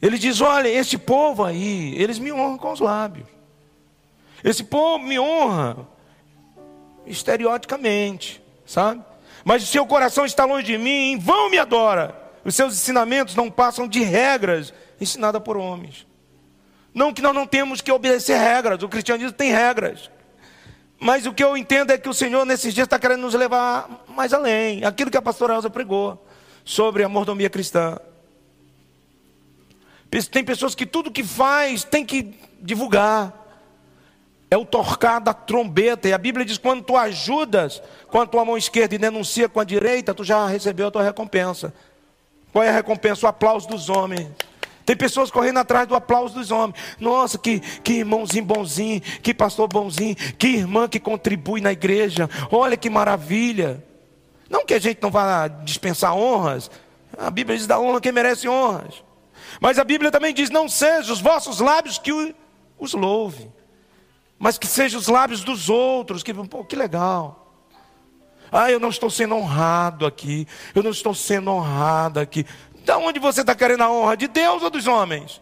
ele 0.00 0.16
diz: 0.16 0.40
Olha, 0.40 0.68
esse 0.68 0.96
povo 0.96 1.42
aí, 1.42 2.00
eles 2.00 2.16
me 2.20 2.32
honram 2.32 2.56
com 2.56 2.70
os 2.70 2.78
lábios. 2.78 3.26
Esse 4.44 4.62
povo 4.62 5.04
me 5.04 5.18
honra 5.18 5.78
estereoticamente, 7.04 8.40
sabe? 8.64 9.02
Mas 9.44 9.64
o 9.64 9.66
seu 9.66 9.84
coração 9.84 10.24
está 10.24 10.44
longe 10.44 10.64
de 10.64 10.78
mim, 10.78 11.12
em 11.12 11.18
vão 11.18 11.50
me 11.50 11.58
adora. 11.58 12.16
Os 12.44 12.54
seus 12.54 12.74
ensinamentos 12.74 13.34
não 13.34 13.50
passam 13.50 13.88
de 13.88 14.04
regras 14.04 14.72
ensinadas 15.00 15.42
por 15.42 15.56
homens. 15.56 16.06
Não 16.94 17.12
que 17.12 17.22
nós 17.22 17.34
não 17.34 17.48
temos 17.48 17.80
que 17.80 17.90
obedecer 17.90 18.36
regras, 18.36 18.80
o 18.80 18.88
cristianismo 18.88 19.32
tem 19.32 19.50
regras. 19.50 20.08
Mas 21.02 21.26
o 21.26 21.32
que 21.32 21.42
eu 21.42 21.56
entendo 21.56 21.90
é 21.90 21.98
que 21.98 22.08
o 22.08 22.14
Senhor 22.14 22.46
nesses 22.46 22.72
dias 22.72 22.86
está 22.86 22.96
querendo 22.96 23.22
nos 23.22 23.34
levar 23.34 24.04
mais 24.06 24.32
além. 24.32 24.84
Aquilo 24.84 25.10
que 25.10 25.16
a 25.16 25.22
pastora 25.22 25.54
Elza 25.54 25.68
pregou 25.68 26.24
sobre 26.64 27.02
a 27.02 27.08
mordomia 27.08 27.50
cristã. 27.50 27.98
Tem 30.30 30.44
pessoas 30.44 30.76
que 30.76 30.86
tudo 30.86 31.10
que 31.10 31.24
faz 31.24 31.82
tem 31.82 32.06
que 32.06 32.38
divulgar. 32.60 33.34
É 34.48 34.56
o 34.56 34.64
torcar 34.64 35.20
da 35.20 35.34
trombeta. 35.34 36.08
E 36.08 36.12
a 36.12 36.18
Bíblia 36.18 36.46
diz: 36.46 36.56
quando 36.56 36.84
tu 36.84 36.96
ajudas 36.96 37.82
com 38.06 38.20
a 38.20 38.26
tua 38.26 38.44
mão 38.44 38.56
esquerda 38.56 38.94
e 38.94 38.98
denuncia 38.98 39.48
com 39.48 39.58
a 39.58 39.64
direita, 39.64 40.14
tu 40.14 40.22
já 40.22 40.46
recebeu 40.46 40.86
a 40.86 40.90
tua 40.92 41.02
recompensa. 41.02 41.74
Qual 42.52 42.62
é 42.62 42.68
a 42.68 42.72
recompensa? 42.72 43.26
O 43.26 43.28
aplauso 43.28 43.66
dos 43.66 43.88
homens. 43.88 44.28
Tem 44.84 44.96
pessoas 44.96 45.30
correndo 45.30 45.58
atrás 45.58 45.86
do 45.86 45.94
aplauso 45.94 46.34
dos 46.34 46.50
homens. 46.50 46.76
Nossa, 46.98 47.38
que, 47.38 47.60
que 47.60 47.94
irmãozinho 47.94 48.44
bonzinho, 48.44 49.00
que 49.00 49.32
pastor 49.32 49.68
bonzinho, 49.68 50.16
que 50.38 50.48
irmã 50.48 50.88
que 50.88 50.98
contribui 50.98 51.60
na 51.60 51.72
igreja. 51.72 52.28
Olha 52.50 52.76
que 52.76 52.90
maravilha. 52.90 53.84
Não 54.50 54.66
que 54.66 54.74
a 54.74 54.78
gente 54.78 55.00
não 55.00 55.10
vá 55.10 55.48
dispensar 55.48 56.14
honras. 56.14 56.70
A 57.16 57.30
Bíblia 57.30 57.56
diz 57.56 57.66
da 57.66 57.78
honra 57.78 58.00
quem 58.00 58.12
merece 58.12 58.48
honras. 58.48 59.02
Mas 59.60 59.78
a 59.78 59.84
Bíblia 59.84 60.10
também 60.10 60.34
diz: 60.34 60.50
não 60.50 60.68
sejam 60.68 61.12
os 61.12 61.20
vossos 61.20 61.60
lábios 61.60 61.98
que 61.98 62.12
os 62.78 62.92
louve, 62.94 63.50
mas 64.38 64.58
que 64.58 64.66
sejam 64.66 64.98
os 64.98 65.08
lábios 65.08 65.44
dos 65.44 65.68
outros. 65.68 66.22
Que, 66.22 66.34
pô, 66.34 66.64
que 66.64 66.76
legal. 66.76 67.42
Ah, 68.50 68.70
eu 68.70 68.78
não 68.78 68.90
estou 68.90 69.08
sendo 69.08 69.34
honrado 69.34 70.04
aqui. 70.04 70.46
Eu 70.74 70.82
não 70.82 70.90
estou 70.90 71.14
sendo 71.14 71.50
honrado 71.50 72.20
aqui. 72.20 72.44
Da 72.84 72.98
onde 72.98 73.18
você 73.18 73.42
está 73.42 73.54
querendo 73.54 73.82
a 73.82 73.90
honra? 73.90 74.16
De 74.16 74.28
Deus 74.28 74.62
ou 74.62 74.70
dos 74.70 74.86
homens? 74.86 75.40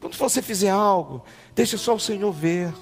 Quando 0.00 0.16
você 0.16 0.42
fizer 0.42 0.70
algo, 0.70 1.24
deixe 1.54 1.78
só 1.78 1.94
o 1.94 2.00
Senhor 2.00 2.32
ver. 2.32 2.72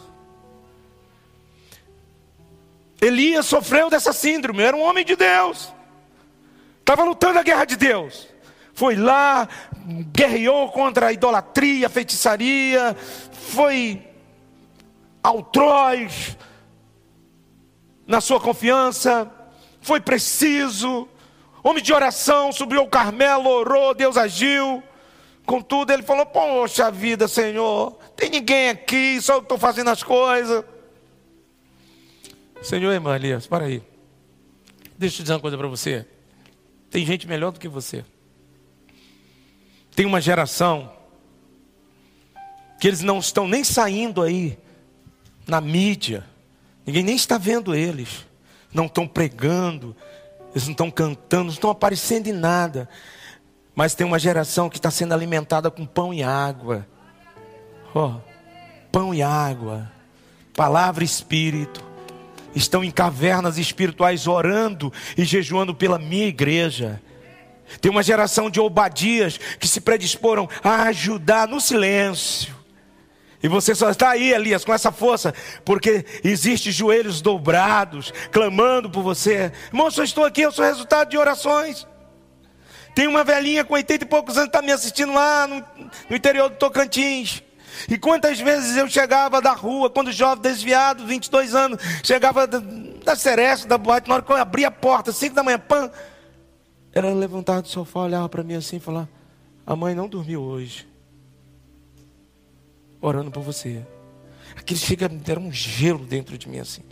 Elias 3.01 3.47
sofreu 3.47 3.91
dessa 3.91 4.13
síndrome, 4.13 4.63
era 4.63 4.77
um 4.77 4.81
homem 4.81 5.05
de 5.05 5.17
Deus, 5.17 5.73
estava 6.81 7.03
lutando 7.03 7.39
a 7.39 7.43
guerra 7.43 7.65
de 7.65 7.77
Deus. 7.77 8.29
Foi 8.75 8.95
lá, 8.97 9.49
guerreou 10.15 10.71
contra 10.71 11.09
a 11.09 11.13
idolatria, 11.13 11.87
a 11.87 11.91
feitiçaria, 11.91 12.97
foi 13.33 14.03
altroz, 15.23 16.37
na 18.11 18.21
sua 18.21 18.41
confiança, 18.41 19.31
foi 19.81 20.01
preciso, 20.01 21.09
homem 21.63 21.81
de 21.81 21.93
oração, 21.93 22.51
subiu 22.51 22.81
ao 22.81 22.89
Carmelo, 22.89 23.49
orou, 23.49 23.95
Deus 23.95 24.17
agiu. 24.17 24.83
Contudo, 25.47 25.93
ele 25.93 26.03
falou: 26.03 26.27
Poxa 26.27 26.91
vida, 26.91 27.29
Senhor, 27.29 27.93
tem 28.17 28.29
ninguém 28.29 28.69
aqui, 28.69 29.23
só 29.23 29.35
eu 29.35 29.39
estou 29.39 29.57
fazendo 29.57 29.91
as 29.91 30.03
coisas. 30.03 30.65
Senhor, 32.61 32.93
irmã 32.93 33.15
Elias, 33.15 33.47
para 33.47 33.67
aí. 33.67 33.81
Deixa 34.99 35.15
eu 35.15 35.17
te 35.19 35.23
dizer 35.23 35.35
uma 35.35 35.41
coisa 35.41 35.57
para 35.57 35.69
você. 35.69 36.05
Tem 36.91 37.07
gente 37.07 37.29
melhor 37.29 37.53
do 37.53 37.61
que 37.61 37.69
você. 37.69 38.05
Tem 39.95 40.05
uma 40.05 40.21
geração 40.21 40.93
que 42.81 42.89
eles 42.89 43.03
não 43.03 43.21
estão 43.21 43.47
nem 43.47 43.63
saindo 43.63 44.21
aí 44.21 44.59
na 45.47 45.61
mídia 45.61 46.29
Ninguém 46.91 47.05
nem 47.05 47.15
está 47.15 47.39
vendo 47.39 47.73
eles. 47.73 48.27
Não 48.75 48.87
estão 48.87 49.07
pregando, 49.07 49.95
eles 50.51 50.65
não 50.65 50.73
estão 50.73 50.91
cantando, 50.91 51.45
não 51.45 51.53
estão 51.53 51.71
aparecendo 51.71 52.27
em 52.27 52.33
nada. 52.33 52.89
Mas 53.77 53.95
tem 53.95 54.05
uma 54.05 54.19
geração 54.19 54.69
que 54.69 54.77
está 54.77 54.91
sendo 54.91 55.15
alimentada 55.15 55.71
com 55.71 55.87
pão 55.87 56.13
e 56.13 56.21
água. 56.21 56.85
Oh, 57.95 58.15
pão 58.91 59.15
e 59.15 59.23
água, 59.23 59.89
palavra 60.57 61.05
e 61.05 61.07
espírito. 61.07 61.81
Estão 62.57 62.83
em 62.83 62.91
cavernas 62.91 63.57
espirituais 63.57 64.27
orando 64.27 64.93
e 65.17 65.25
jejuando 65.25 65.73
pela 65.73 65.97
minha 65.97 66.27
igreja. 66.27 67.01
Tem 67.81 67.89
uma 67.89 68.03
geração 68.03 68.51
de 68.51 68.59
obadias 68.59 69.39
que 69.39 69.69
se 69.69 69.81
predisporam 69.81 70.49
a 70.61 70.83
ajudar 70.89 71.47
no 71.47 71.61
silêncio 71.61 72.60
e 73.43 73.49
você 73.49 73.75
só 73.75 73.91
está 73.91 74.11
aí, 74.11 74.33
Elias, 74.33 74.65
com 74.65 74.73
essa 74.73 74.93
força, 74.93 75.35
porque 75.65 76.05
existe 76.23 76.71
joelhos 76.71 77.23
dobrados, 77.23 78.13
clamando 78.31 78.91
por 78.91 79.03
você. 79.03 79.51
Irmão, 79.69 79.91
só 79.91 80.05
estou 80.05 80.25
aqui, 80.25 80.43
eu 80.43 80.53
sou 80.53 80.65
resultado 80.65 81.09
de 81.09 81.17
orações. 81.17 81.87
Tem 82.95 83.07
uma 83.07 83.25
velhinha 83.25 83.65
com 83.65 83.75
80 83.75 84.05
e 84.05 84.09
poucos 84.09 84.37
anos 84.37 84.51
que 84.51 84.57
está 84.57 84.63
me 84.63 84.73
assistindo 84.73 85.15
lá 85.15 85.47
no, 85.47 85.65
no, 86.11 86.17
interior 86.17 86.51
do 86.51 86.57
Tocantins. 86.57 87.43
E 87.89 87.97
quantas 87.97 88.39
vezes 88.39 88.77
eu 88.77 88.89
chegava 88.89 89.41
da 89.41 89.53
rua, 89.53 89.89
quando 89.89 90.13
jovem 90.13 90.43
desviado, 90.43 91.07
22 91.07 91.55
anos, 91.55 91.81
chegava 92.03 92.47
da, 92.47 92.59
da 92.59 93.17
Seresta, 93.17 93.67
da 93.67 93.79
boate, 93.79 94.07
na 94.07 94.17
hora 94.17 94.23
que 94.23 94.31
eu 94.31 94.37
abria 94.37 94.69
a 94.69 94.73
porta, 94.73 95.13
5 95.13 95.35
da 95.35 95.43
manhã, 95.43 95.59
pã, 95.59 95.91
ela 96.93 97.15
levantava 97.15 97.63
do 97.63 97.69
sofá, 97.69 98.01
olhava 98.01 98.29
para 98.29 98.43
mim 98.43 98.55
assim 98.55 98.77
e 98.77 98.81
falava: 98.81 99.09
A 99.67 99.75
mãe 99.75 99.95
não 99.95 100.09
dormiu 100.09 100.43
hoje 100.43 100.90
orando 103.01 103.31
por 103.31 103.43
você. 103.43 103.85
Aquilo 104.57 104.79
chega 104.79 105.09
me 105.09 105.19
dar 105.19 105.39
um 105.39 105.53
gelo 105.53 106.05
dentro 106.05 106.37
de 106.37 106.49
mim 106.49 106.59
assim. 106.59 106.83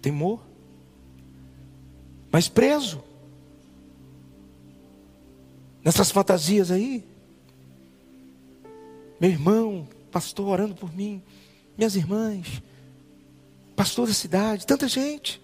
Temor. 0.00 0.40
Mas 2.30 2.48
preso. 2.48 3.02
Nessas 5.84 6.10
fantasias 6.10 6.70
aí. 6.70 7.04
meu 9.20 9.30
irmão, 9.30 9.88
pastor 10.10 10.48
orando 10.48 10.74
por 10.74 10.92
mim, 10.94 11.22
minhas 11.76 11.94
irmãs, 11.94 12.62
pastor 13.76 14.08
da 14.08 14.14
cidade, 14.14 14.66
tanta 14.66 14.88
gente. 14.88 15.40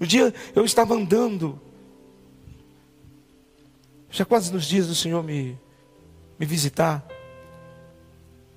Um 0.00 0.06
dia 0.06 0.34
eu 0.54 0.64
estava 0.64 0.94
andando, 0.94 1.60
já 4.10 4.24
quase 4.24 4.52
nos 4.52 4.64
dias 4.66 4.88
do 4.88 4.94
Senhor 4.94 5.22
me, 5.22 5.58
me 6.38 6.46
visitar, 6.46 7.06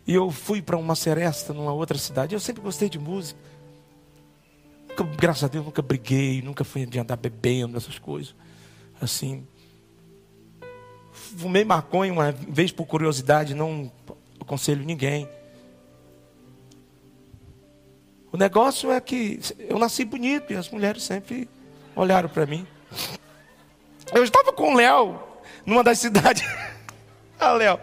e 0.08 0.14
eu 0.14 0.30
fui 0.30 0.62
para 0.62 0.78
uma 0.78 0.96
seresta 0.96 1.54
numa 1.54 1.74
outra 1.74 1.98
cidade. 1.98 2.36
Eu 2.36 2.40
sempre 2.40 2.62
gostei 2.62 2.90
de 2.90 3.00
música. 3.00 3.40
Nunca, 4.90 5.04
graças 5.04 5.44
a 5.44 5.48
Deus, 5.48 5.66
nunca 5.66 5.82
briguei, 5.82 6.42
nunca 6.42 6.64
fui 6.64 6.86
de 6.86 7.00
andar 7.00 7.18
bebendo, 7.18 7.76
essas 7.76 7.98
coisas. 7.98 8.36
Assim. 9.02 9.46
Fumei 11.12 11.66
maconha 11.66 12.14
uma 12.14 12.32
vez 12.32 12.72
por 12.72 12.86
curiosidade, 12.86 13.56
não 13.56 13.92
aconselho 14.40 14.86
ninguém. 14.86 15.28
O 18.32 18.38
negócio 18.38 18.92
é 18.92 19.02
que 19.02 19.40
eu 19.58 19.80
nasci 19.80 20.06
bonito 20.06 20.54
e 20.54 20.56
as 20.56 20.70
mulheres 20.70 21.04
sempre 21.04 21.50
olharam 21.96 22.30
para 22.30 22.46
mim. 22.46 22.68
Eu 24.14 24.24
estava 24.24 24.54
com 24.54 24.74
o 24.74 24.76
Léo 24.76 25.20
numa 25.66 25.84
das 25.84 26.00
cidades. 26.00 26.44
ah, 27.40 27.54
Léo. 27.54 27.80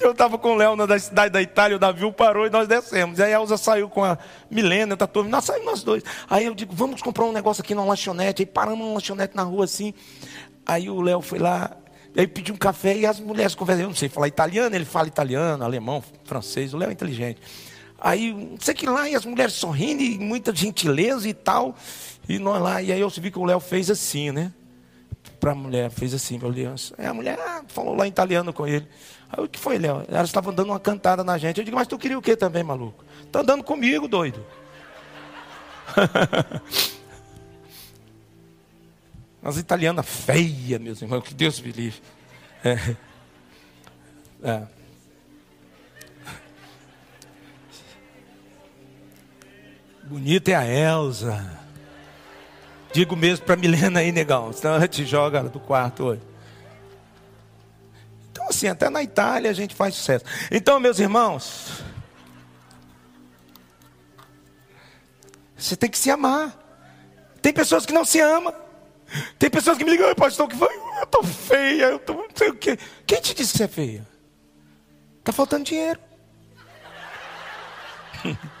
Eu 0.00 0.10
estava 0.10 0.36
com 0.36 0.52
o 0.52 0.54
Léo 0.56 0.76
na 0.76 0.98
cidade 0.98 1.32
da 1.32 1.40
Itália, 1.40 1.76
o 1.76 1.80
navio 1.80 2.12
parou 2.12 2.46
e 2.46 2.50
nós 2.50 2.66
descemos. 2.66 3.18
E 3.18 3.22
aí 3.22 3.32
a 3.32 3.36
Elza 3.36 3.56
saiu 3.56 3.88
com 3.88 4.04
a 4.04 4.18
Milena, 4.50 4.96
tá 4.96 5.06
todo, 5.06 5.28
nós 5.28 5.44
saímos 5.44 5.66
nós 5.66 5.82
dois. 5.82 6.02
Aí 6.28 6.44
eu 6.44 6.54
digo, 6.54 6.74
vamos 6.74 7.00
comprar 7.00 7.24
um 7.24 7.32
negócio 7.32 7.62
aqui 7.62 7.74
numa 7.74 7.86
lanchonete. 7.86 8.42
Aí 8.42 8.46
paramos 8.46 8.80
numa 8.80 8.94
lanchonete 8.94 9.36
na 9.36 9.42
rua 9.42 9.64
assim. 9.64 9.94
Aí 10.66 10.90
o 10.90 11.00
Léo 11.00 11.20
foi 11.20 11.38
lá, 11.38 11.76
aí 12.16 12.26
pediu 12.26 12.54
um 12.54 12.58
café 12.58 12.96
e 12.96 13.06
as 13.06 13.20
mulheres 13.20 13.54
conversam. 13.54 13.84
Eu 13.84 13.88
não 13.88 13.96
sei 13.96 14.08
falar 14.08 14.28
italiano, 14.28 14.74
ele 14.74 14.84
fala 14.84 15.06
italiano, 15.06 15.64
alemão, 15.64 16.02
francês. 16.24 16.74
O 16.74 16.76
Léo 16.76 16.90
é 16.90 16.92
inteligente. 16.92 17.40
Aí, 17.98 18.34
não 18.34 18.60
sei 18.60 18.74
que 18.74 18.86
lá, 18.86 19.08
e 19.08 19.14
as 19.14 19.24
mulheres 19.24 19.54
sorrindo, 19.54 20.02
e 20.02 20.18
muita 20.18 20.54
gentileza 20.54 21.26
e 21.26 21.32
tal. 21.32 21.74
E 22.28 22.38
nós 22.38 22.60
lá, 22.60 22.82
e 22.82 22.92
aí 22.92 23.00
eu 23.00 23.08
vi 23.08 23.30
que 23.30 23.38
o 23.38 23.44
Léo 23.44 23.60
fez 23.60 23.90
assim, 23.90 24.30
né? 24.30 24.52
Para 25.40 25.52
a 25.52 25.54
mulher, 25.54 25.90
fez 25.90 26.14
assim, 26.14 26.38
para 26.38 26.48
aliança. 26.48 26.94
Aí 26.96 27.06
a 27.06 27.14
mulher 27.14 27.38
ah, 27.38 27.62
falou 27.68 27.94
lá 27.94 28.06
em 28.06 28.10
italiano 28.10 28.52
com 28.52 28.66
ele. 28.66 28.86
Aí 29.30 29.44
o 29.44 29.48
que 29.48 29.58
foi, 29.58 29.78
Léo? 29.78 30.04
Elas 30.08 30.28
estavam 30.28 30.52
dando 30.54 30.70
uma 30.70 30.80
cantada 30.80 31.22
na 31.24 31.36
gente. 31.38 31.58
Eu 31.58 31.64
digo, 31.64 31.76
mas 31.76 31.86
tu 31.86 31.98
queria 31.98 32.18
o 32.18 32.22
que 32.22 32.36
também, 32.36 32.62
maluco? 32.62 33.04
Tá 33.30 33.40
andando 33.40 33.62
comigo, 33.64 34.08
doido. 34.08 34.44
As 39.42 39.58
italianas 39.58 40.06
feias, 40.06 40.80
meus 40.80 41.02
irmãos, 41.02 41.22
que 41.22 41.34
Deus 41.34 41.60
me 41.60 41.70
livre. 41.72 42.00
É. 42.64 42.96
É. 44.42 44.62
Bonita 50.04 50.50
é 50.50 50.54
a 50.54 50.64
Elza. 50.66 51.63
Digo 52.94 53.16
mesmo 53.16 53.44
para 53.44 53.56
Milena 53.56 53.98
aí, 53.98 54.12
negão. 54.12 54.52
Senão 54.52 54.76
ela 54.76 54.86
te 54.86 55.04
joga 55.04 55.42
do 55.42 55.58
quarto 55.58 56.04
hoje. 56.04 56.22
Então, 58.30 58.46
assim, 58.48 58.68
até 58.68 58.88
na 58.88 59.02
Itália 59.02 59.50
a 59.50 59.52
gente 59.52 59.74
faz 59.74 59.96
sucesso. 59.96 60.24
Então, 60.48 60.78
meus 60.78 61.00
irmãos, 61.00 61.82
você 65.56 65.76
tem 65.76 65.90
que 65.90 65.98
se 65.98 66.08
amar. 66.08 66.56
Tem 67.42 67.52
pessoas 67.52 67.84
que 67.84 67.92
não 67.92 68.04
se 68.04 68.20
amam. 68.20 68.54
Tem 69.40 69.50
pessoas 69.50 69.76
que 69.76 69.84
me 69.84 69.90
ligam, 69.90 70.14
pastor, 70.14 70.46
que 70.46 70.56
foi? 70.56 70.72
Eu 71.00 71.06
tô 71.06 71.24
feia, 71.24 71.86
eu 71.86 71.98
tô 71.98 72.14
não 72.14 72.28
sei 72.32 72.50
o 72.50 72.54
quê. 72.54 72.78
Quem 73.04 73.20
te 73.20 73.34
disse 73.34 73.50
que 73.50 73.58
você 73.58 73.64
é 73.64 73.68
feia? 73.68 74.06
Tá 75.24 75.32
faltando 75.32 75.64
dinheiro. 75.64 75.98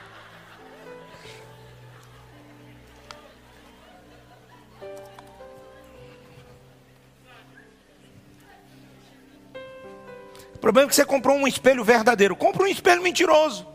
problema 10.64 10.86
é 10.86 10.88
que 10.88 10.96
você 10.96 11.04
comprou 11.04 11.36
um 11.36 11.46
espelho 11.46 11.84
verdadeiro. 11.84 12.34
Compra 12.34 12.62
um 12.62 12.66
espelho 12.66 13.02
mentiroso. 13.02 13.66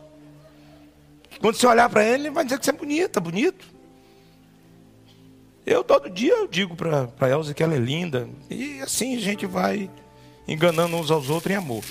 Quando 1.40 1.54
você 1.54 1.64
olhar 1.64 1.88
para 1.88 2.04
ele, 2.04 2.24
ele 2.24 2.30
vai 2.30 2.42
dizer 2.42 2.58
que 2.58 2.64
você 2.64 2.70
é 2.70 2.74
bonita, 2.74 3.20
bonito. 3.20 3.64
Eu 5.64 5.84
todo 5.84 6.10
dia 6.10 6.32
eu 6.32 6.48
digo 6.48 6.74
para 6.74 7.30
Elza 7.30 7.54
que 7.54 7.62
ela 7.62 7.76
é 7.76 7.78
linda. 7.78 8.28
E 8.50 8.80
assim 8.80 9.16
a 9.16 9.20
gente 9.20 9.46
vai 9.46 9.88
enganando 10.48 10.96
uns 10.96 11.12
aos 11.12 11.30
outros 11.30 11.52
em 11.52 11.56
amor. 11.56 11.84